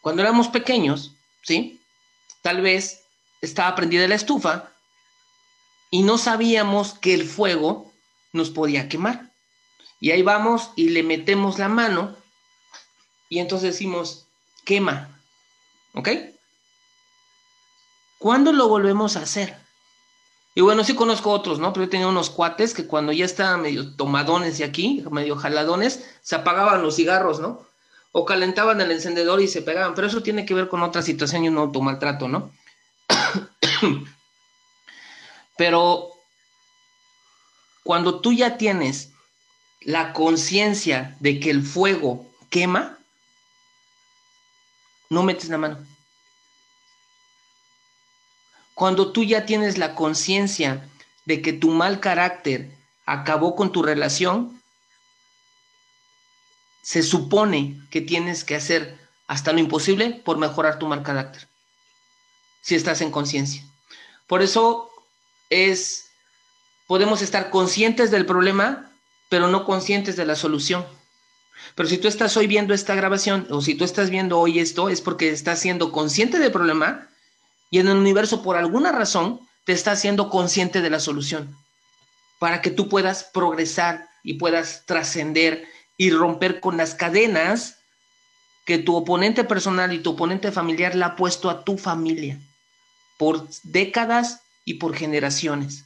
cuando 0.01 0.21
éramos 0.21 0.47
pequeños, 0.47 1.13
¿sí? 1.43 1.79
Tal 2.41 2.61
vez 2.61 3.03
estaba 3.41 3.75
prendida 3.75 4.07
la 4.07 4.15
estufa 4.15 4.72
y 5.93 6.01
no 6.01 6.17
sabíamos 6.17 6.95
que 6.95 7.13
el 7.13 7.23
fuego 7.23 7.93
nos 8.31 8.49
podía 8.49 8.89
quemar. 8.89 9.31
Y 9.99 10.09
ahí 10.09 10.23
vamos 10.23 10.71
y 10.75 10.89
le 10.89 11.03
metemos 11.03 11.59
la 11.59 11.69
mano 11.69 12.15
y 13.29 13.37
entonces 13.37 13.73
decimos, 13.73 14.25
quema. 14.65 15.21
¿Ok? 15.93 16.09
¿Cuándo 18.17 18.53
lo 18.53 18.67
volvemos 18.69 19.17
a 19.17 19.21
hacer? 19.21 19.55
Y 20.55 20.61
bueno, 20.61 20.83
sí 20.83 20.95
conozco 20.95 21.29
otros, 21.29 21.59
¿no? 21.59 21.71
Pero 21.73 21.85
yo 21.85 21.91
tenía 21.91 22.07
unos 22.07 22.31
cuates 22.31 22.73
que 22.73 22.87
cuando 22.87 23.11
ya 23.11 23.25
estaban 23.25 23.61
medio 23.61 23.95
tomadones 23.95 24.57
de 24.57 24.63
aquí, 24.63 25.05
medio 25.11 25.35
jaladones, 25.35 26.09
se 26.23 26.35
apagaban 26.35 26.81
los 26.81 26.95
cigarros, 26.95 27.39
¿no? 27.39 27.67
O 28.13 28.25
calentaban 28.25 28.81
el 28.81 28.89
encendedor 28.89 29.41
y 29.41 29.47
se 29.47 29.61
pegaban. 29.61 29.93
Pero 29.93 30.07
eso 30.07 30.23
tiene 30.23 30.43
que 30.43 30.55
ver 30.55 30.69
con 30.69 30.81
otra 30.81 31.03
situación 31.03 31.45
y 31.45 31.49
un 31.49 31.59
automaltrato, 31.59 32.27
¿no? 32.27 32.51
Pero 35.57 36.11
cuando 37.83 38.21
tú 38.21 38.33
ya 38.33 38.57
tienes 38.57 39.11
la 39.81 40.13
conciencia 40.13 41.15
de 41.19 41.39
que 41.39 41.49
el 41.49 41.63
fuego 41.63 42.25
quema, 42.49 42.97
no 45.09 45.23
metes 45.23 45.49
la 45.49 45.57
mano. 45.57 45.85
Cuando 48.73 49.11
tú 49.11 49.23
ya 49.23 49.45
tienes 49.45 49.77
la 49.77 49.93
conciencia 49.95 50.89
de 51.25 51.41
que 51.41 51.53
tu 51.53 51.69
mal 51.69 51.99
carácter 51.99 52.75
acabó 53.05 53.55
con 53.55 53.71
tu 53.71 53.83
relación, 53.83 54.61
se 56.81 57.03
supone 57.03 57.79
que 57.91 58.01
tienes 58.01 58.43
que 58.43 58.55
hacer 58.55 58.99
hasta 59.27 59.53
lo 59.53 59.59
imposible 59.59 60.21
por 60.25 60.37
mejorar 60.37 60.79
tu 60.79 60.87
mal 60.87 61.03
carácter, 61.03 61.47
si 62.61 62.75
estás 62.75 63.01
en 63.01 63.11
conciencia. 63.11 63.63
Por 64.27 64.41
eso 64.41 64.92
es, 65.53 66.05
podemos 66.87 67.21
estar 67.21 67.49
conscientes 67.49 68.11
del 68.11 68.25
problema, 68.25 68.91
pero 69.29 69.47
no 69.47 69.65
conscientes 69.65 70.15
de 70.15 70.25
la 70.25 70.35
solución. 70.35 70.85
Pero 71.75 71.87
si 71.87 71.97
tú 71.97 72.07
estás 72.07 72.35
hoy 72.37 72.47
viendo 72.47 72.73
esta 72.73 72.95
grabación 72.95 73.47
o 73.49 73.61
si 73.61 73.75
tú 73.75 73.85
estás 73.85 74.09
viendo 74.09 74.39
hoy 74.39 74.59
esto, 74.59 74.89
es 74.89 75.01
porque 75.01 75.29
estás 75.29 75.59
siendo 75.59 75.91
consciente 75.91 76.39
del 76.39 76.51
problema, 76.51 77.09
y 77.73 77.79
en 77.79 77.87
el 77.87 77.97
universo 77.97 78.43
por 78.43 78.55
alguna 78.55 78.91
razón 78.91 79.39
te 79.65 79.73
está 79.73 79.93
haciendo 79.93 80.29
consciente 80.29 80.81
de 80.81 80.91
la 80.91 80.99
solución 80.99 81.57
para 82.37 82.61
que 82.61 82.69
tú 82.69 82.87
puedas 82.87 83.23
progresar 83.23 84.07
y 84.21 84.35
puedas 84.35 84.83
trascender 84.85 85.65
y 85.97 86.11
romper 86.11 86.59
con 86.59 86.77
las 86.77 86.93
cadenas 86.93 87.79
que 88.65 88.77
tu 88.77 88.95
oponente 88.95 89.43
personal 89.43 89.91
y 89.91 89.99
tu 89.99 90.11
oponente 90.11 90.51
familiar 90.51 90.93
le 90.93 91.05
ha 91.05 91.15
puesto 91.15 91.49
a 91.49 91.63
tu 91.63 91.79
familia 91.79 92.37
por 93.17 93.47
décadas 93.63 94.42
y 94.65 94.75
por 94.75 94.95
generaciones. 94.95 95.85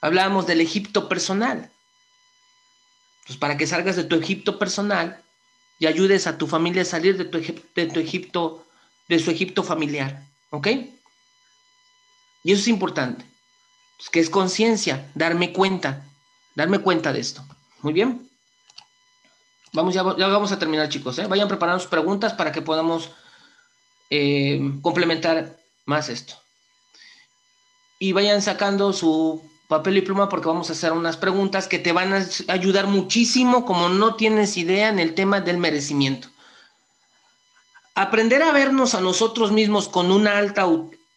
Hablábamos 0.00 0.46
del 0.46 0.60
Egipto 0.60 1.08
personal. 1.08 1.70
Pues 3.26 3.38
para 3.38 3.56
que 3.56 3.66
salgas 3.66 3.96
de 3.96 4.04
tu 4.04 4.16
Egipto 4.16 4.58
personal 4.58 5.22
y 5.78 5.86
ayudes 5.86 6.26
a 6.26 6.38
tu 6.38 6.46
familia 6.46 6.82
a 6.82 6.86
salir 6.86 7.16
de 7.18 7.24
tu, 7.24 7.38
de 7.38 7.86
tu 7.86 8.00
Egipto, 8.00 8.66
de 9.08 9.18
su 9.18 9.30
Egipto 9.30 9.62
familiar. 9.62 10.22
¿Ok? 10.50 10.68
Y 12.44 12.52
eso 12.52 12.62
es 12.62 12.68
importante. 12.68 13.24
Pues, 13.98 14.10
que 14.10 14.20
es 14.20 14.30
conciencia, 14.30 15.10
darme 15.14 15.52
cuenta, 15.52 16.04
darme 16.54 16.78
cuenta 16.78 17.12
de 17.12 17.20
esto. 17.20 17.44
Muy 17.82 17.92
bien. 17.92 18.28
Vamos, 19.72 19.92
ya, 19.92 20.02
vamos 20.02 20.52
a 20.52 20.58
terminar, 20.58 20.88
chicos. 20.88 21.18
¿eh? 21.18 21.26
Vayan 21.26 21.48
preparando 21.48 21.80
sus 21.80 21.90
preguntas 21.90 22.32
para 22.32 22.52
que 22.52 22.62
podamos 22.62 23.10
eh, 24.08 24.60
complementar 24.80 25.58
más 25.84 26.08
esto. 26.08 26.34
Y 27.98 28.12
vayan 28.12 28.42
sacando 28.42 28.92
su 28.92 29.42
papel 29.68 29.98
y 29.98 30.00
pluma 30.00 30.28
porque 30.28 30.48
vamos 30.48 30.70
a 30.70 30.72
hacer 30.72 30.92
unas 30.92 31.16
preguntas 31.16 31.68
que 31.68 31.78
te 31.78 31.92
van 31.92 32.12
a 32.12 32.26
ayudar 32.48 32.86
muchísimo, 32.86 33.64
como 33.64 33.88
no 33.88 34.14
tienes 34.14 34.56
idea, 34.56 34.88
en 34.88 34.98
el 34.98 35.14
tema 35.14 35.40
del 35.40 35.58
merecimiento. 35.58 36.28
Aprender 37.94 38.42
a 38.42 38.52
vernos 38.52 38.94
a 38.94 39.00
nosotros 39.00 39.52
mismos 39.52 39.88
con 39.88 40.10
una 40.10 40.38
alta, 40.38 40.66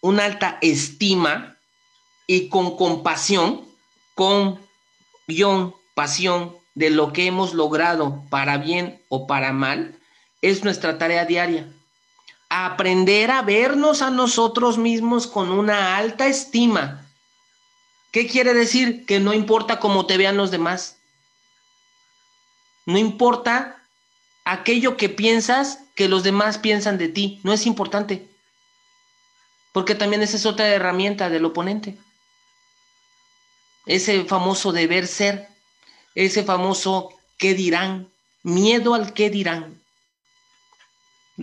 una 0.01 0.25
alta 0.25 0.57
estima 0.61 1.55
y 2.27 2.49
con 2.49 2.75
compasión, 2.75 3.61
con 4.15 4.59
guion, 5.27 5.75
pasión 5.93 6.55
de 6.75 6.89
lo 6.89 7.13
que 7.13 7.27
hemos 7.27 7.53
logrado 7.53 8.23
para 8.29 8.57
bien 8.57 9.01
o 9.09 9.27
para 9.27 9.53
mal, 9.53 9.95
es 10.41 10.63
nuestra 10.63 10.97
tarea 10.97 11.25
diaria. 11.25 11.71
Aprender 12.53 13.31
a 13.31 13.43
vernos 13.43 14.01
a 14.01 14.09
nosotros 14.09 14.77
mismos 14.77 15.25
con 15.25 15.51
una 15.51 15.95
alta 15.95 16.27
estima. 16.27 17.07
¿Qué 18.11 18.27
quiere 18.27 18.53
decir? 18.53 19.05
Que 19.05 19.21
no 19.21 19.33
importa 19.33 19.79
cómo 19.79 20.05
te 20.05 20.17
vean 20.17 20.35
los 20.35 20.51
demás. 20.51 20.97
No 22.85 22.97
importa 22.97 23.81
aquello 24.43 24.97
que 24.97 25.07
piensas 25.07 25.79
que 25.95 26.09
los 26.09 26.23
demás 26.23 26.57
piensan 26.57 26.97
de 26.97 27.07
ti. 27.07 27.39
No 27.43 27.53
es 27.53 27.65
importante. 27.65 28.27
Porque 29.71 29.95
también 29.95 30.21
esa 30.21 30.35
es 30.35 30.45
otra 30.45 30.67
herramienta 30.67 31.29
del 31.29 31.45
oponente. 31.45 31.97
Ese 33.85 34.25
famoso 34.25 34.73
deber 34.73 35.07
ser, 35.07 35.47
ese 36.15 36.43
famoso 36.43 37.13
qué 37.37 37.53
dirán, 37.53 38.09
miedo 38.43 38.93
al 38.93 39.13
qué 39.13 39.29
dirán. 39.29 39.80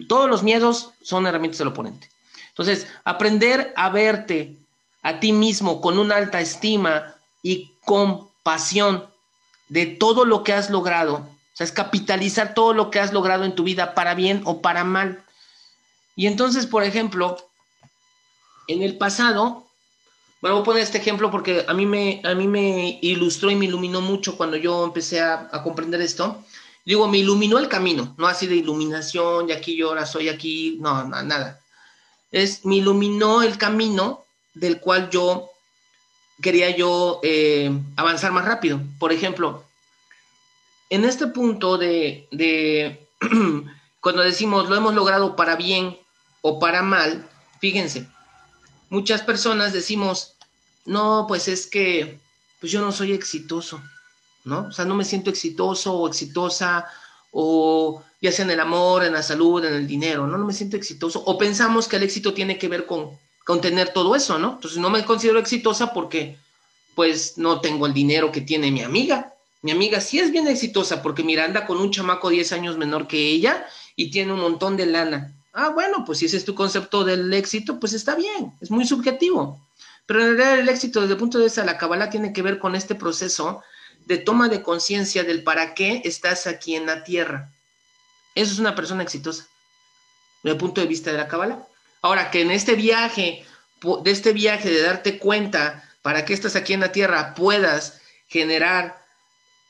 Todos 0.08 0.28
los 0.28 0.42
miedos 0.42 0.90
son 1.02 1.26
herramientas 1.26 1.58
del 1.58 1.68
oponente. 1.68 2.08
Entonces, 2.48 2.86
aprender 3.04 3.72
a 3.76 3.88
verte 3.88 4.56
a 5.02 5.20
ti 5.20 5.32
mismo 5.32 5.80
con 5.80 5.98
una 5.98 6.16
alta 6.16 6.40
estima 6.40 7.14
y 7.42 7.72
compasión 7.84 9.06
de 9.68 9.86
todo 9.86 10.24
lo 10.24 10.42
que 10.42 10.52
has 10.52 10.70
logrado, 10.70 11.14
o 11.14 11.56
sea, 11.56 11.64
es 11.64 11.72
capitalizar 11.72 12.54
todo 12.54 12.72
lo 12.72 12.90
que 12.90 13.00
has 13.00 13.12
logrado 13.12 13.44
en 13.44 13.54
tu 13.54 13.64
vida 13.64 13.94
para 13.94 14.14
bien 14.14 14.42
o 14.44 14.60
para 14.60 14.84
mal. 14.84 15.22
Y 16.16 16.26
entonces, 16.26 16.66
por 16.66 16.82
ejemplo, 16.82 17.36
en 18.66 18.82
el 18.82 18.98
pasado, 18.98 19.66
bueno, 20.40 20.56
voy 20.56 20.62
a 20.62 20.64
poner 20.64 20.82
este 20.82 20.98
ejemplo 20.98 21.30
porque 21.30 21.64
a 21.66 21.74
mí 21.74 21.86
me, 21.86 22.20
a 22.24 22.34
mí 22.34 22.46
me 22.46 22.98
ilustró 23.02 23.50
y 23.50 23.56
me 23.56 23.66
iluminó 23.66 24.00
mucho 24.00 24.36
cuando 24.36 24.56
yo 24.56 24.84
empecé 24.84 25.20
a, 25.20 25.48
a 25.52 25.62
comprender 25.62 26.00
esto. 26.00 26.44
Digo, 26.88 27.06
me 27.06 27.18
iluminó 27.18 27.58
el 27.58 27.68
camino, 27.68 28.14
no 28.16 28.26
así 28.26 28.46
de 28.46 28.56
iluminación, 28.56 29.50
y 29.50 29.52
aquí 29.52 29.76
yo 29.76 29.88
ahora 29.90 30.06
soy 30.06 30.30
aquí, 30.30 30.78
no, 30.80 31.04
nada. 31.04 31.60
Es, 32.32 32.64
me 32.64 32.76
iluminó 32.76 33.42
el 33.42 33.58
camino 33.58 34.24
del 34.54 34.80
cual 34.80 35.10
yo 35.10 35.50
quería 36.40 36.74
yo 36.74 37.20
eh, 37.22 37.70
avanzar 37.94 38.32
más 38.32 38.46
rápido. 38.46 38.80
Por 38.98 39.12
ejemplo, 39.12 39.66
en 40.88 41.04
este 41.04 41.26
punto 41.26 41.76
de, 41.76 42.26
de 42.30 43.06
cuando 44.00 44.22
decimos 44.22 44.70
lo 44.70 44.74
hemos 44.74 44.94
logrado 44.94 45.36
para 45.36 45.56
bien 45.56 45.98
o 46.40 46.58
para 46.58 46.80
mal, 46.80 47.28
fíjense, 47.60 48.08
muchas 48.88 49.20
personas 49.20 49.74
decimos, 49.74 50.36
no, 50.86 51.26
pues 51.28 51.48
es 51.48 51.66
que 51.66 52.18
pues 52.60 52.72
yo 52.72 52.80
no 52.80 52.92
soy 52.92 53.12
exitoso. 53.12 53.78
¿No? 54.44 54.66
O 54.68 54.72
sea, 54.72 54.84
no 54.84 54.94
me 54.94 55.04
siento 55.04 55.30
exitoso 55.30 55.94
o 55.94 56.08
exitosa, 56.08 56.86
o 57.30 58.02
ya 58.20 58.32
sea 58.32 58.44
en 58.44 58.50
el 58.50 58.60
amor, 58.60 59.04
en 59.04 59.12
la 59.12 59.22
salud, 59.22 59.64
en 59.64 59.74
el 59.74 59.86
dinero, 59.86 60.26
¿no? 60.26 60.38
No 60.38 60.46
me 60.46 60.52
siento 60.52 60.76
exitoso. 60.76 61.22
O 61.24 61.38
pensamos 61.38 61.88
que 61.88 61.96
el 61.96 62.02
éxito 62.02 62.34
tiene 62.34 62.58
que 62.58 62.68
ver 62.68 62.86
con, 62.86 63.10
con 63.44 63.60
tener 63.60 63.90
todo 63.92 64.14
eso, 64.16 64.38
¿no? 64.38 64.52
Entonces 64.52 64.78
no 64.78 64.90
me 64.90 65.04
considero 65.04 65.38
exitosa 65.38 65.92
porque, 65.92 66.38
pues, 66.94 67.38
no 67.38 67.60
tengo 67.60 67.86
el 67.86 67.94
dinero 67.94 68.32
que 68.32 68.40
tiene 68.40 68.70
mi 68.70 68.82
amiga. 68.82 69.34
Mi 69.62 69.72
amiga 69.72 70.00
sí 70.00 70.18
es 70.18 70.30
bien 70.30 70.46
exitosa 70.48 71.02
porque 71.02 71.24
mira, 71.24 71.44
anda 71.44 71.66
con 71.66 71.78
un 71.78 71.90
chamaco 71.90 72.30
10 72.30 72.52
años 72.52 72.76
menor 72.76 73.08
que 73.08 73.18
ella 73.18 73.66
y 73.96 74.10
tiene 74.10 74.32
un 74.32 74.40
montón 74.40 74.76
de 74.76 74.86
lana. 74.86 75.34
Ah, 75.52 75.70
bueno, 75.70 76.04
pues 76.04 76.18
si 76.18 76.26
ese 76.26 76.36
es 76.36 76.44
tu 76.44 76.54
concepto 76.54 77.02
del 77.02 77.32
éxito, 77.34 77.80
pues 77.80 77.92
está 77.92 78.14
bien, 78.14 78.52
es 78.60 78.70
muy 78.70 78.86
subjetivo. 78.86 79.60
Pero 80.06 80.20
en 80.20 80.36
realidad 80.36 80.60
el 80.60 80.68
éxito 80.68 81.00
desde 81.00 81.14
el 81.14 81.18
punto 81.18 81.38
de 81.38 81.44
vista 81.44 81.62
de 81.62 81.66
la 81.66 81.76
Kabbalah 81.76 82.08
tiene 82.08 82.32
que 82.32 82.42
ver 82.42 82.58
con 82.58 82.76
este 82.76 82.94
proceso 82.94 83.62
de 84.08 84.16
toma 84.16 84.48
de 84.48 84.62
conciencia 84.62 85.22
del 85.22 85.42
para 85.42 85.74
qué 85.74 86.00
estás 86.04 86.46
aquí 86.46 86.74
en 86.74 86.86
la 86.86 87.04
tierra. 87.04 87.52
Eso 88.34 88.52
es 88.52 88.58
una 88.58 88.74
persona 88.74 89.02
exitosa, 89.02 89.46
desde 90.42 90.54
el 90.54 90.58
punto 90.58 90.80
de 90.80 90.86
vista 90.86 91.12
de 91.12 91.18
la 91.18 91.28
Kabbalah. 91.28 91.66
Ahora, 92.00 92.30
que 92.30 92.40
en 92.40 92.50
este 92.50 92.74
viaje, 92.74 93.44
de 93.82 94.10
este 94.10 94.32
viaje 94.32 94.70
de 94.70 94.80
darte 94.80 95.18
cuenta 95.18 95.84
para 96.00 96.24
qué 96.24 96.32
estás 96.32 96.56
aquí 96.56 96.72
en 96.72 96.80
la 96.80 96.90
tierra, 96.90 97.34
puedas 97.34 98.00
generar 98.28 99.04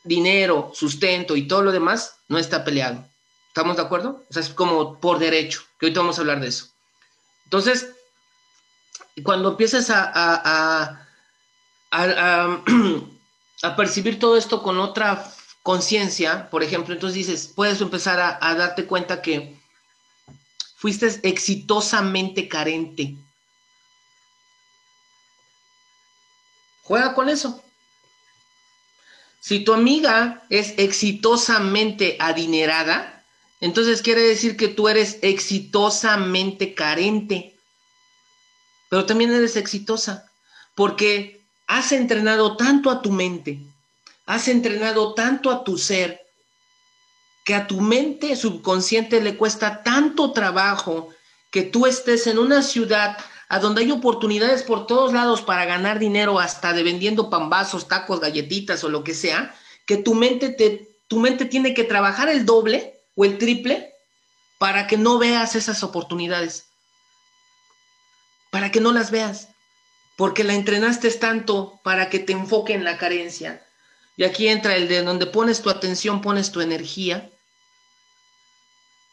dinero, 0.04 0.70
sustento 0.72 1.34
y 1.34 1.48
todo 1.48 1.62
lo 1.62 1.72
demás, 1.72 2.14
no 2.28 2.38
está 2.38 2.64
peleado. 2.64 3.04
¿Estamos 3.48 3.76
de 3.76 3.82
acuerdo? 3.82 4.24
O 4.30 4.32
sea, 4.32 4.42
es 4.42 4.50
como 4.50 5.00
por 5.00 5.18
derecho, 5.18 5.62
que 5.80 5.86
ahorita 5.86 6.00
vamos 6.00 6.18
a 6.18 6.20
hablar 6.20 6.38
de 6.38 6.46
eso. 6.46 6.68
Entonces, 7.42 7.88
cuando 9.24 9.50
empiezas 9.50 9.90
a, 9.90 11.04
percibir 13.76 14.18
todo 14.18 14.36
esto 14.36 14.62
con 14.62 14.78
otra 14.78 15.32
conciencia, 15.62 16.48
por 16.50 16.62
ejemplo, 16.62 16.94
entonces 16.94 17.14
dices, 17.14 17.52
puedes 17.54 17.80
empezar 17.80 18.38
a, 18.40 18.54
darte 18.54 18.86
cuenta 18.86 19.20
que 19.20 19.54
fuiste 20.76 21.20
exitosamente 21.24 22.48
carente. 22.48 23.16
Juega 26.84 27.14
con 27.14 27.28
eso. 27.28 27.62
Si 29.40 29.60
tu 29.60 29.74
amiga 29.74 30.42
es 30.48 30.74
exitosamente 30.78 32.16
adinerada, 32.18 33.22
entonces 33.60 34.02
quiere 34.02 34.22
decir 34.22 34.56
que 34.56 34.68
tú 34.68 34.88
eres 34.88 35.18
exitosamente 35.20 36.74
carente. 36.74 37.56
Pero 38.88 39.04
también 39.04 39.32
eres 39.32 39.56
exitosa, 39.56 40.30
porque 40.74 41.37
has 41.68 41.92
entrenado 41.92 42.56
tanto 42.56 42.90
a 42.90 43.02
tu 43.02 43.12
mente, 43.12 43.60
has 44.26 44.48
entrenado 44.48 45.14
tanto 45.14 45.50
a 45.50 45.62
tu 45.62 45.76
ser, 45.78 46.26
que 47.44 47.54
a 47.54 47.66
tu 47.66 47.80
mente 47.80 48.34
subconsciente 48.36 49.20
le 49.20 49.36
cuesta 49.36 49.82
tanto 49.82 50.32
trabajo 50.32 51.10
que 51.50 51.62
tú 51.62 51.86
estés 51.86 52.26
en 52.26 52.38
una 52.38 52.62
ciudad 52.62 53.16
a 53.50 53.58
donde 53.58 53.82
hay 53.82 53.90
oportunidades 53.90 54.62
por 54.62 54.86
todos 54.86 55.12
lados 55.12 55.42
para 55.42 55.64
ganar 55.66 55.98
dinero, 55.98 56.38
hasta 56.38 56.72
de 56.72 56.82
vendiendo 56.82 57.30
pambazos, 57.30 57.86
tacos, 57.86 58.20
galletitas 58.20 58.82
o 58.84 58.88
lo 58.88 59.04
que 59.04 59.14
sea, 59.14 59.54
que 59.86 59.98
tu 59.98 60.14
mente, 60.14 60.50
te, 60.50 60.88
tu 61.06 61.18
mente 61.18 61.44
tiene 61.44 61.74
que 61.74 61.84
trabajar 61.84 62.28
el 62.28 62.44
doble 62.44 63.00
o 63.14 63.24
el 63.24 63.38
triple 63.38 63.94
para 64.58 64.86
que 64.86 64.96
no 64.96 65.18
veas 65.18 65.54
esas 65.54 65.82
oportunidades, 65.82 66.66
para 68.50 68.70
que 68.70 68.80
no 68.80 68.92
las 68.92 69.10
veas 69.10 69.48
porque 70.18 70.42
la 70.42 70.54
entrenaste 70.54 71.08
tanto 71.12 71.78
para 71.84 72.10
que 72.10 72.18
te 72.18 72.32
enfoque 72.32 72.74
en 72.74 72.82
la 72.82 72.98
carencia. 72.98 73.64
Y 74.16 74.24
aquí 74.24 74.48
entra 74.48 74.74
el 74.74 74.88
de 74.88 75.04
donde 75.04 75.26
pones 75.26 75.62
tu 75.62 75.70
atención, 75.70 76.22
pones 76.22 76.50
tu 76.50 76.60
energía. 76.60 77.30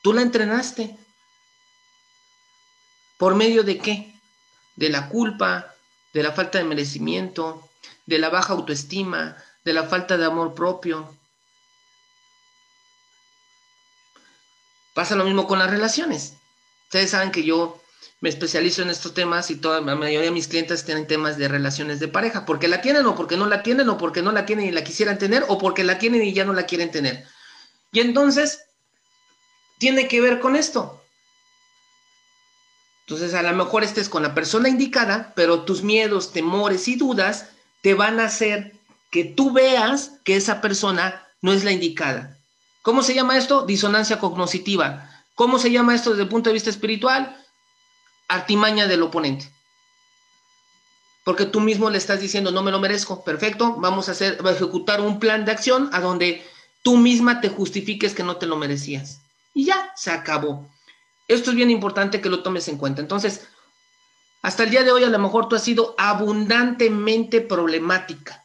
Tú 0.01 0.13
la 0.13 0.23
entrenaste. 0.23 0.97
¿Por 3.19 3.35
medio 3.35 3.61
de 3.61 3.77
qué? 3.77 4.19
De 4.77 4.89
la 4.89 5.07
culpa, 5.07 5.75
de 6.11 6.23
la 6.23 6.31
falta 6.31 6.57
de 6.57 6.63
merecimiento, 6.63 7.69
de 8.07 8.17
la 8.17 8.29
baja 8.29 8.53
autoestima, 8.53 9.37
de 9.63 9.73
la 9.73 9.83
falta 9.83 10.17
de 10.17 10.25
amor 10.25 10.55
propio. 10.55 11.15
Pasa 14.95 15.15
lo 15.15 15.25
mismo 15.25 15.45
con 15.45 15.59
las 15.59 15.69
relaciones. 15.69 16.33
Ustedes 16.85 17.11
saben 17.11 17.29
que 17.29 17.43
yo 17.43 17.79
me 18.21 18.29
especializo 18.29 18.81
en 18.81 18.89
estos 18.89 19.13
temas 19.13 19.51
y 19.51 19.55
toda 19.55 19.81
la 19.81 19.95
mayoría 19.95 20.21
de 20.21 20.31
mis 20.31 20.47
clientes 20.47 20.85
tienen 20.85 21.07
temas 21.07 21.37
de 21.37 21.47
relaciones 21.47 21.99
de 21.99 22.07
pareja, 22.07 22.45
porque 22.45 22.67
la 22.67 22.81
tienen 22.81 23.05
o 23.05 23.15
porque 23.15 23.37
no 23.37 23.45
la 23.45 23.63
tienen 23.63 23.89
o 23.89 23.97
porque 23.97 24.21
no 24.21 24.31
la 24.31 24.45
tienen 24.45 24.67
y 24.67 24.71
la 24.71 24.83
quisieran 24.83 25.17
tener 25.17 25.45
o 25.47 25.57
porque 25.57 25.83
la 25.83 25.97
tienen 25.97 26.23
y 26.23 26.33
ya 26.33 26.45
no 26.45 26.53
la 26.53 26.65
quieren 26.65 26.91
tener. 26.91 27.25
Y 27.91 27.99
entonces, 27.99 28.61
tiene 29.77 30.07
que 30.07 30.21
ver 30.21 30.39
con 30.39 30.55
esto. 30.55 31.01
Entonces, 33.01 33.33
a 33.35 33.43
lo 33.43 33.55
mejor 33.55 33.83
estés 33.83 34.09
con 34.09 34.23
la 34.23 34.33
persona 34.33 34.69
indicada, 34.69 35.33
pero 35.35 35.61
tus 35.61 35.83
miedos, 35.83 36.31
temores 36.31 36.87
y 36.87 36.95
dudas 36.95 37.47
te 37.81 37.93
van 37.93 38.19
a 38.19 38.25
hacer 38.25 38.73
que 39.11 39.23
tú 39.23 39.51
veas 39.53 40.13
que 40.23 40.35
esa 40.35 40.59
persona 40.59 41.27
no 41.41 41.53
es 41.53 41.63
la 41.63 41.71
indicada. 41.71 42.37
¿Cómo 42.81 43.03
se 43.03 43.13
llama 43.13 43.37
esto? 43.37 43.65
Disonancia 43.65 44.19
cognoscitiva. 44.19 45.09
¿Cómo 45.35 45.59
se 45.59 45.71
llama 45.71 45.93
esto 45.93 46.11
desde 46.11 46.23
el 46.23 46.29
punto 46.29 46.49
de 46.49 46.55
vista 46.55 46.69
espiritual? 46.69 47.44
Artimaña 48.27 48.87
del 48.87 49.03
oponente. 49.03 49.51
Porque 51.23 51.45
tú 51.45 51.59
mismo 51.59 51.89
le 51.89 51.97
estás 51.97 52.21
diciendo, 52.21 52.51
no 52.51 52.61
me 52.61 52.71
lo 52.71 52.79
merezco, 52.79 53.23
perfecto, 53.23 53.75
vamos 53.77 54.07
a 54.07 54.11
hacer, 54.11 54.37
ejecutar 54.45 55.01
un 55.01 55.19
plan 55.19 55.43
de 55.43 55.51
acción 55.51 55.89
a 55.91 55.99
donde 55.99 56.45
tú 56.83 56.97
misma 56.97 57.41
te 57.41 57.49
justifiques 57.49 58.13
que 58.13 58.23
no 58.23 58.37
te 58.37 58.45
lo 58.45 58.57
merecías. 58.57 59.21
Y 59.53 59.65
ya, 59.65 59.91
se 59.95 60.11
acabó. 60.11 60.69
Esto 61.27 61.49
es 61.49 61.55
bien 61.55 61.71
importante 61.71 62.21
que 62.21 62.29
lo 62.29 62.43
tomes 62.43 62.67
en 62.67 62.77
cuenta. 62.77 63.01
Entonces, 63.01 63.47
hasta 64.43 64.63
el 64.63 64.69
día 64.69 64.83
de 64.83 64.91
hoy 64.91 65.03
a 65.03 65.09
lo 65.09 65.17
mejor 65.17 65.49
tú 65.49 65.55
has 65.55 65.63
sido 65.63 65.95
abundantemente 65.97 67.41
problemática. 67.41 68.43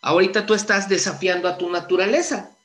Ahorita 0.00 0.46
tú 0.46 0.54
estás 0.54 0.88
desafiando 0.88 1.48
a 1.48 1.58
tu 1.58 1.68
naturaleza, 1.68 2.56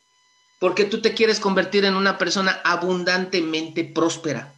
porque 0.59 0.85
tú 0.85 1.01
te 1.01 1.13
quieres 1.13 1.41
convertir 1.41 1.83
en 1.83 1.95
una 1.95 2.17
persona 2.17 2.61
abundantemente 2.63 3.83
próspera. 3.83 4.53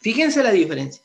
Fíjense 0.00 0.42
la 0.42 0.52
diferencia. 0.52 1.02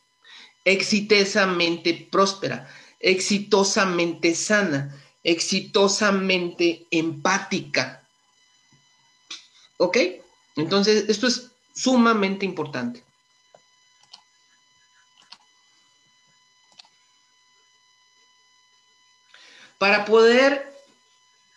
Exitosamente 0.63 2.07
próspera, 2.11 2.67
exitosamente 2.99 4.33
sana, 4.33 4.95
exitosamente 5.23 6.87
empática. 6.91 8.01
¿Ok? 9.77 9.97
Entonces, 10.55 11.05
esto 11.09 11.27
es 11.27 11.51
sumamente 11.73 12.45
importante. 12.45 13.03
Para 19.77 20.05
poder 20.05 20.73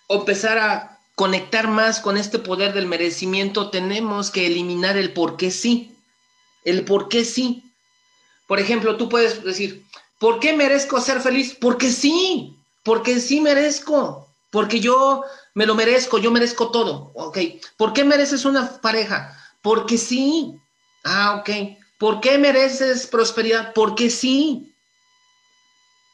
empezar 0.08 0.58
a, 0.58 0.98
conectar 1.18 1.66
más 1.66 1.98
con 1.98 2.16
este 2.16 2.38
poder 2.38 2.72
del 2.74 2.86
merecimiento, 2.86 3.70
tenemos 3.70 4.30
que 4.30 4.46
eliminar 4.46 4.96
el 4.96 5.12
por 5.12 5.36
qué 5.36 5.50
sí. 5.50 5.97
El 6.64 6.84
por 6.84 7.08
qué 7.08 7.24
sí. 7.24 7.64
Por 8.46 8.60
ejemplo, 8.60 8.96
tú 8.96 9.08
puedes 9.08 9.44
decir, 9.44 9.84
¿por 10.18 10.40
qué 10.40 10.52
merezco 10.54 11.00
ser 11.00 11.20
feliz? 11.20 11.56
Porque 11.60 11.90
sí, 11.90 12.56
porque 12.82 13.20
sí 13.20 13.40
merezco, 13.40 14.26
porque 14.50 14.80
yo 14.80 15.24
me 15.54 15.66
lo 15.66 15.74
merezco, 15.74 16.18
yo 16.18 16.30
merezco 16.30 16.70
todo. 16.70 17.10
Ok, 17.14 17.38
¿por 17.76 17.92
qué 17.92 18.04
mereces 18.04 18.44
una 18.44 18.80
pareja? 18.80 19.36
Porque 19.62 19.98
sí. 19.98 20.54
Ah, 21.04 21.36
ok. 21.40 21.76
¿Por 21.98 22.20
qué 22.20 22.38
mereces 22.38 23.06
prosperidad? 23.06 23.72
Porque 23.74 24.08
sí. 24.08 24.72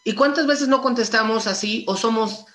¿Y 0.02 0.14
cuántas 0.14 0.46
veces 0.46 0.68
no 0.68 0.82
contestamos 0.82 1.46
así 1.46 1.84
o 1.86 1.96
somos 1.96 2.46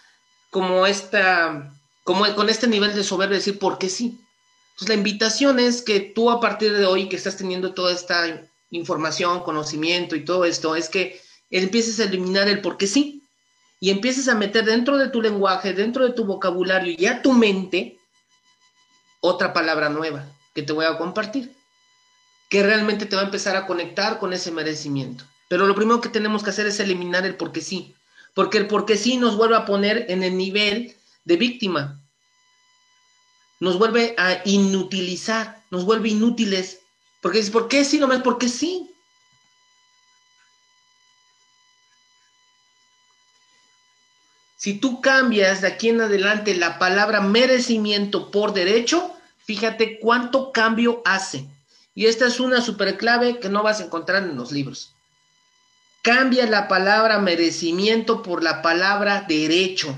como 0.49 0.85
esta, 0.85 1.71
como 2.03 2.33
con 2.35 2.49
este 2.49 2.67
nivel 2.67 2.93
de 2.95 3.03
soberbia 3.03 3.33
de 3.33 3.37
decir 3.37 3.59
porque 3.59 3.89
sí? 3.89 4.19
Entonces 4.79 4.95
la 4.95 5.01
invitación 5.01 5.59
es 5.59 5.81
que 5.81 5.99
tú 5.99 6.31
a 6.31 6.39
partir 6.39 6.71
de 6.71 6.85
hoy 6.85 7.09
que 7.09 7.17
estás 7.17 7.35
teniendo 7.35 7.73
toda 7.73 7.91
esta 7.91 8.49
información, 8.71 9.41
conocimiento 9.41 10.15
y 10.15 10.23
todo 10.23 10.45
esto, 10.45 10.73
es 10.73 10.87
que 10.87 11.19
empieces 11.49 11.99
a 11.99 12.05
eliminar 12.05 12.47
el 12.47 12.61
porque 12.61 12.87
sí 12.87 13.21
y 13.81 13.89
empieces 13.89 14.29
a 14.29 14.35
meter 14.35 14.63
dentro 14.63 14.97
de 14.97 15.09
tu 15.09 15.21
lenguaje, 15.21 15.73
dentro 15.73 16.05
de 16.05 16.13
tu 16.13 16.23
vocabulario 16.23 16.95
y 16.97 17.07
a 17.07 17.21
tu 17.21 17.33
mente 17.33 17.97
otra 19.19 19.51
palabra 19.51 19.89
nueva 19.89 20.25
que 20.55 20.63
te 20.63 20.71
voy 20.71 20.85
a 20.85 20.97
compartir, 20.97 21.53
que 22.49 22.63
realmente 22.63 23.05
te 23.05 23.17
va 23.17 23.23
a 23.23 23.25
empezar 23.25 23.57
a 23.57 23.67
conectar 23.67 24.17
con 24.17 24.31
ese 24.31 24.49
merecimiento. 24.49 25.25
Pero 25.49 25.67
lo 25.67 25.75
primero 25.75 25.99
que 25.99 26.07
tenemos 26.07 26.41
que 26.41 26.51
hacer 26.51 26.67
es 26.67 26.79
eliminar 26.79 27.25
el 27.25 27.35
porque 27.35 27.59
sí, 27.59 27.95
porque 28.33 28.57
el 28.57 28.67
porque 28.67 28.95
sí 28.95 29.17
nos 29.17 29.35
vuelve 29.35 29.57
a 29.57 29.65
poner 29.65 30.05
en 30.07 30.23
el 30.23 30.37
nivel 30.37 30.95
de 31.25 31.35
víctima, 31.35 32.01
nos 33.59 33.77
vuelve 33.77 34.15
a 34.17 34.41
inutilizar, 34.45 35.63
nos 35.71 35.85
vuelve 35.85 36.09
inútiles, 36.09 36.79
porque 37.21 37.39
dices, 37.39 37.51
¿por 37.51 37.67
qué 37.67 37.83
sí? 37.83 37.97
Nomás 37.99 38.21
porque 38.21 38.47
sí. 38.47 38.89
Si 44.57 44.73
tú 44.73 44.99
cambias 44.99 45.61
de 45.61 45.67
aquí 45.67 45.89
en 45.89 46.01
adelante 46.01 46.53
la 46.53 46.79
palabra 46.79 47.21
merecimiento 47.21 48.29
por 48.29 48.53
derecho, 48.53 49.15
fíjate 49.45 49.99
cuánto 49.99 50.51
cambio 50.51 51.01
hace. 51.05 51.47
Y 51.95 52.07
esta 52.07 52.27
es 52.27 52.39
una 52.39 52.61
super 52.61 52.97
clave 52.97 53.39
que 53.39 53.49
no 53.49 53.63
vas 53.63 53.79
a 53.79 53.85
encontrar 53.85 54.23
en 54.23 54.35
los 54.35 54.51
libros. 54.51 54.93
Cambia 56.01 56.45
la 56.45 56.67
palabra 56.67 57.19
merecimiento 57.19 58.21
por 58.21 58.43
la 58.43 58.61
palabra 58.61 59.25
derecho. 59.27 59.97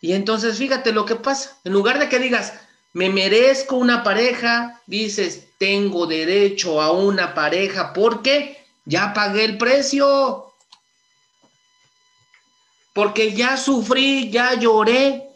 Y 0.00 0.12
entonces 0.12 0.58
fíjate 0.58 0.92
lo 0.92 1.04
que 1.04 1.16
pasa. 1.16 1.58
En 1.64 1.72
lugar 1.72 1.98
de 1.98 2.08
que 2.08 2.18
digas, 2.18 2.54
me 2.92 3.10
merezco 3.10 3.76
una 3.76 4.02
pareja, 4.02 4.80
dices, 4.86 5.48
tengo 5.58 6.06
derecho 6.06 6.80
a 6.80 6.92
una 6.92 7.34
pareja 7.34 7.92
porque 7.92 8.64
ya 8.84 9.12
pagué 9.12 9.44
el 9.44 9.58
precio. 9.58 10.52
Porque 12.94 13.32
ya 13.32 13.56
sufrí, 13.56 14.30
ya 14.30 14.54
lloré, 14.54 15.28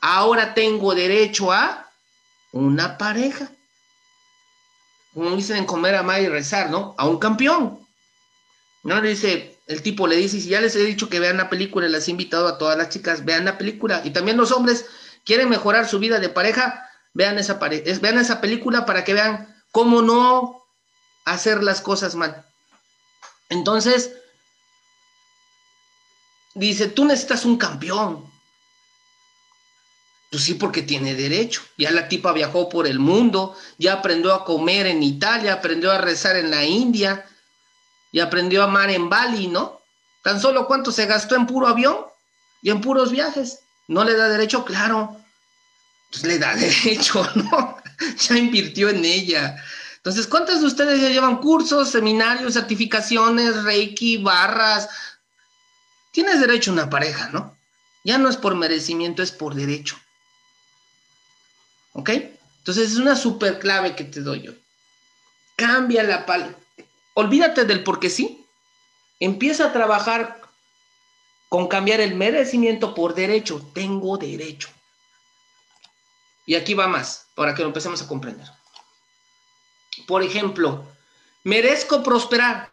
ahora 0.00 0.54
tengo 0.54 0.94
derecho 0.94 1.52
a 1.52 1.88
una 2.52 2.96
pareja 2.96 3.50
como 5.18 5.34
dicen 5.34 5.56
en 5.56 5.66
comer, 5.66 5.96
amar 5.96 6.20
y 6.22 6.28
rezar, 6.28 6.70
¿no? 6.70 6.94
A 6.96 7.06
un 7.06 7.18
campeón. 7.18 7.84
¿No? 8.84 9.00
Dice, 9.00 9.57
el 9.68 9.82
tipo 9.82 10.06
le 10.06 10.16
dice, 10.16 10.40
si 10.40 10.48
ya 10.48 10.62
les 10.62 10.74
he 10.76 10.82
dicho 10.82 11.10
que 11.10 11.20
vean 11.20 11.36
la 11.36 11.50
película, 11.50 11.86
les 11.88 12.08
he 12.08 12.10
invitado 12.10 12.48
a 12.48 12.56
todas 12.56 12.76
las 12.76 12.88
chicas, 12.88 13.26
vean 13.26 13.44
la 13.44 13.58
película. 13.58 14.00
Y 14.02 14.10
también 14.10 14.38
los 14.38 14.50
hombres 14.50 14.86
quieren 15.24 15.50
mejorar 15.50 15.86
su 15.86 15.98
vida 15.98 16.18
de 16.18 16.30
pareja, 16.30 16.88
vean 17.12 17.38
esa, 17.38 17.54
vean 17.54 18.18
esa 18.18 18.40
película 18.40 18.86
para 18.86 19.04
que 19.04 19.12
vean 19.12 19.62
cómo 19.70 20.00
no 20.00 20.64
hacer 21.26 21.62
las 21.62 21.82
cosas 21.82 22.14
mal. 22.14 22.46
Entonces, 23.50 24.12
dice, 26.54 26.88
tú 26.88 27.04
necesitas 27.04 27.44
un 27.44 27.58
campeón. 27.58 28.24
Pues 30.30 30.44
sí, 30.44 30.54
porque 30.54 30.82
tiene 30.82 31.14
derecho. 31.14 31.60
Ya 31.76 31.90
la 31.90 32.08
tipa 32.08 32.32
viajó 32.32 32.70
por 32.70 32.86
el 32.86 32.98
mundo, 32.98 33.54
ya 33.76 33.94
aprendió 33.94 34.32
a 34.32 34.46
comer 34.46 34.86
en 34.86 35.02
Italia, 35.02 35.52
aprendió 35.52 35.92
a 35.92 35.98
rezar 35.98 36.36
en 36.36 36.50
la 36.50 36.64
India 36.64 37.26
y 38.12 38.20
aprendió 38.20 38.62
a 38.62 38.64
amar 38.64 38.90
en 38.90 39.08
Bali, 39.08 39.48
¿no? 39.48 39.80
Tan 40.22 40.40
solo 40.40 40.66
cuánto 40.66 40.92
se 40.92 41.06
gastó 41.06 41.36
en 41.36 41.46
puro 41.46 41.66
avión 41.66 41.98
y 42.62 42.70
en 42.70 42.80
puros 42.80 43.10
viajes. 43.10 43.60
¿No 43.86 44.04
le 44.04 44.14
da 44.14 44.28
derecho? 44.28 44.64
Claro. 44.64 45.16
Pues 46.10 46.24
le 46.24 46.38
da 46.38 46.54
derecho, 46.56 47.28
¿no? 47.34 47.78
ya 48.18 48.36
invirtió 48.36 48.88
en 48.88 49.04
ella. 49.04 49.62
Entonces, 49.96 50.26
¿cuántos 50.26 50.60
de 50.60 50.66
ustedes 50.66 51.00
ya 51.00 51.08
llevan 51.08 51.38
cursos, 51.38 51.90
seminarios, 51.90 52.54
certificaciones, 52.54 53.62
reiki, 53.62 54.18
barras? 54.18 54.88
Tienes 56.12 56.40
derecho 56.40 56.70
a 56.70 56.74
una 56.74 56.90
pareja, 56.90 57.28
¿no? 57.30 57.56
Ya 58.04 58.16
no 58.16 58.28
es 58.28 58.36
por 58.36 58.54
merecimiento, 58.54 59.22
es 59.22 59.32
por 59.32 59.54
derecho. 59.54 59.98
¿Ok? 61.92 62.10
Entonces 62.58 62.92
es 62.92 62.96
una 62.96 63.16
super 63.16 63.58
clave 63.58 63.94
que 63.96 64.04
te 64.04 64.20
doy 64.20 64.42
yo. 64.42 64.52
Cambia 65.56 66.02
la 66.04 66.24
palabra. 66.24 66.56
Olvídate 67.18 67.64
del 67.64 67.82
porque 67.82 68.10
sí. 68.10 68.46
Empieza 69.18 69.64
a 69.64 69.72
trabajar 69.72 70.40
con 71.48 71.66
cambiar 71.66 72.00
el 72.00 72.14
merecimiento 72.14 72.94
por 72.94 73.12
derecho. 73.12 73.60
Tengo 73.74 74.16
derecho. 74.18 74.68
Y 76.46 76.54
aquí 76.54 76.74
va 76.74 76.86
más, 76.86 77.26
para 77.34 77.56
que 77.56 77.62
lo 77.62 77.68
empecemos 77.68 78.00
a 78.00 78.06
comprender. 78.06 78.46
Por 80.06 80.22
ejemplo, 80.22 80.84
merezco 81.42 82.04
prosperar. 82.04 82.70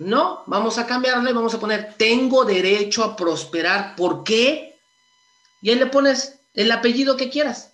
No, 0.00 0.42
vamos 0.44 0.76
a 0.76 0.86
cambiarle, 0.86 1.32
vamos 1.32 1.54
a 1.54 1.58
poner, 1.58 1.94
tengo 1.96 2.44
derecho 2.44 3.02
a 3.04 3.16
prosperar. 3.16 3.96
¿Por 3.96 4.22
qué? 4.22 4.78
Y 5.62 5.70
ahí 5.70 5.76
le 5.76 5.86
pones 5.86 6.40
el 6.52 6.70
apellido 6.70 7.16
que 7.16 7.30
quieras. 7.30 7.72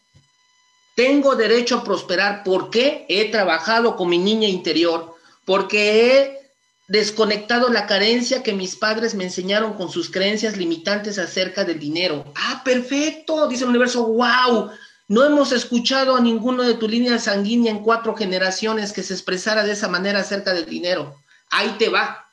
Tengo 0.94 1.34
derecho 1.34 1.78
a 1.78 1.84
prosperar 1.84 2.44
porque 2.44 3.04
he 3.08 3.32
trabajado 3.32 3.96
con 3.96 4.08
mi 4.08 4.18
niña 4.18 4.46
interior, 4.46 5.11
porque 5.44 6.06
he 6.06 6.42
desconectado 6.88 7.68
la 7.68 7.86
carencia 7.86 8.42
que 8.42 8.52
mis 8.52 8.76
padres 8.76 9.14
me 9.14 9.24
enseñaron 9.24 9.74
con 9.74 9.90
sus 9.90 10.10
creencias 10.10 10.56
limitantes 10.56 11.18
acerca 11.18 11.64
del 11.64 11.78
dinero. 11.78 12.32
Ah, 12.36 12.62
perfecto, 12.64 13.48
dice 13.48 13.64
el 13.64 13.70
universo, 13.70 14.06
wow. 14.06 14.70
No 15.08 15.24
hemos 15.24 15.52
escuchado 15.52 16.16
a 16.16 16.20
ninguno 16.20 16.62
de 16.62 16.74
tu 16.74 16.88
línea 16.88 17.18
sanguínea 17.18 17.70
en 17.70 17.82
cuatro 17.82 18.14
generaciones 18.14 18.92
que 18.92 19.02
se 19.02 19.14
expresara 19.14 19.64
de 19.64 19.72
esa 19.72 19.88
manera 19.88 20.20
acerca 20.20 20.52
del 20.54 20.66
dinero. 20.66 21.16
Ahí 21.50 21.76
te 21.78 21.88
va. 21.88 22.26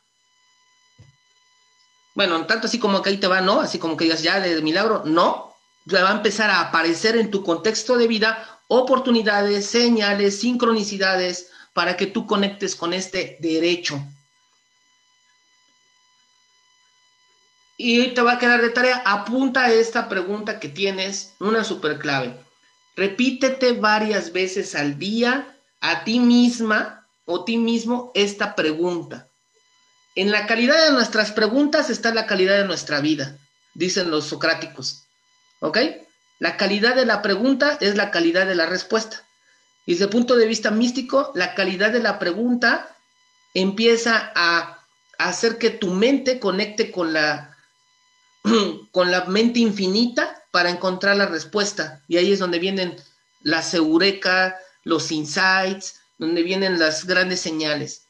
Bueno, 2.15 2.45
tanto 2.45 2.67
así 2.67 2.79
como 2.79 3.01
que 3.01 3.09
ahí 3.09 3.17
te 3.17 3.27
va, 3.27 3.41
¿no? 3.41 3.61
Así 3.61 3.79
como 3.79 3.97
que 3.97 4.05
digas 4.05 4.23
ya 4.23 4.39
de 4.39 4.61
milagro, 4.61 5.03
no 5.05 5.49
va 5.95 6.09
a 6.09 6.15
empezar 6.15 6.49
a 6.49 6.61
aparecer 6.61 7.15
en 7.17 7.31
tu 7.31 7.43
contexto 7.43 7.97
de 7.97 8.07
vida 8.07 8.59
oportunidades, 8.67 9.65
señales, 9.65 10.39
sincronicidades 10.39 11.49
para 11.79 11.95
que 11.95 12.07
tú 12.07 12.27
conectes 12.27 12.75
con 12.75 12.93
este 12.93 13.37
derecho. 13.39 14.05
Y 17.77 18.07
te 18.09 18.21
va 18.21 18.33
a 18.33 18.37
quedar 18.37 18.61
de 18.61 18.71
tarea, 18.71 19.01
apunta 19.05 19.71
esta 19.71 20.09
pregunta 20.09 20.59
que 20.59 20.67
tienes, 20.67 21.35
una 21.39 21.63
super 21.63 21.97
clave. 21.97 22.35
Repítete 22.97 23.71
varias 23.71 24.33
veces 24.33 24.75
al 24.75 24.99
día 24.99 25.55
a 25.79 26.03
ti 26.03 26.19
misma 26.19 27.07
o 27.23 27.45
ti 27.45 27.55
mismo 27.55 28.11
esta 28.13 28.55
pregunta. 28.55 29.29
En 30.15 30.31
la 30.31 30.47
calidad 30.47 30.85
de 30.85 30.91
nuestras 30.91 31.31
preguntas 31.31 31.89
está 31.89 32.13
la 32.13 32.25
calidad 32.25 32.57
de 32.57 32.65
nuestra 32.65 32.99
vida, 32.99 33.37
dicen 33.73 34.11
los 34.11 34.25
socráticos. 34.25 35.05
¿Ok? 35.61 35.77
La 36.39 36.57
calidad 36.57 36.93
de 36.97 37.05
la 37.05 37.21
pregunta 37.21 37.77
es 37.79 37.95
la 37.95 38.11
calidad 38.11 38.47
de 38.47 38.55
la 38.55 38.65
respuesta. 38.65 39.23
Y 39.89 39.93
desde 39.93 40.05
el 40.05 40.11
punto 40.11 40.35
de 40.35 40.45
vista 40.45 40.69
místico, 40.69 41.31
la 41.33 41.55
calidad 41.55 41.89
de 41.89 41.99
la 41.99 42.19
pregunta 42.19 42.95
empieza 43.55 44.31
a 44.35 44.85
hacer 45.17 45.57
que 45.57 45.71
tu 45.71 45.87
mente 45.89 46.39
conecte 46.39 46.91
con 46.91 47.11
la, 47.11 47.57
con 48.91 49.09
la 49.09 49.25
mente 49.25 49.61
infinita 49.61 50.43
para 50.51 50.69
encontrar 50.69 51.17
la 51.17 51.25
respuesta. 51.25 52.03
Y 52.07 52.17
ahí 52.17 52.31
es 52.31 52.37
donde 52.37 52.59
vienen 52.59 52.97
las 53.41 53.73
eureka, 53.73 54.59
los 54.83 55.11
insights, 55.11 55.99
donde 56.19 56.43
vienen 56.43 56.77
las 56.77 57.05
grandes 57.05 57.39
señales. 57.39 58.03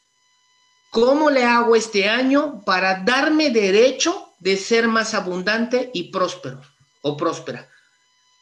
¿Cómo 0.90 1.30
le 1.30 1.46
hago 1.46 1.78
este 1.78 2.10
año 2.10 2.62
para 2.66 3.06
darme 3.06 3.52
derecho 3.52 4.34
de 4.40 4.58
ser 4.58 4.90
más 4.90 5.14
abundante 5.14 5.92
y 5.94 6.12
próspero? 6.12 6.62
o 7.02 7.16
próspera. 7.16 7.70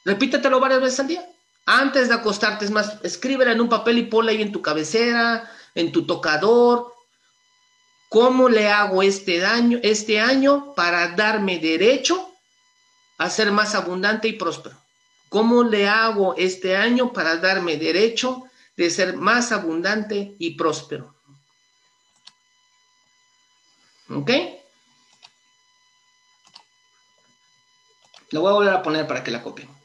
Repítetelo 0.05 0.59
varias 0.59 0.81
veces 0.81 0.99
al 1.01 1.07
día. 1.09 1.36
Antes 1.70 2.07
de 2.07 2.13
acostarte, 2.13 2.63
es 2.63 2.72
más, 2.72 2.97
escríbela 3.03 3.51
en 3.51 3.59
un 3.59 3.68
papel 3.68 3.97
y 3.97 4.03
ponla 4.03 4.32
ahí 4.32 4.41
en 4.41 4.53
tu 4.53 4.61
cabecera, 4.61 5.51
en 5.76 5.91
tu 5.91 6.05
tocador. 6.05 6.93
¿Cómo 8.07 8.47
le 8.47 8.70
hago 8.70 9.03
este, 9.03 9.39
daño, 9.39 9.78
este 9.84 10.22
año 10.22 10.74
para 10.76 11.09
darme 11.09 11.59
derecho 11.59 12.32
a 13.18 13.30
ser 13.30 13.51
más 13.51 13.76
abundante 13.76 14.30
y 14.30 14.34
próspero? 14.34 14.78
¿Cómo 15.28 15.65
le 15.65 15.89
hago 15.89 16.36
este 16.38 16.78
año 16.78 17.11
para 17.11 17.36
darme 17.36 17.76
derecho 17.76 18.43
de 18.78 18.89
ser 18.89 19.18
más 19.18 19.51
abundante 19.51 20.38
y 20.39 20.51
próspero? 20.51 21.15
¿Ok? 24.09 24.32
Lo 28.32 28.39
voy 28.39 28.51
a 28.51 28.53
volver 28.53 28.74
a 28.74 28.84
poner 28.84 29.05
para 29.05 29.22
que 29.22 29.32
la 29.32 29.43
copien. 29.43 29.76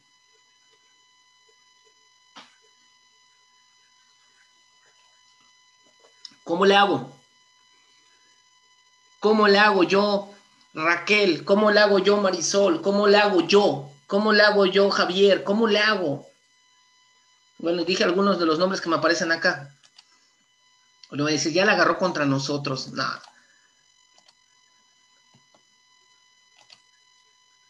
¿Cómo 6.45 6.67
le 6.67 6.77
hago? 6.77 7.13
¿Cómo 9.21 9.47
le 9.47 9.59
hago 9.59 9.85
yo, 9.85 10.31
Raquel? 10.75 11.45
¿Cómo 11.45 11.71
le 11.71 11.81
hago 11.81 11.99
yo, 12.01 12.17
Marisol? 12.17 12.83
¿Cómo 12.83 13.07
le 13.07 13.19
hago 13.19 13.43
yo? 13.43 13.91
¿Cómo 14.09 14.33
le 14.33 14.43
hago 14.43 14.67
yo, 14.67 14.91
Javier? 14.91 15.45
¿Cómo 15.45 15.69
le 15.69 15.79
hago? 15.79 16.27
Bueno, 17.59 17.85
dije 17.85 18.03
algunos 18.03 18.41
de 18.41 18.47
los 18.47 18.59
nombres 18.59 18.81
que 18.81 18.89
me 18.89 18.97
aparecen 18.97 19.31
acá. 19.31 19.73
Lo 21.11 21.25
voy 21.25 21.33
a 21.33 21.37
decir, 21.37 21.53
ya 21.53 21.65
la 21.65 21.73
agarró 21.73 21.99
contra 21.99 22.27
nosotros. 22.27 22.89
Nada. 22.93 23.23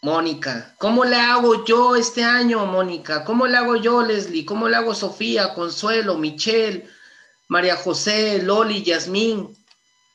Mónica, 0.00 0.74
¿cómo 0.78 1.04
le 1.04 1.16
hago 1.16 1.64
yo 1.64 1.94
este 1.94 2.24
año, 2.24 2.66
Mónica? 2.66 3.24
¿Cómo 3.24 3.46
le 3.46 3.56
hago 3.56 3.76
yo, 3.76 4.02
Leslie? 4.02 4.44
¿Cómo 4.44 4.68
le 4.68 4.76
hago 4.76 4.94
Sofía, 4.94 5.54
Consuelo, 5.54 6.16
Michelle, 6.16 6.88
María 7.53 7.76
José, 7.76 8.42
Loli, 8.42 8.82
Yasmín, 8.82 9.55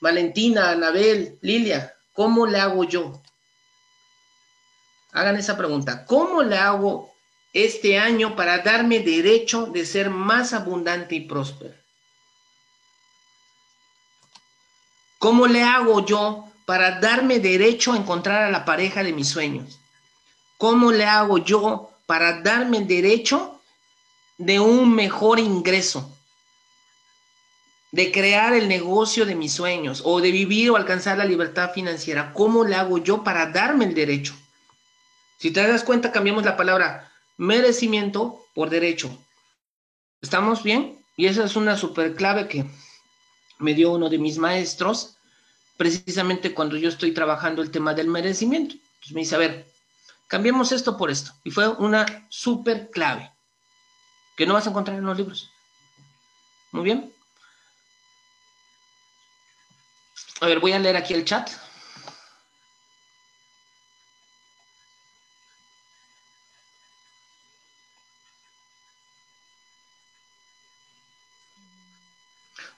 Valentina, 0.02 0.72
Anabel, 0.72 1.38
Lilia? 1.44 1.94
¿Cómo 2.14 2.48
le 2.48 2.60
hago 2.60 2.84
yo? 2.84 3.22
Hagan 5.12 5.38
esa 5.38 5.56
pregunta. 5.56 6.04
¿Cómo 6.08 6.42
le 6.42 6.58
hago 6.58 7.14
este 7.54 8.00
año 8.00 8.36
para 8.36 8.58
darme 8.64 9.02
derecho 9.02 9.68
de 9.68 9.86
ser 9.86 10.10
más 10.10 10.52
abundante 10.52 11.14
y 11.14 11.28
próspero? 11.28 11.76
¿Cómo 15.20 15.46
le 15.46 15.62
hago 15.62 16.04
yo 16.04 16.52
para 16.66 17.00
darme 17.00 17.38
derecho 17.38 17.94
a 17.94 17.98
encontrar 17.98 18.46
a 18.46 18.50
la 18.50 18.66
pareja 18.66 19.04
de 19.04 19.14
mis 19.14 19.30
sueños? 19.30 19.80
¿Cómo 20.58 20.92
le 20.92 21.06
hago 21.06 21.38
yo 21.38 21.92
para 22.08 22.42
darme 22.42 22.82
derecho 22.82 23.62
de 24.40 24.60
un 24.60 24.96
mejor 24.96 25.38
ingreso? 25.38 26.17
De 27.92 28.12
crear 28.12 28.54
el 28.54 28.68
negocio 28.68 29.26
de 29.26 29.36
mis 29.36 29.54
sueños 29.54 30.02
o 30.04 30.20
de 30.22 30.32
vivir 30.32 30.72
o 30.72 30.76
alcanzar 30.76 31.18
la 31.18 31.26
libertad 31.26 31.72
financiera. 31.74 32.34
¿Cómo 32.34 32.66
le 32.66 32.76
hago 32.76 32.98
yo 32.98 33.24
para 33.24 33.52
darme 33.52 33.86
el 33.86 33.94
derecho? 33.94 34.36
Si 35.38 35.52
te 35.52 35.66
das 35.66 35.84
cuenta, 35.84 36.12
cambiamos 36.12 36.44
la 36.44 36.58
palabra 36.58 37.12
merecimiento 37.38 38.46
por 38.54 38.70
derecho. 38.70 39.16
¿Estamos 40.22 40.64
bien? 40.64 41.00
Y 41.16 41.28
esa 41.28 41.46
es 41.46 41.56
una 41.56 41.78
super 41.78 42.16
clave 42.16 42.48
que 42.48 42.66
me 43.60 43.74
dio 43.74 43.92
uno 43.92 44.10
de 44.10 44.18
mis 44.18 44.38
maestros 44.38 45.18
precisamente 45.78 46.54
cuando 46.54 46.76
yo 46.76 46.90
estoy 46.90 47.14
trabajando 47.14 47.62
el 47.62 47.72
tema 47.72 47.94
del 47.94 48.08
merecimiento. 48.08 48.76
Entonces 48.76 49.14
me 49.14 49.22
dice, 49.22 49.36
a 49.36 49.40
ver, 49.40 49.68
cambiemos 50.28 50.72
esto 50.72 50.98
por 50.98 51.12
esto. 51.12 51.32
Y 51.44 51.52
fue 51.52 51.68
una 51.70 52.28
súper 52.30 52.90
clave 52.90 53.32
que 54.36 54.46
no 54.46 54.54
vas 54.54 54.66
a 54.66 54.72
encontrar 54.72 54.98
en 54.98 55.06
los 55.06 55.18
libros. 55.18 55.52
Muy 56.72 56.84
bien. 56.84 57.14
A 60.42 60.46
ver, 60.48 60.60
voy 60.60 60.72
a 60.72 60.80
leer 60.80 60.96
aquí 60.96 61.14
el 61.14 61.26
chat. 61.26 61.50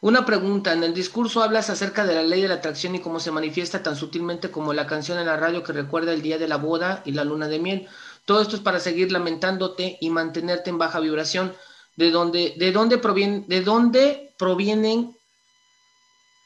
Una 0.02 0.26
pregunta, 0.26 0.72
en 0.72 0.84
el 0.84 0.94
discurso 0.94 1.44
hablas 1.44 1.70
acerca 1.70 2.06
de 2.06 2.16
la 2.16 2.24
ley 2.24 2.42
de 2.42 2.48
la 2.48 2.54
atracción 2.56 2.96
y 2.96 3.02
cómo 3.02 3.20
se 3.20 3.32
manifiesta 3.32 3.84
tan 3.84 3.98
sutilmente 3.98 4.50
como 4.50 4.72
la 4.72 4.88
canción 4.88 5.20
en 5.20 5.26
la 5.26 5.36
radio 5.36 5.62
que 5.62 5.74
recuerda 5.74 6.14
el 6.14 6.22
día 6.22 6.38
de 6.38 6.48
la 6.48 6.56
boda 6.56 7.02
y 7.06 7.12
la 7.12 7.26
luna 7.26 7.50
de 7.50 7.60
miel. 7.60 7.88
Todo 8.24 8.42
esto 8.42 8.56
es 8.56 8.62
para 8.62 8.80
seguir 8.80 9.12
lamentándote 9.12 9.98
y 10.00 10.10
mantenerte 10.10 10.70
en 10.70 10.78
baja 10.78 11.02
vibración. 11.02 11.54
¿De 11.98 12.12
dónde, 12.12 12.56
de 12.58 12.72
dónde, 12.72 13.02
de 13.48 13.62
dónde 13.62 14.34
provienen 14.38 15.19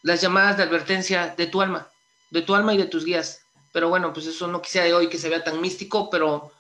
las 0.04 0.22
llamadas 0.22 0.58
de 0.58 0.64
advertencia 0.64 1.34
de 1.36 1.48
tu 1.48 1.62
alma? 1.62 1.90
De 2.30 2.44
tu 2.44 2.54
alma 2.54 2.76
y 2.76 2.78
de 2.78 2.86
tus 2.86 3.06
guías. 3.06 3.42
Pero 3.72 3.90
bueno, 3.90 4.14
pues 4.14 4.28
eso 4.28 4.48
no 4.48 4.62
quisiera 4.62 4.86
de 4.86 4.94
hoy 4.94 5.10
que 5.10 5.18
se 5.18 5.30
vea 5.30 5.44
tan 5.44 5.60
místico, 5.60 6.12
pero 6.12 6.52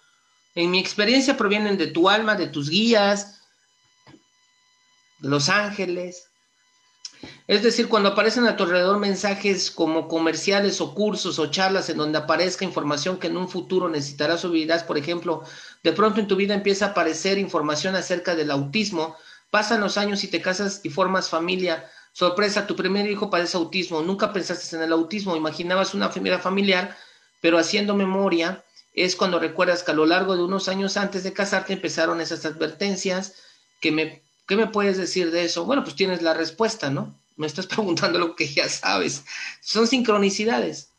en 0.55 0.71
mi 0.71 0.79
experiencia 0.79 1.37
provienen 1.37 1.77
de 1.77 1.87
tu 1.87 2.09
alma, 2.09 2.33
de 2.35 2.47
tus 2.47 2.69
guías, 2.69 3.41
de 5.19 5.29
los 5.29 5.49
ángeles, 5.49 6.29
es 7.47 7.63
decir, 7.63 7.87
cuando 7.87 8.09
aparecen 8.09 8.45
a 8.45 8.55
tu 8.55 8.63
alrededor 8.63 8.99
mensajes 8.99 9.71
como 9.71 10.07
comerciales 10.07 10.81
o 10.81 10.93
cursos 10.93 11.39
o 11.39 11.47
charlas 11.47 11.89
en 11.89 11.97
donde 11.97 12.17
aparezca 12.17 12.65
información 12.65 13.17
que 13.17 13.27
en 13.27 13.37
un 13.37 13.49
futuro 13.49 13.89
necesitarás 13.89 14.43
o 14.45 14.49
vivirás, 14.49 14.83
por 14.83 14.97
ejemplo, 14.97 15.43
de 15.83 15.93
pronto 15.93 16.19
en 16.19 16.27
tu 16.27 16.35
vida 16.35 16.53
empieza 16.53 16.87
a 16.87 16.89
aparecer 16.89 17.37
información 17.37 17.95
acerca 17.95 18.35
del 18.35 18.51
autismo, 18.51 19.15
pasan 19.49 19.81
los 19.81 19.97
años 19.97 20.23
y 20.23 20.27
te 20.27 20.41
casas 20.41 20.81
y 20.83 20.89
formas 20.89 21.29
familia, 21.29 21.89
sorpresa, 22.13 22.65
tu 22.65 22.75
primer 22.75 23.09
hijo 23.09 23.29
padece 23.29 23.57
autismo, 23.57 24.01
nunca 24.01 24.31
pensaste 24.31 24.75
en 24.75 24.83
el 24.83 24.93
autismo, 24.93 25.35
imaginabas 25.35 25.93
una 25.93 26.09
familia 26.09 26.39
familiar, 26.39 26.95
pero 27.41 27.57
haciendo 27.57 27.93
memoria 27.95 28.63
es 28.93 29.15
cuando 29.15 29.39
recuerdas 29.39 29.83
que 29.83 29.91
a 29.91 29.95
lo 29.95 30.05
largo 30.05 30.37
de 30.37 30.43
unos 30.43 30.69
años 30.69 30.95
antes 30.95 31.23
de 31.23 31.33
casarte 31.33 31.73
empezaron 31.73 32.21
esas 32.21 32.45
advertencias 32.45 33.35
que 33.81 33.91
me 33.91 34.23
¿Qué 34.47 34.55
me 34.55 34.67
puedes 34.67 34.97
decir 34.97 35.31
de 35.31 35.45
eso? 35.45 35.65
Bueno, 35.65 35.83
pues 35.83 35.95
tienes 35.95 36.21
la 36.21 36.33
respuesta, 36.33 36.89
¿no? 36.89 37.17
Me 37.37 37.47
estás 37.47 37.67
preguntando 37.67 38.19
lo 38.19 38.35
que 38.35 38.47
ya 38.47 38.67
sabes. 38.67 39.23
Son 39.61 39.87
sincronicidades, 39.87 40.89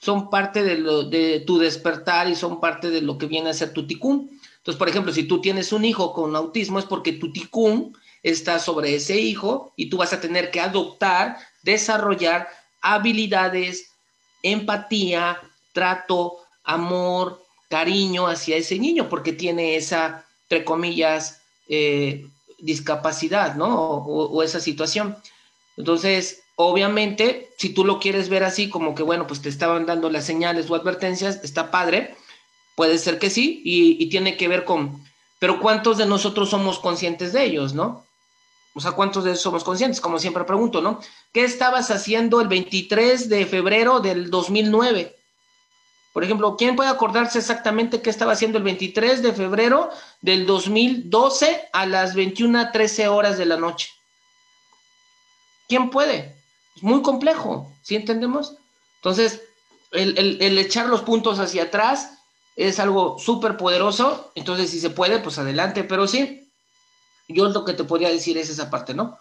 son 0.00 0.30
parte 0.30 0.62
de, 0.62 0.78
lo, 0.78 1.04
de 1.04 1.40
tu 1.40 1.58
despertar 1.58 2.28
y 2.28 2.34
son 2.34 2.60
parte 2.60 2.90
de 2.90 3.00
lo 3.00 3.18
que 3.18 3.26
viene 3.26 3.50
a 3.50 3.54
ser 3.54 3.72
tu 3.72 3.86
ticún. 3.86 4.40
Entonces, 4.58 4.78
por 4.78 4.88
ejemplo, 4.88 5.12
si 5.12 5.24
tú 5.24 5.40
tienes 5.40 5.72
un 5.72 5.84
hijo 5.84 6.12
con 6.12 6.36
autismo 6.36 6.78
es 6.78 6.84
porque 6.84 7.12
tu 7.12 7.32
ticún 7.32 7.96
está 8.22 8.58
sobre 8.58 8.94
ese 8.94 9.18
hijo 9.18 9.72
y 9.76 9.88
tú 9.88 9.96
vas 9.98 10.12
a 10.12 10.20
tener 10.20 10.50
que 10.50 10.60
adoptar, 10.60 11.38
desarrollar 11.62 12.48
habilidades, 12.82 13.90
empatía, 14.42 15.40
trato, 15.72 16.38
amor, 16.64 17.42
cariño 17.68 18.26
hacia 18.26 18.56
ese 18.56 18.78
niño, 18.78 19.08
porque 19.08 19.32
tiene 19.32 19.76
esa, 19.76 20.26
entre 20.48 20.64
comillas, 20.64 21.40
eh, 21.68 22.26
discapacidad, 22.58 23.54
¿no? 23.54 23.68
O, 23.68 24.42
esa 24.42 24.60
situación. 24.60 25.16
Entonces, 25.76 26.42
obviamente, 26.56 27.48
si 27.56 27.70
tú 27.70 27.84
lo 27.84 28.00
quieres 28.00 28.28
ver 28.28 28.44
así, 28.44 28.68
como 28.68 28.94
que, 28.94 29.02
bueno, 29.02 29.26
pues 29.26 29.40
te 29.40 29.48
estaban 29.48 29.86
dando 29.86 30.10
las 30.10 30.24
señales 30.24 30.70
o 30.70 30.74
advertencias, 30.74 31.40
está 31.42 31.70
padre, 31.70 32.16
puede 32.74 32.98
ser 32.98 33.18
que 33.18 33.30
sí, 33.30 33.62
y, 33.64 34.08
tiene 34.08 34.36
que 34.36 34.48
ver 34.48 34.64
con, 34.64 35.02
pero 35.38 35.60
¿cuántos 35.60 35.96
de 35.96 36.06
nosotros 36.06 36.50
somos 36.50 36.78
conscientes 36.78 37.32
de 37.32 37.44
ellos, 37.44 37.74
no? 37.74 38.04
O 38.74 38.80
sea, 38.80 38.92
¿cuántos 38.92 39.24
de 39.24 39.30
ellos 39.30 39.42
somos 39.42 39.64
conscientes? 39.64 40.00
Como 40.00 40.18
siempre 40.18 40.44
pregunto, 40.44 40.80
¿no? 40.80 41.00
¿Qué 41.32 41.44
estabas 41.44 41.90
haciendo 41.90 42.40
el 42.40 42.48
23 42.48 43.28
de 43.28 43.46
febrero 43.46 44.00
del 44.00 44.30
2009? 44.30 45.16
Por 46.12 46.24
ejemplo, 46.24 46.56
¿quién 46.56 46.76
puede 46.76 46.90
acordarse 46.90 47.38
exactamente 47.38 48.02
qué 48.02 48.10
estaba 48.10 48.32
haciendo 48.32 48.58
el 48.58 48.64
23 48.64 49.22
de 49.22 49.32
febrero 49.32 49.90
del 50.20 50.46
2012 50.46 51.68
a 51.72 51.86
las 51.86 52.14
21.13 52.16 53.06
horas 53.08 53.38
de 53.38 53.46
la 53.46 53.56
noche? 53.56 53.90
¿Quién 55.68 55.90
puede? 55.90 56.34
Es 56.74 56.82
muy 56.82 57.02
complejo, 57.02 57.72
¿sí 57.82 57.94
entendemos? 57.94 58.56
Entonces, 58.96 59.40
el, 59.92 60.58
echar 60.58 60.86
los 60.86 61.02
puntos 61.02 61.38
hacia 61.38 61.64
atrás 61.64 62.18
es 62.56 62.80
algo 62.80 63.18
súper 63.18 63.56
poderoso, 63.56 64.32
entonces 64.34 64.70
si 64.70 64.80
se 64.80 64.90
puede, 64.90 65.20
pues 65.20 65.38
adelante, 65.38 65.84
pero 65.84 66.06
sí, 66.08 66.49
yo 67.32 67.48
lo 67.48 67.64
que 67.64 67.74
te 67.74 67.84
podría 67.84 68.10
decir 68.10 68.38
es 68.38 68.50
esa 68.50 68.70
parte, 68.70 68.94
¿no? 68.94 69.18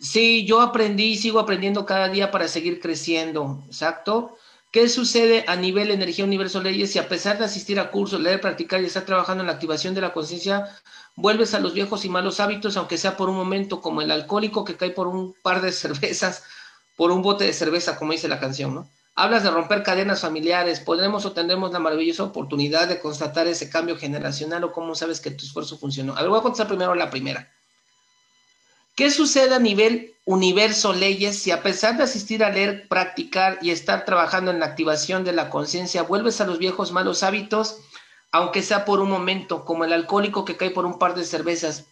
Sí, 0.00 0.44
yo 0.46 0.60
aprendí 0.60 1.12
y 1.12 1.16
sigo 1.16 1.38
aprendiendo 1.38 1.86
cada 1.86 2.08
día 2.08 2.30
para 2.30 2.48
seguir 2.48 2.80
creciendo, 2.80 3.62
exacto. 3.68 4.36
¿Qué 4.72 4.88
sucede 4.88 5.44
a 5.46 5.54
nivel 5.54 5.90
energía, 5.90 6.24
universo, 6.24 6.62
leyes? 6.62 6.90
Si 6.92 6.98
a 6.98 7.08
pesar 7.08 7.38
de 7.38 7.44
asistir 7.44 7.78
a 7.78 7.90
cursos, 7.90 8.20
leer, 8.20 8.40
practicar 8.40 8.80
y 8.82 8.86
estar 8.86 9.04
trabajando 9.04 9.42
en 9.42 9.46
la 9.48 9.52
activación 9.52 9.94
de 9.94 10.00
la 10.00 10.12
conciencia, 10.12 10.66
vuelves 11.14 11.54
a 11.54 11.60
los 11.60 11.74
viejos 11.74 12.04
y 12.04 12.08
malos 12.08 12.40
hábitos, 12.40 12.76
aunque 12.76 12.98
sea 12.98 13.16
por 13.16 13.28
un 13.28 13.36
momento, 13.36 13.80
como 13.80 14.00
el 14.00 14.10
alcohólico 14.10 14.64
que 14.64 14.76
cae 14.76 14.90
por 14.90 15.08
un 15.08 15.34
par 15.42 15.60
de 15.60 15.72
cervezas, 15.72 16.44
por 16.96 17.10
un 17.10 17.22
bote 17.22 17.44
de 17.44 17.52
cerveza, 17.52 17.96
como 17.98 18.12
dice 18.12 18.28
la 18.28 18.40
canción, 18.40 18.74
¿no? 18.74 18.88
Hablas 19.14 19.42
de 19.42 19.50
romper 19.50 19.82
cadenas 19.82 20.22
familiares, 20.22 20.80
podremos 20.80 21.26
o 21.26 21.32
tendremos 21.32 21.70
la 21.70 21.78
maravillosa 21.78 22.22
oportunidad 22.22 22.88
de 22.88 22.98
constatar 22.98 23.46
ese 23.46 23.68
cambio 23.68 23.98
generacional 23.98 24.64
o 24.64 24.72
cómo 24.72 24.94
sabes 24.94 25.20
que 25.20 25.30
tu 25.30 25.44
esfuerzo 25.44 25.76
funcionó. 25.76 26.16
A 26.16 26.26
voy 26.26 26.38
a 26.38 26.42
contestar 26.42 26.68
primero 26.68 26.94
la 26.94 27.10
primera. 27.10 27.52
¿Qué 28.94 29.10
sucede 29.10 29.54
a 29.54 29.58
nivel 29.58 30.14
universo 30.24 30.92
leyes 30.92 31.38
si 31.38 31.50
a 31.50 31.62
pesar 31.62 31.96
de 31.96 32.04
asistir 32.04 32.42
a 32.42 32.50
leer, 32.50 32.88
practicar 32.88 33.58
y 33.60 33.70
estar 33.70 34.04
trabajando 34.04 34.50
en 34.50 34.60
la 34.60 34.66
activación 34.66 35.24
de 35.24 35.32
la 35.32 35.50
conciencia, 35.50 36.02
vuelves 36.02 36.40
a 36.40 36.46
los 36.46 36.58
viejos 36.58 36.92
malos 36.92 37.22
hábitos, 37.22 37.78
aunque 38.30 38.62
sea 38.62 38.84
por 38.86 39.00
un 39.00 39.10
momento, 39.10 39.64
como 39.64 39.84
el 39.84 39.92
alcohólico 39.92 40.44
que 40.44 40.56
cae 40.56 40.70
por 40.70 40.86
un 40.86 40.98
par 40.98 41.14
de 41.14 41.24
cervezas? 41.24 41.86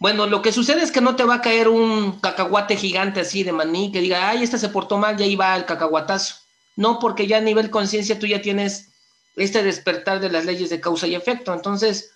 Bueno, 0.00 0.26
lo 0.26 0.40
que 0.40 0.50
sucede 0.50 0.82
es 0.82 0.92
que 0.92 1.02
no 1.02 1.14
te 1.14 1.24
va 1.24 1.34
a 1.34 1.42
caer 1.42 1.68
un 1.68 2.20
cacahuate 2.20 2.74
gigante 2.74 3.20
así 3.20 3.42
de 3.42 3.52
maní 3.52 3.92
que 3.92 4.00
diga, 4.00 4.30
ay, 4.30 4.42
esta 4.42 4.56
se 4.56 4.70
portó 4.70 4.96
mal 4.96 5.20
y 5.20 5.24
ahí 5.24 5.36
va 5.36 5.54
el 5.54 5.66
cacahuatazo. 5.66 6.36
No, 6.74 6.98
porque 6.98 7.26
ya 7.26 7.36
a 7.36 7.42
nivel 7.42 7.68
conciencia 7.68 8.18
tú 8.18 8.26
ya 8.26 8.40
tienes 8.40 8.88
este 9.36 9.62
despertar 9.62 10.18
de 10.20 10.30
las 10.30 10.46
leyes 10.46 10.70
de 10.70 10.80
causa 10.80 11.06
y 11.06 11.14
efecto. 11.14 11.52
Entonces, 11.52 12.12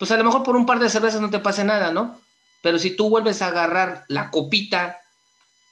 pues 0.00 0.10
a 0.10 0.16
lo 0.16 0.24
mejor 0.24 0.42
por 0.42 0.56
un 0.56 0.66
par 0.66 0.80
de 0.80 0.90
cervezas 0.90 1.20
no 1.20 1.30
te 1.30 1.38
pase 1.38 1.62
nada, 1.62 1.92
¿no? 1.92 2.20
Pero 2.62 2.80
si 2.80 2.90
tú 2.96 3.08
vuelves 3.08 3.42
a 3.42 3.46
agarrar 3.46 4.04
la 4.08 4.32
copita 4.32 5.00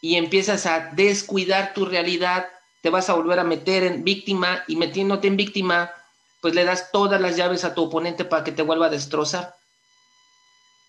y 0.00 0.14
empiezas 0.14 0.64
a 0.66 0.90
descuidar 0.92 1.74
tu 1.74 1.86
realidad, 1.86 2.46
te 2.82 2.90
vas 2.90 3.10
a 3.10 3.14
volver 3.14 3.40
a 3.40 3.44
meter 3.44 3.82
en 3.82 4.04
víctima 4.04 4.62
y 4.68 4.76
metiéndote 4.76 5.26
en 5.26 5.36
víctima, 5.36 5.90
pues 6.40 6.54
le 6.54 6.64
das 6.64 6.92
todas 6.92 7.20
las 7.20 7.36
llaves 7.36 7.64
a 7.64 7.74
tu 7.74 7.82
oponente 7.82 8.24
para 8.24 8.44
que 8.44 8.52
te 8.52 8.62
vuelva 8.62 8.86
a 8.86 8.90
destrozar 8.90 9.56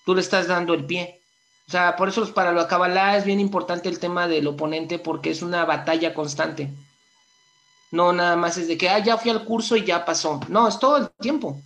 tú 0.08 0.16
le 0.16 0.22
estás 0.22 0.48
dando 0.48 0.74
el 0.74 0.86
pie. 0.86 1.20
O 1.68 1.72
sea, 1.72 1.98
por 1.98 2.08
eso 2.08 2.34
para 2.34 2.54
la 2.54 2.66
Kabbalah 2.66 3.18
es 3.18 3.26
bien 3.26 3.42
importante 3.42 3.90
el 3.90 4.00
tema 4.00 4.26
del 4.26 4.48
oponente 4.48 5.00
porque 5.00 5.32
es 5.32 5.42
una 5.42 5.66
batalla 5.66 6.14
constante. 6.14 6.70
No 7.92 8.14
nada 8.14 8.38
más 8.38 8.58
es 8.58 8.70
de 8.70 8.78
que, 8.78 8.88
ah, 8.88 9.00
ya 9.00 9.18
fui 9.18 9.32
al 9.32 9.44
curso 9.44 9.76
y 9.76 9.84
ya 9.84 10.06
pasó. 10.06 10.40
No, 10.48 10.66
es 10.70 10.80
todo 10.80 10.96
el 10.96 11.10
tiempo. 11.20 11.62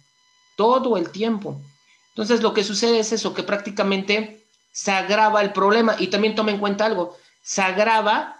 Todo 0.55 0.97
el 0.97 1.11
tiempo. 1.11 1.61
Entonces 2.09 2.41
lo 2.41 2.51
que 2.51 2.63
sucede 2.63 2.97
es 2.97 3.11
eso, 3.11 3.35
que 3.35 3.43
prácticamente 3.43 4.43
se 4.71 4.89
agrava 4.89 5.43
el 5.43 5.53
problema. 5.53 5.95
Y 5.99 6.07
también 6.07 6.33
toma 6.33 6.49
en 6.49 6.57
cuenta 6.57 6.87
algo, 6.87 7.15
se 7.43 7.61
agrava 7.61 8.37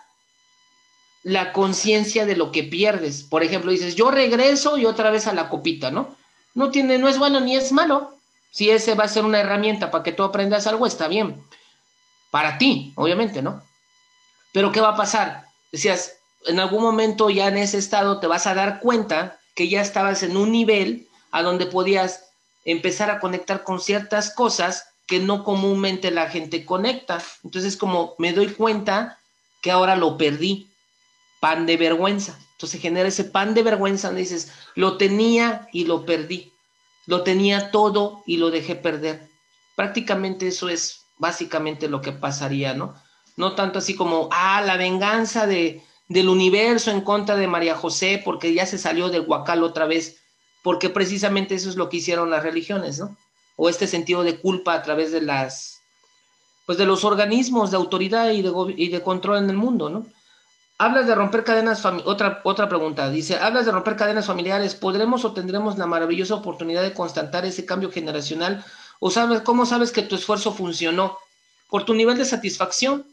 la 1.22 1.54
conciencia 1.54 2.26
de 2.26 2.36
lo 2.36 2.52
que 2.52 2.64
pierdes. 2.64 3.22
Por 3.22 3.44
ejemplo, 3.44 3.70
dices, 3.70 3.94
yo 3.94 4.10
regreso 4.10 4.80
y 4.80 4.88
otra 4.88 5.12
vez 5.12 5.28
a 5.28 5.34
la 5.34 5.48
copita, 5.48 5.92
¿no? 5.92 6.16
No 6.56 6.72
tiene, 6.72 6.98
no 6.98 7.08
es 7.08 7.20
bueno 7.20 7.40
ni 7.40 7.56
es 7.56 7.72
malo. 7.72 8.18
Si 8.52 8.70
ese 8.70 8.96
va 8.96 9.06
a 9.06 9.10
ser 9.10 9.26
una 9.26 9.40
herramienta 9.40 9.90
para 9.90 10.04
que 10.04 10.12
tú 10.12 10.24
aprendas 10.24 10.68
algo, 10.68 10.86
está 10.86 11.08
bien. 11.08 11.42
Para 12.30 12.58
ti, 12.58 12.94
obviamente, 12.96 13.42
¿no? 13.42 13.64
Pero 14.54 14.72
¿qué 14.72 14.82
va 14.82 14.90
a 14.90 14.98
pasar? 14.98 15.46
Decías, 15.72 16.18
en 16.46 16.60
algún 16.60 16.82
momento 16.82 17.30
ya 17.30 17.48
en 17.48 17.58
ese 17.58 17.78
estado 17.78 18.20
te 18.20 18.28
vas 18.28 18.48
a 18.48 18.54
dar 18.54 18.80
cuenta 18.82 19.40
que 19.56 19.70
ya 19.70 19.82
estabas 19.82 20.24
en 20.24 20.38
un 20.38 20.52
nivel 20.52 21.08
a 21.32 21.44
donde 21.44 21.66
podías 21.66 22.26
empezar 22.66 23.10
a 23.10 23.20
conectar 23.20 23.64
con 23.64 23.80
ciertas 23.80 24.34
cosas 24.34 24.90
que 25.08 25.20
no 25.20 25.44
comúnmente 25.44 26.12
la 26.12 26.30
gente 26.30 26.66
conecta. 26.66 27.22
Entonces, 27.44 27.78
como 27.78 28.16
me 28.18 28.34
doy 28.34 28.54
cuenta 28.54 29.18
que 29.62 29.72
ahora 29.72 29.96
lo 29.96 30.18
perdí, 30.18 30.70
pan 31.40 31.66
de 31.66 31.78
vergüenza. 31.78 32.38
Entonces 32.54 32.82
genera 32.82 33.10
ese 33.10 33.24
pan 33.24 33.54
de 33.54 33.64
vergüenza 33.64 34.08
donde 34.08 34.22
dices, 34.22 34.52
lo 34.76 34.98
tenía 34.98 35.68
y 35.72 35.86
lo 35.86 36.06
perdí. 36.06 36.51
Lo 37.06 37.24
tenía 37.24 37.72
todo 37.72 38.24
y 38.26 38.38
lo 38.38 38.52
dejé 38.52 38.76
perder. 38.76 39.28
Prácticamente 39.76 40.48
eso 40.48 40.70
es 40.70 41.02
básicamente 41.18 41.88
lo 41.88 42.02
que 42.02 42.12
pasaría, 42.12 42.74
¿no? 42.74 42.96
No 43.38 43.56
tanto 43.56 43.80
así 43.80 43.96
como, 43.96 44.30
ah, 44.32 44.62
la 44.62 44.78
venganza 44.78 45.48
de, 45.48 45.84
del 46.10 46.30
universo 46.30 46.92
en 46.92 47.02
contra 47.02 47.36
de 47.36 47.48
María 47.48 47.76
José 47.76 48.22
porque 48.24 48.54
ya 48.54 48.66
se 48.66 48.78
salió 48.78 49.10
del 49.10 49.26
huacal 49.28 49.64
otra 49.64 49.86
vez, 49.86 50.18
porque 50.62 50.90
precisamente 50.90 51.56
eso 51.56 51.70
es 51.70 51.76
lo 51.76 51.90
que 51.90 51.98
hicieron 51.98 52.30
las 52.30 52.44
religiones, 52.44 53.00
¿no? 53.00 53.16
O 53.56 53.70
este 53.70 53.88
sentido 53.88 54.24
de 54.24 54.40
culpa 54.40 54.74
a 54.74 54.82
través 54.84 55.12
de 55.12 55.22
las, 55.22 55.82
pues 56.66 56.78
de 56.78 56.86
los 56.86 57.06
organismos 57.06 57.72
de 57.72 57.78
autoridad 57.78 58.32
y 58.32 58.42
de, 58.42 58.52
y 58.76 58.90
de 58.90 59.02
control 59.02 59.38
en 59.38 59.50
el 59.50 59.58
mundo, 59.58 59.90
¿no? 59.90 60.06
Hablas 60.82 61.06
de 61.06 61.14
romper 61.14 61.44
cadenas 61.44 61.86
otra 61.86 62.42
otra 62.44 62.68
pregunta, 62.68 63.08
dice, 63.12 63.38
hablas 63.38 63.68
de 63.68 63.72
romper 63.72 63.96
cadenas 63.96 64.26
familiares, 64.26 64.74
¿podremos 64.74 65.24
o 65.26 65.32
tendremos 65.32 65.78
la 65.78 65.86
maravillosa 65.86 66.34
oportunidad 66.34 66.82
de 66.82 66.92
constatar 66.92 67.46
ese 67.46 67.68
cambio 67.68 67.92
generacional? 67.92 68.66
¿O 69.00 69.12
sabes 69.12 69.42
cómo 69.42 69.68
sabes 69.68 69.92
que 69.92 70.02
tu 70.02 70.16
esfuerzo 70.16 70.52
funcionó? 70.52 71.20
Por 71.70 71.86
tu 71.86 71.94
nivel 71.94 72.18
de 72.18 72.26
satisfacción. 72.26 73.06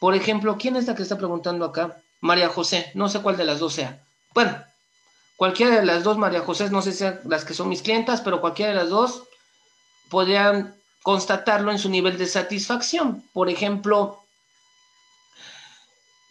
Por 0.00 0.16
ejemplo, 0.16 0.56
¿quién 0.58 0.74
es 0.74 0.88
la 0.88 0.96
que 0.96 1.04
está 1.04 1.16
preguntando 1.16 1.64
acá? 1.64 1.98
María 2.20 2.48
José, 2.48 2.90
no 2.94 3.08
sé 3.08 3.20
cuál 3.20 3.36
de 3.36 3.44
las 3.44 3.60
dos 3.60 3.74
sea. 3.74 4.02
Bueno, 4.34 4.52
cualquiera 5.36 5.76
de 5.76 5.86
las 5.86 6.02
dos 6.02 6.18
María 6.18 6.40
José, 6.40 6.70
no 6.70 6.82
sé 6.82 6.90
si 6.90 6.98
sean 6.98 7.20
las 7.22 7.44
que 7.44 7.54
son 7.54 7.68
mis 7.68 7.82
clientas, 7.82 8.20
pero 8.20 8.40
cualquiera 8.40 8.72
de 8.72 8.78
las 8.78 8.88
dos 8.88 9.22
podrían 10.10 10.74
constatarlo 11.04 11.70
en 11.70 11.78
su 11.78 11.88
nivel 11.88 12.18
de 12.18 12.26
satisfacción. 12.26 13.22
Por 13.32 13.48
ejemplo, 13.48 14.21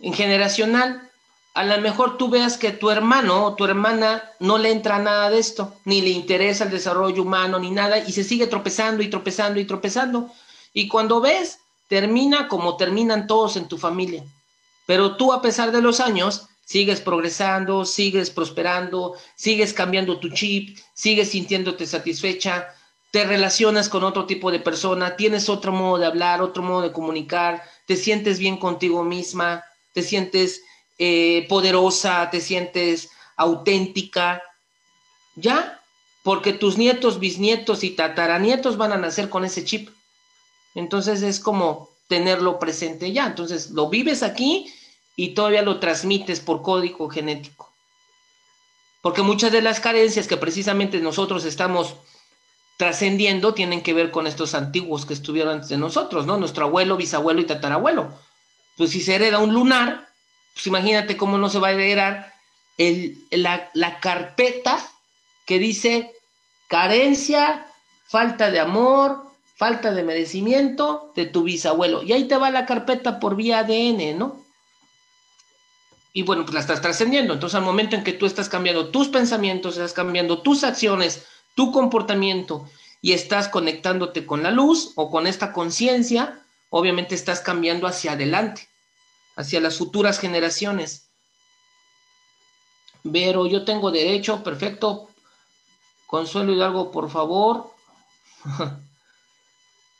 generacional, 0.02 1.10
a 1.54 1.66
lo 1.66 1.80
mejor 1.82 2.18
tú 2.18 2.30
veas 2.30 2.58
que 2.58 2.72
tu 2.72 2.89
hermano 2.89 3.45
o 3.45 3.56
tu 3.56 3.66
hermana 3.66 4.24
no 4.39 4.58
le 4.58 4.72
entra 4.72 4.99
nada 4.99 5.30
de 5.30 5.39
esto, 5.39 5.76
ni 5.84 6.02
le 6.02 6.10
interesa 6.10 6.64
el 6.64 6.72
desarrollo 6.72 7.24
humano, 7.24 7.60
ni 7.60 7.72
nada, 7.72 7.99
y 7.99 8.12
se 8.14 8.24
sigue 8.24 8.47
tropezando 8.47 9.04
y 9.04 9.10
tropezando 9.10 9.60
y 9.60 9.66
tropezando. 9.66 10.32
Y 10.74 10.88
cuando 10.88 11.20
ves, 11.20 11.60
termina 11.89 12.47
como 12.47 12.78
terminan 12.78 13.28
todos 13.28 13.58
en 13.58 13.68
tu 13.68 13.78
familia. 13.78 14.24
Pero 14.86 15.18
tú, 15.18 15.34
a 15.34 15.41
pesar 15.41 15.72
de 15.72 15.82
los 15.82 15.99
años, 15.99 16.47
sigues 16.64 17.02
progresando, 17.02 17.84
sigues 17.84 18.30
prosperando, 18.30 19.16
sigues 19.36 19.74
cambiando 19.74 20.20
tu 20.20 20.30
chip, 20.30 20.78
sigues 20.93 21.32
sintiéndote 21.32 21.86
satisfecha, 21.86 22.74
te 23.12 23.26
relacionas 23.26 23.89
con 23.89 24.06
otro 24.06 24.26
tipo 24.26 24.52
de 24.52 24.60
persona, 24.60 25.18
tienes 25.18 25.49
otro 25.49 25.74
modo 25.74 25.97
de 25.97 26.06
hablar, 26.06 26.41
otro 26.41 26.64
modo 26.64 26.82
de 26.82 26.93
comunicar, 26.93 27.62
te 27.86 27.97
sientes 27.97 28.39
bien 28.39 28.56
contigo 28.56 29.04
misma, 29.04 29.66
te 29.94 30.02
sientes 30.04 30.62
eh, 30.98 31.46
poderosa, 31.50 32.30
te 32.30 32.42
sientes 32.42 33.10
auténtica, 33.36 34.44
ya, 35.36 35.82
porque 36.24 36.54
tus 36.54 36.78
nietos, 36.78 37.20
bisnietos 37.20 37.84
y 37.84 37.92
tataranietos 37.92 38.78
van 38.78 38.92
a 38.92 38.98
nacer 38.98 39.30
con 39.30 39.44
ese 39.44 39.66
chip. 39.66 39.89
Entonces 40.76 41.24
es 41.24 41.39
como 41.39 41.89
tenerlo 42.08 42.60
presente 42.60 43.12
ya. 43.12 43.26
Entonces 43.26 43.72
lo 43.72 43.89
vives 43.89 44.22
aquí 44.22 44.72
y 45.16 45.30
todavía 45.30 45.64
lo 45.64 45.80
transmites 45.80 46.39
por 46.39 46.62
código 46.62 47.10
genético. 47.10 47.72
Porque 49.02 49.24
muchas 49.24 49.52
de 49.52 49.64
las 49.64 49.80
carencias 49.80 50.28
que 50.28 50.38
precisamente 50.38 51.00
nosotros 51.00 51.44
estamos 51.46 51.96
trascendiendo 52.78 53.56
tienen 53.56 53.82
que 53.82 53.96
ver 53.96 54.12
con 54.12 54.28
estos 54.28 54.54
antiguos 54.54 55.08
que 55.08 55.14
estuvieron 55.14 55.54
antes 55.56 55.70
de 55.70 55.78
nosotros, 55.78 56.28
¿no? 56.28 56.38
Nuestro 56.38 56.66
abuelo, 56.66 56.98
bisabuelo 56.98 57.42
y 57.42 57.46
tatarabuelo 57.46 58.14
pues 58.78 58.92
si 58.92 59.02
se 59.02 59.16
hereda 59.16 59.40
un 59.40 59.54
lunar, 59.54 60.08
pues 60.54 60.68
imagínate 60.68 61.18
cómo 61.18 61.38
no 61.38 61.50
se 61.50 61.60
va 61.60 61.70
a 61.70 61.72
heredar 61.72 62.34
la, 63.32 64.00
carpeta 64.00 64.80
que 65.46 65.60
dice 65.60 66.14
carencia, 66.68 67.68
falta 68.08 68.50
de 68.50 68.60
amor, 68.60 69.24
falta 69.56 69.92
de 69.92 70.04
merecimiento 70.04 71.12
de 71.16 71.26
tu 71.26 71.44
bisabuelo. 71.44 72.04
Y 72.04 72.14
ahí 72.14 72.28
te 72.28 72.38
va 72.38 72.50
la 72.50 72.66
carpeta 72.66 73.20
por 73.20 73.36
vía 73.36 73.60
ADN, 73.60 74.18
¿no? 74.18 74.42
Y 76.14 76.24
bueno, 76.24 76.44
pues 76.44 76.54
la 76.54 76.60
estás 76.62 76.82
trascendiendo. 76.82 77.34
Entonces, 77.34 77.56
al 77.56 77.64
momento 77.64 77.96
en 77.96 78.04
que 78.04 78.14
tú 78.14 78.26
estás 78.26 78.50
cambiando 78.50 78.90
tus 78.90 79.08
pensamientos, 79.08 79.76
estás 79.76 79.94
cambiando 79.94 80.42
tus 80.42 80.64
acciones, 80.64 81.26
tu 81.56 81.72
comportamiento 81.72 82.68
y 83.02 83.14
estás 83.14 83.48
conectándote 83.48 84.26
con 84.26 84.44
la 84.44 84.52
luz 84.52 84.92
o 84.96 85.10
con 85.10 85.26
esta 85.26 85.54
conciencia, 85.54 86.40
obviamente 86.72 87.14
estás 87.14 87.42
cambiando 87.42 87.86
hacia 87.86 88.14
adelante, 88.14 88.68
hacia 89.36 89.62
las 89.62 89.78
futuras 89.78 90.20
generaciones. 90.20 91.10
Pero 93.04 93.46
yo 93.46 93.64
tengo 93.66 93.92
derecho, 93.92 94.44
perfecto. 94.44 95.10
Consuelo 96.08 96.54
Hidalgo, 96.54 96.92
por 96.92 97.12
favor. 97.12 97.74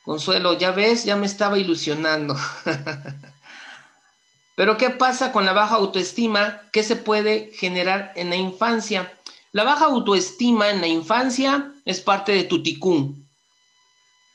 Consuelo, 0.04 0.58
ya 0.58 0.72
ves, 0.72 1.04
ya 1.04 1.14
me 1.14 1.26
estaba 1.26 1.58
ilusionando. 1.58 2.36
Pero 4.54 4.76
¿qué 4.76 4.90
pasa 4.90 5.32
con 5.32 5.44
la 5.44 5.52
baja 5.52 5.76
autoestima? 5.76 6.62
¿Qué 6.72 6.82
se 6.82 6.96
puede 6.96 7.52
generar 7.54 8.12
en 8.16 8.30
la 8.30 8.36
infancia? 8.36 9.12
La 9.52 9.64
baja 9.64 9.86
autoestima 9.86 10.70
en 10.70 10.80
la 10.80 10.86
infancia 10.86 11.72
es 11.84 12.00
parte 12.00 12.32
de 12.32 12.44
tu 12.44 12.62
ticún. 12.62 13.21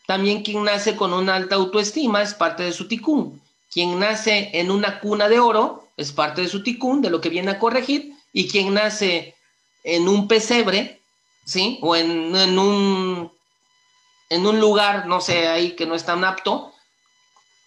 También 0.08 0.42
quien 0.42 0.64
nace 0.64 0.96
con 0.96 1.14
una 1.14 1.36
alta 1.36 1.56
autoestima 1.56 2.22
es 2.22 2.34
parte 2.34 2.64
de 2.64 2.72
su 2.72 2.88
ticún. 2.88 3.42
Quien 3.70 4.00
nace 4.00 4.50
en 4.54 4.72
una 4.72 5.02
cuna 5.02 5.28
de 5.28 5.40
oro 5.42 5.90
es 5.98 6.14
parte 6.14 6.42
de 6.42 6.48
su 6.48 6.64
ticún, 6.64 7.02
de 7.02 7.10
lo 7.10 7.20
que 7.20 7.28
viene 7.28 7.52
a 7.52 7.60
corregir. 7.60 8.14
Y 8.32 8.48
quien 8.48 8.74
nace 8.74 9.36
en 9.84 10.08
un 10.08 10.30
pesebre, 10.30 11.02
¿sí? 11.44 11.78
O 11.82 11.94
en, 11.94 12.58
un, 12.58 13.30
en 14.30 14.48
un 14.48 14.60
lugar, 14.62 15.08
no 15.08 15.20
sé, 15.20 15.50
ahí 15.50 15.72
que 15.72 15.86
no 15.86 15.94
es 15.94 16.06
tan 16.06 16.24
apto, 16.24 16.72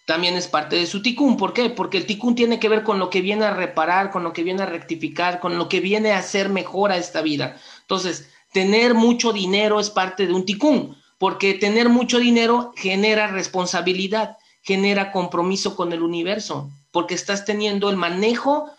también 0.06 0.34
es 0.34 0.48
parte 0.48 0.76
de 0.76 0.86
su 0.86 1.02
ticún. 1.02 1.36
¿Por 1.36 1.52
qué? 1.52 1.68
Porque 1.68 1.98
el 1.98 2.06
ticún 2.06 2.34
tiene 2.34 2.58
que 2.58 2.70
ver 2.70 2.84
con 2.84 2.98
lo 2.98 3.10
que 3.10 3.20
viene 3.20 3.44
a 3.44 3.52
reparar, 3.52 4.10
con 4.10 4.24
lo 4.24 4.32
que 4.32 4.44
viene 4.44 4.62
a 4.62 4.66
rectificar, 4.66 5.40
con 5.40 5.58
lo 5.58 5.68
que 5.68 5.80
viene 5.80 6.12
a 6.12 6.18
hacer 6.20 6.48
mejor 6.48 6.90
a 6.90 6.96
esta 6.96 7.20
vida. 7.20 7.60
Entonces, 7.82 8.30
tener 8.50 8.94
mucho 8.94 9.34
dinero 9.34 9.78
es 9.78 9.90
parte 9.90 10.26
de 10.26 10.32
un 10.32 10.46
ticún 10.46 10.99
Porque 11.20 11.52
tener 11.52 11.90
mucho 11.90 12.18
dinero 12.18 12.72
genera 12.78 13.26
responsabilidad, 13.26 14.38
genera 14.62 15.12
compromiso 15.12 15.76
con 15.76 15.92
el 15.92 16.02
universo, 16.02 16.70
porque 16.92 17.14
estás 17.14 17.44
teniendo 17.44 17.90
el 17.90 17.96
manejo 17.96 18.70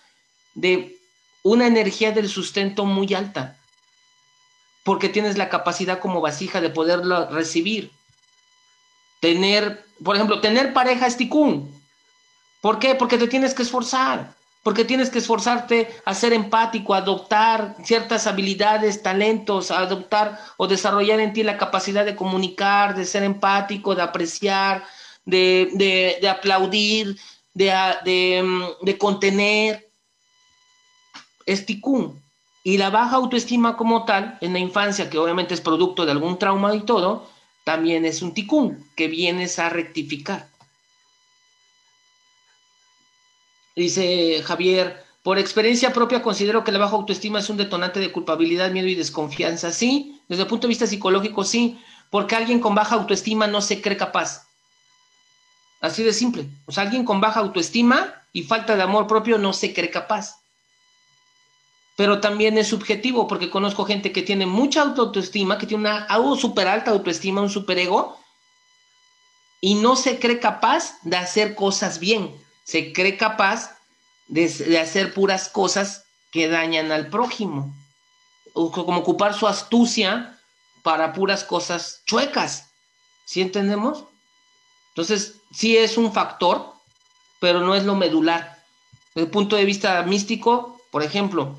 de 0.56 0.98
una 1.44 1.68
energía 1.68 2.12
del 2.12 2.28
sustento 2.28 2.84
muy 2.84 3.14
alta, 3.14 3.60
porque 4.84 5.08
tienes 5.08 5.38
la 5.38 5.50
capacidad 5.50 6.00
como 6.00 6.20
vasija 6.20 6.62
de 6.62 6.72
poderlo 6.72 7.30
recibir. 7.30 7.92
Tener, 9.20 9.86
por 10.04 10.16
ejemplo, 10.16 10.42
tener 10.42 10.74
pareja 10.74 11.06
es 11.06 11.18
ticún. 11.18 11.72
¿Por 12.60 12.80
qué? 12.80 12.96
Porque 12.96 13.20
te 13.20 13.28
tienes 13.28 13.54
que 13.54 13.62
esforzar, 13.62 14.34
porque 14.64 14.86
tienes 14.86 15.10
que 15.10 15.20
esforzarte 15.20 15.90
a 16.06 16.14
ser 16.14 16.34
empático, 16.34 16.94
a 16.94 16.98
adoptar 16.98 17.76
ciertas 17.84 18.28
habilidades, 18.28 19.02
talentos, 19.02 19.72
a 19.72 19.80
adoptar 19.80 20.40
o 20.58 20.68
desarrollar 20.68 21.20
en 21.20 21.34
ti 21.34 21.44
la 21.44 21.58
capacidad 21.58 22.06
de 22.06 22.16
comunicar, 22.16 22.96
de 22.96 23.06
ser 23.06 23.24
empático, 23.24 23.96
de 23.96 24.04
apreciar, 24.04 24.84
de, 25.26 26.18
de, 26.22 26.30
aplaudir, 26.30 27.18
de, 27.54 28.42
mm, 28.44 28.86
de 28.86 28.98
contener 28.98 29.90
es 31.46 31.66
ticún. 31.66 32.22
Y 32.64 32.78
la 32.78 32.92
baja 32.92 33.16
autoestima 33.16 33.76
como 33.76 34.06
tal, 34.06 34.38
en 34.42 34.54
la 34.54 34.60
infancia, 34.60 35.10
que 35.10 35.18
obviamente 35.18 35.56
es 35.56 35.62
producto 35.62 36.06
de 36.06 36.12
algún 36.12 36.38
trauma 36.38 36.76
y 36.76 36.82
todo, 36.82 37.28
también 37.64 38.06
es 38.06 38.22
un 38.22 38.36
ticún 38.36 38.88
que 38.96 39.08
vienes 39.08 39.58
a 39.58 39.70
rectificar. 39.70 40.51
Dice 43.76 44.42
Javier, 44.44 45.04
por 45.24 45.40
experiencia 45.40 45.94
propia 45.94 46.22
considero 46.22 46.64
que 46.64 46.72
la 46.72 46.80
baja 46.80 46.96
autoestima 46.96 47.40
es 47.40 47.50
un 47.50 47.58
detonante 47.58 48.00
de 48.00 48.12
culpabilidad, 48.12 48.72
miedo 48.72 48.88
y 48.88 48.96
desconfianza. 48.96 49.72
Sí, 49.72 50.22
desde 50.28 50.44
el 50.44 50.50
punto 50.50 50.68
de 50.68 50.70
vista 50.70 50.88
psicológico, 50.88 51.44
sí, 51.44 51.80
porque 52.10 52.36
alguien 52.36 52.60
con 52.60 52.76
baja 52.76 52.96
autoestima 52.96 53.48
no 53.48 53.62
se 53.62 53.82
cree 53.82 53.98
capaz. 53.98 54.48
Así 55.80 56.04
de 56.04 56.14
simple. 56.14 56.46
O 56.66 56.72
sea, 56.72 56.84
alguien 56.84 57.06
con 57.06 57.22
baja 57.22 57.40
autoestima 57.40 58.24
y 58.34 58.44
falta 58.44 58.76
de 58.76 58.84
amor 58.84 59.08
propio 59.08 59.38
no 59.38 59.54
se 59.54 59.74
cree 59.74 59.90
capaz 59.90 60.42
pero 62.02 62.20
también 62.20 62.58
es 62.58 62.70
subjetivo 62.70 63.28
porque 63.28 63.52
conozco 63.52 63.86
gente 63.86 64.12
que 64.12 64.24
tiene 64.24 64.48
mucha 64.48 64.82
autoestima, 64.82 65.60
que 65.60 65.68
tiene 65.68 65.88
una 65.88 66.06
algo 66.06 66.36
súper 66.36 66.68
alta 66.68 66.90
autoestima, 66.90 67.42
un 67.42 67.50
superego, 67.52 68.18
y 69.60 69.76
no 69.76 69.96
se 69.96 70.18
cree 70.18 70.40
capaz 70.40 70.98
de 71.04 71.18
hacer 71.18 71.54
cosas 71.54 72.00
bien, 72.00 72.36
se 72.72 72.94
cree 72.94 73.18
capaz 73.18 73.78
de, 74.30 74.48
de 74.48 74.80
hacer 74.80 75.14
puras 75.14 75.50
cosas 75.50 76.06
que 76.32 76.48
dañan 76.48 76.90
al 76.94 77.08
prójimo, 77.08 77.76
o 78.54 78.72
como 78.72 79.00
ocupar 79.00 79.34
su 79.34 79.46
astucia 79.46 80.40
para 80.82 81.12
puras 81.12 81.44
cosas 81.44 82.02
chuecas, 82.06 82.70
¿sí 83.26 83.42
entendemos? 83.42 84.06
Entonces, 84.92 85.36
sí 85.54 85.76
es 85.76 85.98
un 85.98 86.14
factor, 86.14 86.74
pero 87.42 87.60
no 87.60 87.76
es 87.76 87.84
lo 87.84 87.96
medular. 87.96 88.64
Desde 89.14 89.26
el 89.26 89.32
punto 89.32 89.58
de 89.58 89.66
vista 89.66 90.02
místico, 90.04 90.80
por 90.92 91.04
ejemplo, 91.04 91.58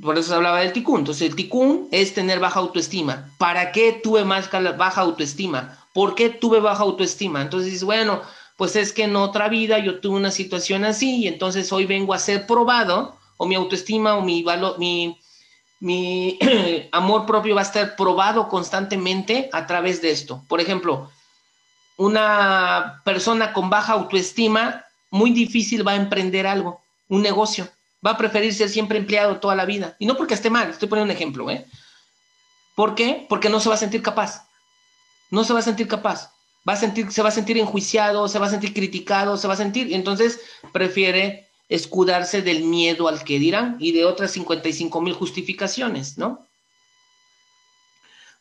por 0.00 0.16
eso 0.16 0.28
se 0.28 0.34
hablaba 0.36 0.60
del 0.60 0.72
ticún. 0.72 1.00
Entonces, 1.00 1.28
el 1.28 1.34
ticún 1.34 1.88
es 1.90 2.14
tener 2.14 2.38
baja 2.38 2.60
autoestima. 2.60 3.32
¿Para 3.38 3.72
qué 3.72 4.00
tuve 4.00 4.24
más 4.24 4.48
baja 4.76 5.00
autoestima? 5.00 5.82
¿Por 5.92 6.14
qué 6.14 6.30
tuve 6.30 6.60
baja 6.60 6.84
autoestima? 6.84 7.42
Entonces 7.42 7.82
bueno, 7.84 8.22
pues 8.62 8.76
es 8.76 8.92
que 8.92 9.02
en 9.02 9.16
otra 9.16 9.48
vida 9.48 9.80
yo 9.80 9.98
tuve 9.98 10.14
una 10.14 10.30
situación 10.30 10.84
así 10.84 11.24
y 11.24 11.26
entonces 11.26 11.72
hoy 11.72 11.84
vengo 11.84 12.14
a 12.14 12.20
ser 12.20 12.46
probado, 12.46 13.18
o 13.36 13.44
mi 13.44 13.56
autoestima 13.56 14.14
o 14.14 14.22
mi 14.22 14.44
valor, 14.44 14.78
mi, 14.78 15.18
amor 16.92 17.26
propio 17.26 17.56
va 17.56 17.62
a 17.62 17.64
estar 17.64 17.96
probado 17.96 18.48
constantemente 18.48 19.50
a 19.52 19.66
través 19.66 20.00
de 20.00 20.12
esto. 20.12 20.44
Por 20.46 20.60
ejemplo, 20.60 21.10
una 21.96 23.02
persona 23.04 23.52
con 23.52 23.68
baja 23.68 23.94
autoestima, 23.94 24.84
muy 25.10 25.32
difícil 25.32 25.84
va 25.84 25.90
a 25.90 25.96
emprender 25.96 26.46
algo, 26.46 26.80
un 27.08 27.20
negocio 27.20 27.68
va 28.06 28.12
a 28.12 28.16
preferir 28.16 28.54
ser 28.54 28.68
siempre 28.68 28.96
empleado 28.96 29.40
toda 29.40 29.56
la 29.56 29.64
vida. 29.64 29.96
Y 29.98 30.06
no 30.06 30.16
porque 30.16 30.34
esté 30.34 30.50
mal, 30.50 30.70
estoy 30.70 30.88
poniendo 30.88 31.12
un 31.12 31.16
ejemplo, 31.16 31.50
¿eh? 31.50 31.66
¿Por 32.76 32.94
qué? 32.94 33.26
Porque 33.28 33.48
no 33.48 33.58
se 33.58 33.68
va 33.68 33.74
a 33.74 33.78
sentir 33.78 34.02
capaz. 34.02 34.46
No 35.32 35.42
se 35.42 35.52
va 35.52 35.58
a 35.58 35.62
sentir 35.62 35.88
capaz. 35.88 36.30
Va 36.68 36.74
a 36.74 36.76
sentir, 36.76 37.10
se 37.10 37.22
va 37.22 37.28
a 37.28 37.32
sentir 37.32 37.58
enjuiciado, 37.58 38.28
se 38.28 38.38
va 38.38 38.46
a 38.46 38.50
sentir 38.50 38.72
criticado, 38.72 39.36
se 39.36 39.48
va 39.48 39.54
a 39.54 39.56
sentir, 39.56 39.92
entonces 39.92 40.40
prefiere 40.72 41.48
escudarse 41.68 42.42
del 42.42 42.64
miedo 42.64 43.08
al 43.08 43.24
que 43.24 43.38
dirán 43.38 43.76
y 43.80 43.92
de 43.92 44.04
otras 44.04 44.30
55 44.32 45.00
mil 45.00 45.14
justificaciones, 45.14 46.18
¿no? 46.18 46.46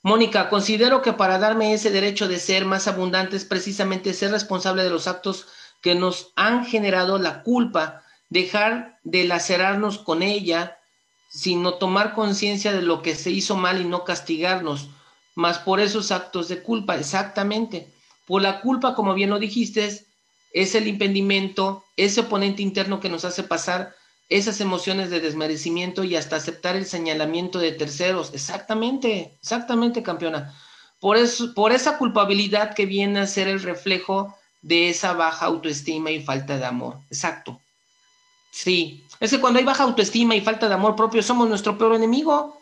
Mónica, 0.03 0.49
considero 0.49 1.01
que 1.01 1.13
para 1.13 1.38
darme 1.38 1.74
ese 1.74 1.91
derecho 1.91 2.28
de 2.28 2.39
ser 2.39 2.65
más 2.65 2.88
abundante 2.88 3.38
es 3.38 3.45
precisamente 3.45 4.13
ser 4.13 4.32
responsable 4.32 4.84
de 4.84 4.89
los 4.89 5.07
actos 5.07 5.47
que 5.82 5.95
nos 5.95 6.32
han 6.36 6.65
generado 6.65 7.19
la 7.19 7.43
culpa 7.43 8.03
dejar 8.30 8.99
de 9.03 9.26
lacerarnos 9.26 9.99
con 9.99 10.24
ella, 10.24 10.80
sino 11.30 11.76
tomar 11.76 12.13
conciencia 12.13 12.72
de 12.72 12.82
lo 12.82 13.01
que 13.01 13.15
se 13.15 13.30
hizo 13.30 13.55
mal 13.55 13.80
y 13.80 13.86
no 13.86 14.03
castigarnos, 14.03 14.89
más 15.36 15.59
por 15.59 15.80
esos 15.80 16.11
actos 16.11 16.47
de 16.47 16.63
culpa, 16.63 16.95
exactamente. 16.97 17.93
Por 18.32 18.41
la 18.41 18.61
culpa, 18.61 18.95
como 18.95 19.13
bien 19.13 19.29
lo 19.29 19.39
dijiste, 19.39 20.05
es 20.53 20.75
el 20.75 20.88
impedimento, 20.88 21.84
ese 21.97 22.21
oponente 22.21 22.61
interno 22.61 23.01
que 23.01 23.09
nos 23.09 23.25
hace 23.25 23.43
pasar 23.43 23.93
esas 24.29 24.61
emociones 24.61 25.09
de 25.09 25.19
desmerecimiento 25.19 26.05
y 26.05 26.15
hasta 26.15 26.38
aceptar 26.38 26.77
el 26.77 26.86
señalamiento 26.86 27.59
de 27.59 27.73
terceros. 27.73 28.32
Exactamente, 28.34 29.34
exactamente, 29.41 30.01
campeona. 30.01 30.57
Por, 31.01 31.17
eso, 31.17 31.53
por 31.53 31.73
esa 31.73 31.97
culpabilidad 31.97 32.73
que 32.73 32.86
viene 32.86 33.19
a 33.19 33.27
ser 33.27 33.49
el 33.49 33.61
reflejo 33.61 34.34
de 34.61 34.88
esa 34.88 35.11
baja 35.11 35.47
autoestima 35.47 36.09
y 36.11 36.23
falta 36.23 36.57
de 36.57 36.63
amor. 36.63 36.99
Exacto. 37.09 37.59
Sí, 38.49 39.03
es 39.19 39.32
que 39.32 39.41
cuando 39.41 39.59
hay 39.59 39.65
baja 39.65 39.84
autoestima 39.84 40.38
y 40.38 40.39
falta 40.39 40.69
de 40.69 40.75
amor 40.75 40.95
propio, 40.95 41.21
somos 41.21 41.49
nuestro 41.49 41.77
peor 41.77 41.95
enemigo. 41.95 42.61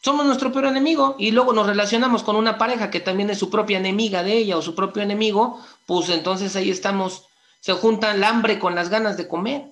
Somos 0.00 0.26
nuestro 0.26 0.52
peor 0.52 0.66
enemigo 0.66 1.16
y 1.18 1.32
luego 1.32 1.52
nos 1.52 1.66
relacionamos 1.66 2.22
con 2.22 2.36
una 2.36 2.56
pareja 2.56 2.90
que 2.90 3.00
también 3.00 3.30
es 3.30 3.38
su 3.38 3.50
propia 3.50 3.78
enemiga 3.78 4.22
de 4.22 4.34
ella 4.34 4.56
o 4.56 4.62
su 4.62 4.74
propio 4.74 5.02
enemigo, 5.02 5.60
pues 5.86 6.08
entonces 6.08 6.54
ahí 6.54 6.70
estamos, 6.70 7.24
se 7.60 7.72
juntan 7.72 8.16
el 8.16 8.24
hambre 8.24 8.58
con 8.58 8.74
las 8.74 8.88
ganas 8.88 9.16
de 9.16 9.26
comer. 9.26 9.64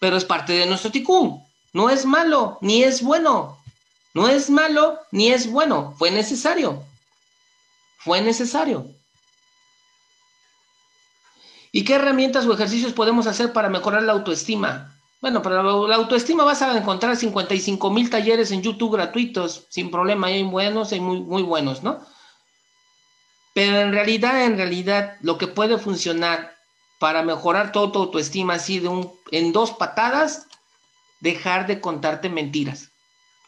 Pero 0.00 0.16
es 0.16 0.24
parte 0.24 0.52
de 0.52 0.66
nuestro 0.66 0.90
ticún. 0.90 1.42
No 1.72 1.88
es 1.88 2.04
malo, 2.04 2.58
ni 2.60 2.82
es 2.82 3.02
bueno. 3.02 3.58
No 4.12 4.28
es 4.28 4.50
malo, 4.50 4.98
ni 5.10 5.28
es 5.28 5.50
bueno. 5.50 5.94
Fue 5.98 6.10
necesario. 6.10 6.82
Fue 7.98 8.20
necesario. 8.20 8.86
¿Y 11.70 11.84
qué 11.84 11.94
herramientas 11.94 12.46
o 12.46 12.52
ejercicios 12.52 12.92
podemos 12.92 13.26
hacer 13.26 13.52
para 13.52 13.68
mejorar 13.68 14.02
la 14.02 14.12
autoestima? 14.12 14.95
Bueno, 15.20 15.42
para 15.42 15.62
la 15.62 15.94
autoestima 15.96 16.44
vas 16.44 16.62
a 16.62 16.76
encontrar 16.76 17.16
55 17.16 17.90
mil 17.90 18.10
talleres 18.10 18.50
en 18.50 18.62
YouTube 18.62 18.94
gratuitos, 18.94 19.66
sin 19.70 19.90
problema, 19.90 20.26
hay 20.26 20.42
buenos 20.42 20.92
y 20.92 21.00
muy, 21.00 21.20
muy 21.20 21.42
buenos, 21.42 21.82
¿no? 21.82 22.00
Pero 23.54 23.80
en 23.80 23.92
realidad, 23.92 24.44
en 24.44 24.58
realidad, 24.58 25.16
lo 25.22 25.38
que 25.38 25.46
puede 25.46 25.78
funcionar 25.78 26.54
para 26.98 27.22
mejorar 27.22 27.72
toda 27.72 27.92
tu 27.92 27.98
autoestima 28.00 28.54
así 28.54 28.78
de 28.78 28.88
un, 28.88 29.12
en 29.30 29.52
dos 29.52 29.72
patadas, 29.72 30.46
dejar 31.20 31.66
de 31.66 31.80
contarte 31.80 32.28
mentiras. 32.28 32.90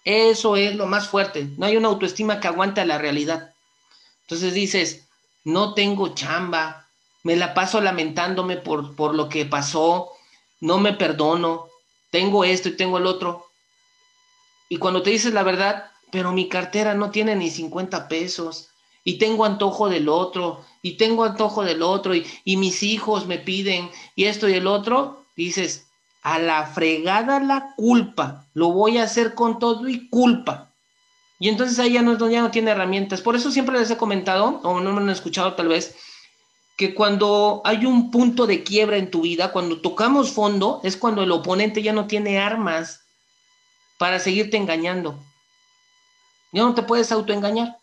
Eso 0.05 0.57
es 0.57 0.74
lo 0.74 0.86
más 0.86 1.09
fuerte. 1.09 1.49
No 1.59 1.66
hay 1.66 1.77
una 1.77 1.89
autoestima 1.89 2.40
que 2.40 2.49
aguante 2.49 2.85
la 2.86 2.97
realidad. 2.97 3.53
Entonces 4.23 4.55
dices, 4.55 5.09
no 5.45 5.74
tengo 5.74 6.15
chamba, 6.15 6.89
me 7.23 7.36
la 7.36 7.53
paso 7.53 7.81
lamentándome 7.82 8.57
por, 8.57 8.97
por 8.97 9.15
lo 9.15 9.28
que 9.28 9.45
pasó, 9.45 10.12
no 10.60 10.78
me 10.78 10.93
perdono, 10.93 11.68
tengo 12.10 12.44
esto 12.44 12.68
y 12.68 12.76
tengo 12.76 12.98
el 12.98 13.06
otro. 13.06 13.47
Y 14.68 14.78
cuando 14.78 15.02
te 15.02 15.10
dices 15.10 15.32
la 15.32 15.43
verdad, 15.43 15.90
pero 16.10 16.32
mi 16.32 16.48
cartera 16.48 16.94
no 16.94 17.10
tiene 17.10 17.36
ni 17.36 17.51
50 17.51 18.09
pesos, 18.09 18.68
y 19.05 19.18
tengo 19.18 19.44
antojo 19.44 19.89
del 19.89 20.09
otro, 20.09 20.64
y 20.82 20.97
tengo 20.97 21.24
antojo 21.24 21.64
del 21.64 21.82
otro, 21.82 22.14
y, 22.14 22.26
mis 22.44 22.82
hijos 22.82 23.26
me 23.26 23.39
piden, 23.39 23.90
y 24.14 24.24
esto 24.24 24.48
y 24.48 24.55
el 24.55 24.66
otro, 24.66 25.24
dices, 25.36 25.86
a 26.22 26.39
la 26.39 26.66
fregada 26.66 27.40
la 27.40 27.74
culpa, 27.76 28.47
lo 28.55 28.70
voy 28.70 28.98
a 28.98 29.05
hacer 29.05 29.35
con 29.35 29.59
todo 29.59 29.89
y 29.89 30.09
culpa. 30.09 30.74
Y 31.40 31.48
entonces 31.48 31.78
ahí 31.78 31.93
ya 31.93 32.02
no, 32.02 32.18
ya 32.28 32.43
no 32.43 32.51
tiene 32.51 32.72
herramientas. 32.72 33.22
Por 33.22 33.36
eso 33.36 33.52
siempre 33.52 33.78
les 33.78 33.90
he 33.90 33.97
comentado, 33.97 34.60
o 34.62 34.80
no 34.80 34.93
me 34.93 35.01
han 35.01 35.10
escuchado 35.10 35.55
tal 35.55 35.68
vez, 35.68 35.97
que 36.79 36.95
cuando 36.95 37.61
hay 37.65 37.85
un 37.85 38.13
punto 38.13 38.47
de 38.47 38.63
quiebra 38.63 38.99
en 38.99 39.11
tu 39.11 39.23
vida, 39.23 39.51
cuando 39.51 39.81
tocamos 39.81 40.31
fondo, 40.31 40.81
es 40.85 40.97
cuando 40.97 41.25
el 41.25 41.33
oponente 41.33 41.83
ya 41.83 41.93
no 41.93 42.07
tiene 42.07 42.39
armas 42.39 43.01
para 43.99 44.21
seguirte 44.21 44.57
engañando. 44.57 45.19
Ya 46.53 46.63
no 46.63 46.77
te 46.77 46.85
puedes 46.85 47.11
autoengañar, 47.11 47.77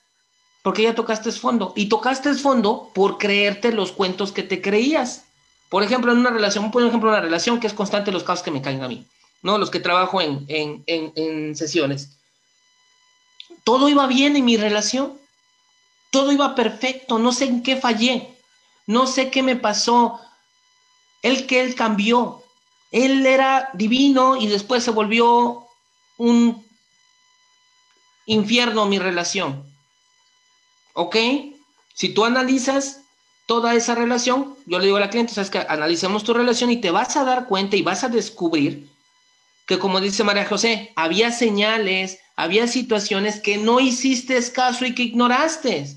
porque 0.64 0.84
ya 0.84 0.96
tocaste 0.96 1.34
fondo. 1.34 1.74
Y 1.76 1.90
tocaste 1.90 2.34
fondo 2.36 2.90
por 2.96 3.18
creerte 3.18 3.74
los 3.74 3.92
cuentos 3.92 4.32
que 4.32 4.44
te 4.44 4.62
creías. 4.62 5.26
Por 5.68 5.84
ejemplo, 5.84 6.14
en 6.14 6.20
una 6.20 6.30
relación, 6.30 6.72
por 6.72 6.82
ejemplo, 6.82 7.10
una 7.10 7.20
relación 7.20 7.60
que 7.60 7.68
es 7.68 7.74
constante 7.74 8.14
los 8.14 8.24
casos 8.24 8.46
que 8.46 8.52
me 8.52 8.62
caen 8.62 8.82
a 8.82 8.88
mí, 8.88 9.06
¿no? 9.42 9.58
Los 9.58 9.72
que 9.72 9.82
trabajo 9.82 10.22
en, 10.22 10.46
en 10.48 11.56
sesiones. 11.58 12.18
Todo 13.66 13.90
iba 13.90 14.08
bien 14.08 14.38
en 14.38 14.46
mi 14.46 14.56
relación 14.56 15.20
Todo 16.12 16.32
iba 16.32 16.56
perfecto, 16.56 17.20
no 17.20 17.34
sé 17.34 17.44
en 17.44 17.62
qué 17.62 17.76
fallé, 17.76 18.35
no 18.88 19.08
sé 19.08 19.30
qué 19.30 19.44
me 19.44 19.56
pasó. 19.56 20.20
Él 21.22 21.48
que 21.48 21.62
él 21.62 21.76
cambió. 21.76 22.44
Él 22.92 23.26
era 23.26 23.70
divino 23.74 24.36
y 24.36 24.48
después 24.48 24.84
se 24.84 24.92
volvió 24.92 25.66
un 26.18 26.66
infierno 28.26 28.86
mi 28.86 29.00
relación. 29.00 29.66
¿Ok? 30.94 31.16
Si 31.94 32.10
tú 32.10 32.26
analizas 32.26 33.02
toda 33.48 33.76
esa 33.76 33.96
relación, 33.96 34.56
yo 34.66 34.80
le 34.80 34.86
digo 34.86 34.98
a 34.98 35.02
la 35.02 35.10
cliente, 35.10 35.34
sabes 35.34 35.50
que 35.50 35.60
analicemos 35.60 36.24
tu 36.24 36.34
relación 36.34 36.72
y 36.72 36.82
te 36.82 36.92
vas 36.92 37.16
a 37.18 37.24
dar 37.24 37.48
cuenta 37.48 37.76
y 37.76 37.82
vas 37.82 38.04
a 38.04 38.10
descubrir 38.10 38.90
que 39.66 39.80
como 39.80 40.00
dice 40.00 40.24
María 40.24 40.46
José, 40.46 40.94
había 40.96 41.32
señales, 41.32 42.20
había 42.36 42.68
situaciones 42.68 43.40
que 43.40 43.58
no 43.58 43.80
hiciste 43.80 44.40
caso 44.52 44.86
y 44.86 44.94
que 44.94 45.04
ignoraste. 45.04 45.88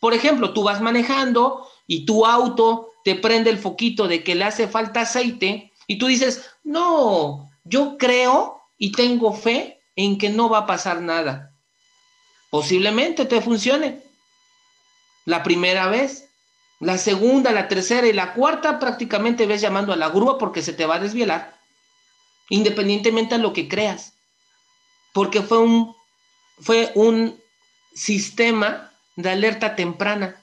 Por 0.00 0.14
ejemplo, 0.14 0.52
tú 0.52 0.62
vas 0.62 0.80
manejando 0.80 1.67
y 1.88 2.04
tu 2.04 2.24
auto 2.24 2.92
te 3.02 3.16
prende 3.16 3.50
el 3.50 3.58
foquito 3.58 4.06
de 4.06 4.22
que 4.22 4.36
le 4.36 4.44
hace 4.44 4.68
falta 4.68 5.00
aceite 5.00 5.72
y 5.88 5.98
tú 5.98 6.06
dices, 6.06 6.48
no, 6.62 7.50
yo 7.64 7.96
creo 7.98 8.62
y 8.76 8.92
tengo 8.92 9.32
fe 9.32 9.80
en 9.96 10.18
que 10.18 10.28
no 10.28 10.48
va 10.48 10.58
a 10.58 10.66
pasar 10.66 11.00
nada. 11.00 11.52
Posiblemente 12.50 13.24
te 13.24 13.40
funcione. 13.40 14.02
La 15.24 15.42
primera 15.42 15.88
vez, 15.88 16.28
la 16.78 16.98
segunda, 16.98 17.52
la 17.52 17.68
tercera 17.68 18.06
y 18.06 18.12
la 18.12 18.34
cuarta 18.34 18.78
prácticamente 18.78 19.46
ves 19.46 19.60
llamando 19.60 19.92
a 19.92 19.96
la 19.96 20.10
grúa 20.10 20.38
porque 20.38 20.62
se 20.62 20.72
te 20.72 20.86
va 20.86 20.96
a 20.96 21.00
desvielar, 21.00 21.58
independientemente 22.50 23.36
de 23.36 23.42
lo 23.42 23.52
que 23.52 23.66
creas, 23.66 24.12
porque 25.12 25.42
fue 25.42 25.58
un, 25.58 25.94
fue 26.60 26.92
un 26.94 27.38
sistema 27.94 28.92
de 29.16 29.30
alerta 29.30 29.74
temprana. 29.74 30.37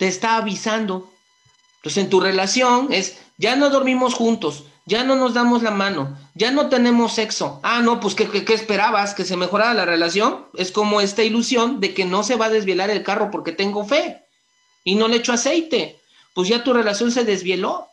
Te 0.00 0.08
está 0.08 0.38
avisando. 0.38 1.12
Entonces 1.76 2.02
en 2.02 2.08
tu 2.08 2.20
relación 2.20 2.88
es, 2.90 3.18
ya 3.36 3.54
no 3.54 3.68
dormimos 3.68 4.14
juntos, 4.14 4.64
ya 4.86 5.04
no 5.04 5.14
nos 5.14 5.34
damos 5.34 5.62
la 5.62 5.72
mano, 5.72 6.16
ya 6.34 6.50
no 6.52 6.70
tenemos 6.70 7.12
sexo. 7.12 7.60
Ah, 7.62 7.82
no, 7.82 8.00
pues 8.00 8.14
¿qué, 8.14 8.26
qué, 8.26 8.54
esperabas? 8.54 9.12
¿Que 9.12 9.26
se 9.26 9.36
mejorara 9.36 9.74
la 9.74 9.84
relación? 9.84 10.46
Es 10.54 10.72
como 10.72 11.02
esta 11.02 11.22
ilusión 11.22 11.80
de 11.80 11.92
que 11.92 12.06
no 12.06 12.22
se 12.22 12.36
va 12.36 12.46
a 12.46 12.48
desvielar 12.48 12.88
el 12.88 13.02
carro 13.02 13.30
porque 13.30 13.52
tengo 13.52 13.84
fe 13.84 14.24
y 14.84 14.94
no 14.94 15.06
le 15.06 15.18
echo 15.18 15.34
aceite. 15.34 16.00
Pues 16.32 16.48
ya 16.48 16.64
tu 16.64 16.72
relación 16.72 17.12
se 17.12 17.24
desvieló. 17.24 17.86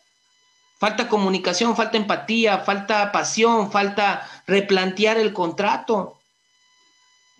Falta 0.79 1.09
comunicación, 1.09 1.75
falta 1.75 1.97
empatía, 1.97 2.59
falta 2.59 3.11
pasión, 3.11 3.69
falta 3.69 4.25
replantear 4.47 5.17
el 5.17 5.33
contrato. 5.33 6.21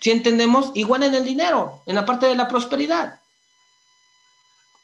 Si 0.02 0.12
entendemos? 0.12 0.72
Igual 0.74 1.04
en 1.04 1.16
el 1.16 1.24
dinero, 1.24 1.84
en 1.86 1.96
la 1.96 2.06
parte 2.06 2.26
de 2.26 2.36
la 2.36 2.50
prosperidad. 2.50 3.22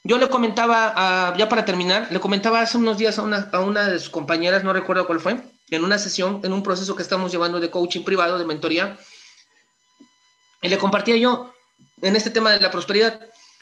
Yo 0.04 0.18
le 0.18 0.30
comentaba, 0.30 1.34
ya 1.38 1.48
para 1.48 1.64
terminar, 1.64 2.10
le 2.12 2.20
comentaba 2.20 2.60
hace 2.60 2.78
unos 2.78 2.98
días 2.98 3.18
a 3.18 3.22
una, 3.22 3.50
a 3.54 3.60
una 3.62 3.88
de 3.88 4.00
sus 4.00 4.10
compañeras, 4.10 4.64
no 4.64 4.74
recuerdo 4.74 5.08
cuál 5.08 5.22
fue, 5.22 5.42
en 5.70 5.84
una 5.84 5.98
sesión, 5.98 6.42
en 6.44 6.52
un 6.52 6.62
proceso 6.62 6.96
que 6.96 7.04
estamos 7.04 7.32
llevando 7.32 7.60
de 7.62 7.72
coaching 7.72 8.04
privado, 8.04 8.38
de 8.38 8.46
mentoría, 8.46 8.98
y 10.62 10.68
le 10.68 10.78
compartía 10.78 11.16
yo 11.18 11.54
en 12.02 12.16
este 12.16 12.32
tema 12.32 12.52
de 12.52 12.60
la 12.60 12.72
prosperidad. 12.72 13.20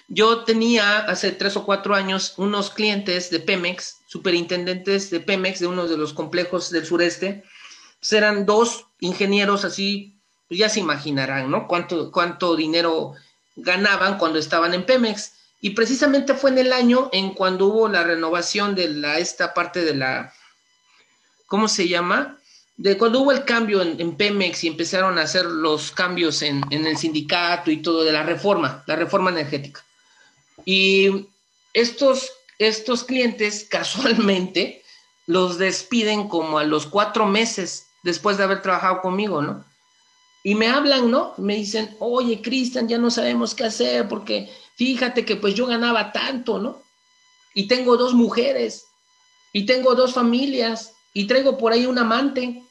Yo 0.07 0.43
tenía 0.43 0.99
hace 0.99 1.31
tres 1.31 1.55
o 1.57 1.63
cuatro 1.63 1.95
años 1.95 2.33
unos 2.37 2.69
clientes 2.69 3.29
de 3.29 3.39
Pemex, 3.39 3.99
superintendentes 4.07 5.09
de 5.09 5.19
Pemex, 5.19 5.59
de 5.59 5.67
uno 5.67 5.87
de 5.87 5.97
los 5.97 6.13
complejos 6.13 6.69
del 6.69 6.85
sureste. 6.85 7.43
Pues 7.99 8.13
eran 8.13 8.45
dos 8.45 8.87
ingenieros 8.99 9.63
así, 9.63 10.15
pues 10.47 10.59
ya 10.59 10.69
se 10.69 10.79
imaginarán, 10.79 11.49
¿no? 11.49 11.67
Cuánto, 11.67 12.11
cuánto 12.11 12.55
dinero 12.55 13.13
ganaban 13.55 14.17
cuando 14.17 14.37
estaban 14.37 14.73
en 14.73 14.85
Pemex. 14.85 15.33
Y 15.61 15.71
precisamente 15.71 16.33
fue 16.33 16.49
en 16.49 16.57
el 16.57 16.73
año 16.73 17.09
en 17.13 17.35
cuando 17.35 17.67
hubo 17.67 17.87
la 17.87 18.03
renovación 18.03 18.73
de 18.73 18.89
la, 18.89 19.19
esta 19.19 19.53
parte 19.53 19.85
de 19.85 19.93
la, 19.93 20.33
¿cómo 21.45 21.67
se 21.67 21.87
llama? 21.87 22.39
De 22.77 22.97
cuando 22.97 23.21
hubo 23.21 23.31
el 23.31 23.45
cambio 23.45 23.83
en, 23.83 24.17
Pemex 24.17 24.63
y 24.63 24.67
empezaron 24.67 25.19
a 25.19 25.21
hacer 25.21 25.45
los 25.45 25.91
cambios 25.91 26.41
en, 26.41 26.63
en, 26.71 26.87
el 26.87 26.97
sindicato 26.97 27.69
y 27.69 27.77
todo 27.77 28.03
de 28.03 28.11
la 28.11 28.23
reforma, 28.23 28.83
la 28.87 28.95
reforma 28.95 29.29
energética. 29.29 29.85
Y 30.65 31.27
estos, 31.73 32.31
estos 32.57 33.03
clientes 33.03 33.67
casualmente 33.69 34.81
los 35.27 35.59
despiden 35.59 36.27
como 36.27 36.57
a 36.57 36.63
los 36.63 36.87
cuatro 36.87 37.27
meses 37.27 37.85
después 38.01 38.37
de 38.37 38.45
haber 38.45 38.63
trabajado 38.63 39.01
conmigo, 39.01 39.43
¿no? 39.43 39.63
Y 40.43 40.55
me 40.55 40.67
hablan, 40.67 41.11
¿no? 41.11 41.35
Me 41.37 41.55
dicen, 41.55 41.95
oye, 41.99 42.41
Cristian, 42.41 42.87
ya 42.87 42.97
no 42.97 43.11
sabemos 43.11 43.53
qué 43.53 43.65
hacer 43.65 44.07
porque 44.07 44.49
fíjate 44.75 45.25
que 45.25 45.35
pues 45.35 45.55
yo 45.55 45.65
ganaba 45.65 46.11
tanto, 46.11 46.59
¿no? 46.59 46.81
Y 47.53 47.67
tengo 47.67 47.97
dos 47.97 48.13
mujeres, 48.13 48.85
y 49.53 49.65
tengo 49.65 49.95
dos 49.95 50.13
familias, 50.13 50.93
y 51.13 51.25
traigo 51.27 51.57
por 51.57 51.73
ahí 51.73 51.85
un 51.85 51.99
amante, 51.99 52.63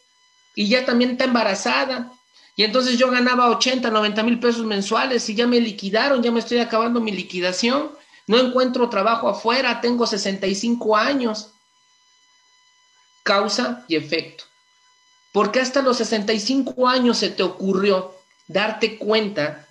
y 0.55 0.68
ya 0.68 0.85
también 0.85 1.12
está 1.12 1.24
embarazada. 1.24 2.12
Y 2.56 2.64
entonces 2.64 2.98
yo 2.98 3.10
ganaba 3.10 3.48
80, 3.48 3.90
90 3.90 4.22
mil 4.22 4.40
pesos 4.40 4.66
mensuales 4.66 5.28
y 5.28 5.35
ya 5.35 5.47
me 5.47 5.60
liquidaron, 5.60 6.22
ya 6.22 6.31
me 6.31 6.40
estoy 6.40 6.59
acabando 6.59 7.01
mi 7.01 7.12
liquidación. 7.12 7.93
No 8.27 8.39
encuentro 8.39 8.89
trabajo 8.90 9.28
afuera, 9.28 9.81
tengo 9.81 10.06
65 10.06 10.97
años. 10.97 11.52
Causa 13.22 13.85
y 13.89 13.97
efecto. 13.97 14.44
¿Por 15.32 15.52
qué 15.52 15.60
hasta 15.60 15.82
los 15.82 15.98
65 15.98 16.89
años 16.89 17.18
se 17.18 17.31
te 17.31 17.43
ocurrió 17.43 18.14
darte 18.48 18.98
cuenta 18.98 19.68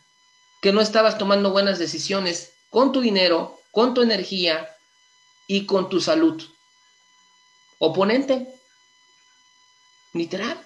que 0.61 0.72
no 0.73 0.81
estabas 0.81 1.18
tomando 1.18 1.52
buenas 1.52 1.80
decisiones 1.80 2.52
con 2.69 2.91
tu 2.91 3.02
dinero, 3.02 3.60
con 3.72 3.94
tu 3.94 4.02
energía 4.02 4.76
y 5.48 5.65
con 5.65 5.90
tu 5.90 6.02
salud. 6.02 6.41
Oponente. 7.80 8.48
Literal. 10.14 10.60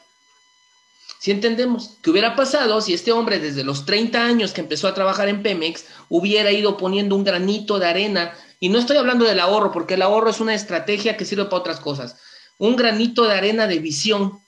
Si 1.19 1.31
entendemos, 1.31 1.97
¿qué 2.01 2.09
hubiera 2.09 2.35
pasado 2.35 2.81
si 2.81 2.93
este 2.93 3.11
hombre 3.11 3.39
desde 3.39 3.63
los 3.63 3.85
30 3.85 4.25
años 4.25 4.51
que 4.51 4.61
empezó 4.61 4.87
a 4.87 4.93
trabajar 4.93 5.29
en 5.29 5.41
Pemex 5.41 5.85
hubiera 6.09 6.51
ido 6.51 6.75
poniendo 6.75 7.15
un 7.15 7.23
granito 7.23 7.79
de 7.79 7.87
arena? 7.87 8.33
Y 8.59 8.69
no 8.69 8.79
estoy 8.79 8.97
hablando 8.97 9.25
del 9.25 9.39
ahorro, 9.39 9.71
porque 9.71 9.95
el 9.95 10.01
ahorro 10.01 10.29
es 10.29 10.39
una 10.39 10.55
estrategia 10.55 11.15
que 11.15 11.25
sirve 11.25 11.45
para 11.45 11.57
otras 11.57 11.79
cosas. 11.79 12.17
Un 12.57 12.75
granito 12.75 13.23
de 13.25 13.35
arena 13.35 13.67
de 13.67 13.79
visión, 13.79 14.41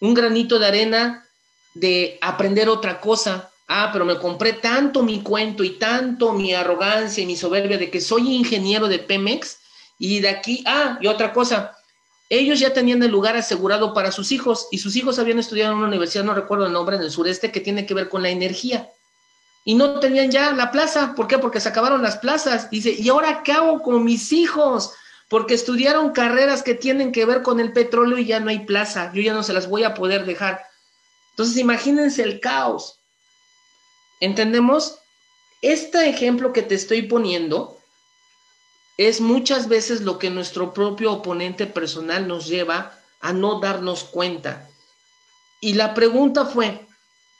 un 0.00 0.14
granito 0.14 0.58
de 0.58 0.66
arena 0.66 1.28
de 1.74 2.18
aprender 2.20 2.68
otra 2.68 3.00
cosa, 3.00 3.51
Ah, 3.74 3.88
pero 3.90 4.04
me 4.04 4.18
compré 4.18 4.52
tanto 4.52 5.02
mi 5.02 5.22
cuento 5.22 5.64
y 5.64 5.78
tanto 5.78 6.34
mi 6.34 6.52
arrogancia 6.52 7.22
y 7.22 7.26
mi 7.26 7.36
soberbia 7.36 7.78
de 7.78 7.90
que 7.90 8.02
soy 8.02 8.34
ingeniero 8.34 8.86
de 8.86 8.98
Pemex 8.98 9.60
y 9.98 10.20
de 10.20 10.28
aquí, 10.28 10.62
ah, 10.66 10.98
y 11.00 11.06
otra 11.06 11.32
cosa, 11.32 11.74
ellos 12.28 12.60
ya 12.60 12.74
tenían 12.74 13.02
el 13.02 13.10
lugar 13.10 13.34
asegurado 13.34 13.94
para 13.94 14.12
sus 14.12 14.30
hijos 14.30 14.68
y 14.70 14.76
sus 14.76 14.94
hijos 14.94 15.18
habían 15.18 15.38
estudiado 15.38 15.72
en 15.72 15.78
una 15.78 15.88
universidad, 15.88 16.22
no 16.22 16.34
recuerdo 16.34 16.66
el 16.66 16.72
nombre, 16.74 16.96
en 16.96 17.02
el 17.02 17.10
sureste, 17.10 17.50
que 17.50 17.60
tiene 17.60 17.86
que 17.86 17.94
ver 17.94 18.10
con 18.10 18.22
la 18.22 18.28
energía. 18.28 18.90
Y 19.64 19.74
no 19.74 20.00
tenían 20.00 20.30
ya 20.30 20.52
la 20.52 20.70
plaza. 20.70 21.14
¿Por 21.14 21.26
qué? 21.26 21.38
Porque 21.38 21.60
se 21.60 21.70
acabaron 21.70 22.02
las 22.02 22.18
plazas. 22.18 22.68
Dice, 22.68 22.94
¿y 22.98 23.08
ahora 23.08 23.42
qué 23.42 23.52
hago 23.52 23.80
con 23.80 24.04
mis 24.04 24.32
hijos? 24.32 24.92
Porque 25.30 25.54
estudiaron 25.54 26.12
carreras 26.12 26.62
que 26.62 26.74
tienen 26.74 27.10
que 27.10 27.24
ver 27.24 27.40
con 27.40 27.58
el 27.58 27.72
petróleo 27.72 28.18
y 28.18 28.26
ya 28.26 28.38
no 28.40 28.50
hay 28.50 28.66
plaza. 28.66 29.12
Yo 29.14 29.22
ya 29.22 29.32
no 29.32 29.42
se 29.42 29.54
las 29.54 29.66
voy 29.68 29.84
a 29.84 29.94
poder 29.94 30.26
dejar. 30.26 30.62
Entonces, 31.30 31.56
imagínense 31.56 32.22
el 32.22 32.40
caos. 32.40 33.01
¿Entendemos? 34.22 35.00
Este 35.62 36.08
ejemplo 36.08 36.52
que 36.52 36.62
te 36.62 36.76
estoy 36.76 37.02
poniendo 37.02 37.76
es 38.96 39.20
muchas 39.20 39.66
veces 39.66 40.02
lo 40.02 40.20
que 40.20 40.30
nuestro 40.30 40.72
propio 40.72 41.10
oponente 41.10 41.66
personal 41.66 42.28
nos 42.28 42.46
lleva 42.46 42.96
a 43.20 43.32
no 43.32 43.58
darnos 43.58 44.04
cuenta. 44.04 44.70
Y 45.60 45.74
la 45.74 45.92
pregunta 45.92 46.46
fue, 46.46 46.86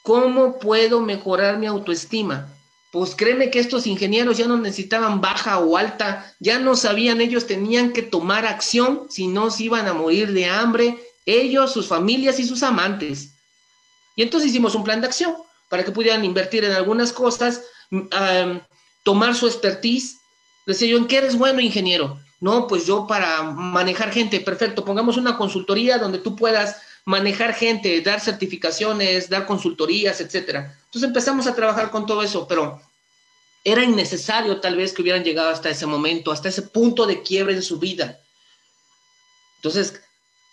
¿cómo 0.03 0.59
puedo 0.59 1.01
mejorar 1.01 1.57
mi 1.57 1.67
autoestima? 1.67 2.49
Pues 2.91 3.15
créeme 3.15 3.53
que 3.53 3.61
estos 3.61 3.87
ingenieros 3.87 4.37
ya 4.39 4.49
no 4.49 4.57
necesitaban 4.57 5.21
baja 5.21 5.61
o 5.61 5.77
alta, 5.77 6.35
ya 6.41 6.59
no 6.59 6.75
sabían, 6.75 7.21
ellos 7.21 7.47
tenían 7.47 7.93
que 7.93 8.03
tomar 8.03 8.45
acción, 8.45 9.07
si 9.09 9.29
no 9.29 9.53
se 9.53 9.65
iban 9.65 9.87
a 9.87 9.95
morir 9.95 10.33
de 10.33 10.47
hambre, 10.47 10.99
ellos, 11.27 11.73
sus 11.73 11.87
familias 11.87 12.41
y 12.41 12.45
sus 12.45 12.65
amantes. 12.65 13.35
Y 14.17 14.23
entonces 14.23 14.51
hicimos 14.51 14.75
un 14.75 14.83
plan 14.83 15.01
de 15.01 15.07
acción 15.07 15.37
para 15.73 15.85
que 15.85 15.91
pudieran 15.91 16.23
invertir 16.23 16.67
en 16.67 16.73
algunas 16.73 17.15
cosas, 17.15 17.63
tomar 19.03 19.35
su 19.35 19.47
expertise. 19.47 20.19
Decía 20.67 20.89
yo, 20.89 20.99
¿en 20.99 21.07
qué 21.07 21.17
eres 21.17 21.39
bueno, 21.39 21.63
ingeniero? 21.63 22.21
No, 22.41 22.67
pues 22.67 22.85
yo 22.85 23.07
para 23.07 23.43
manejar 23.43 24.13
gente, 24.13 24.39
perfecto, 24.41 24.85
pongamos 24.85 25.17
una 25.17 25.39
consultoría 25.39 25.97
donde 25.97 26.19
tú 26.19 26.37
puedas 26.37 26.77
manejar 27.07 27.55
gente, 27.55 28.03
dar 28.03 28.21
certificaciones, 28.21 29.31
dar 29.31 29.47
consultorías, 29.47 30.21
etcétera. 30.21 30.79
Entonces 30.85 31.09
empezamos 31.09 31.47
a 31.47 31.55
trabajar 31.55 31.91
con 31.91 32.05
todo 32.05 32.23
eso, 32.23 32.47
pero 32.47 32.79
era 33.65 33.83
innecesario 33.83 34.61
tal 34.61 34.77
vez 34.77 34.93
que 34.93 35.01
hubieran 35.01 35.25
llegado 35.25 35.49
hasta 35.49 35.71
ese 35.71 35.87
momento, 35.87 36.33
hasta 36.33 36.51
ese 36.51 36.61
punto 36.61 37.07
de 37.07 37.23
quiebre 37.23 37.55
en 37.55 37.63
su 37.63 37.79
vida. 37.79 38.21
Entonces, 39.57 40.03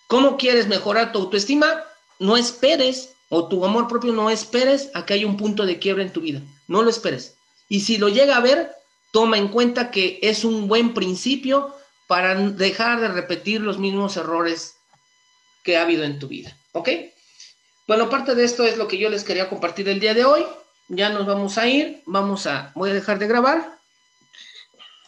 ¿cómo 0.08 0.38
quieres 0.38 0.70
mejorar 0.70 1.12
tu 1.12 1.20
autoestima? 1.20 1.84
No 2.20 2.38
esperes 2.38 3.16
o 3.30 3.48
tu 3.48 3.64
amor 3.64 3.88
propio, 3.88 4.12
no 4.12 4.30
esperes 4.30 4.90
a 4.94 5.06
que 5.06 5.14
haya 5.14 5.28
un 5.28 5.38
punto 5.38 5.66
de 5.66 5.80
quiebra 5.80 6.04
en 6.04 6.12
tu 6.12 6.22
vida. 6.22 6.42
No 6.68 6.82
lo 6.82 6.90
esperes. 6.90 7.36
Y 7.68 7.82
si 7.82 7.98
lo 7.98 8.10
llega 8.10 8.36
a 8.36 8.42
ver, 8.42 8.72
toma 9.12 9.38
en 9.38 9.48
cuenta 9.48 9.92
que 9.92 10.20
es 10.22 10.44
un 10.44 10.68
buen 10.68 10.94
principio 10.94 11.76
para 12.08 12.36
dejar 12.36 13.00
de 13.00 13.08
repetir 13.08 13.62
los 13.62 13.78
mismos 13.78 14.18
errores 14.18 14.76
que 15.64 15.78
ha 15.78 15.84
habido 15.84 16.04
en 16.04 16.20
tu 16.20 16.28
vida. 16.28 16.58
¿Ok? 16.72 16.90
Bueno, 17.88 18.10
parte 18.10 18.36
de 18.36 18.44
esto 18.44 18.64
es 18.64 18.78
lo 18.78 18.88
que 18.88 18.98
yo 18.98 19.10
les 19.10 19.24
quería 19.24 19.50
compartir 19.50 19.88
el 19.90 20.00
día 20.00 20.14
de 20.14 20.26
hoy. 20.26 20.46
Ya 20.88 21.10
nos 21.10 21.28
vamos 21.28 21.58
a 21.58 21.68
ir. 21.68 22.02
Vamos 22.06 22.48
a, 22.48 22.72
voy 22.76 22.90
a 22.90 22.94
dejar 22.94 23.20
de 23.20 23.28
grabar 23.28 23.79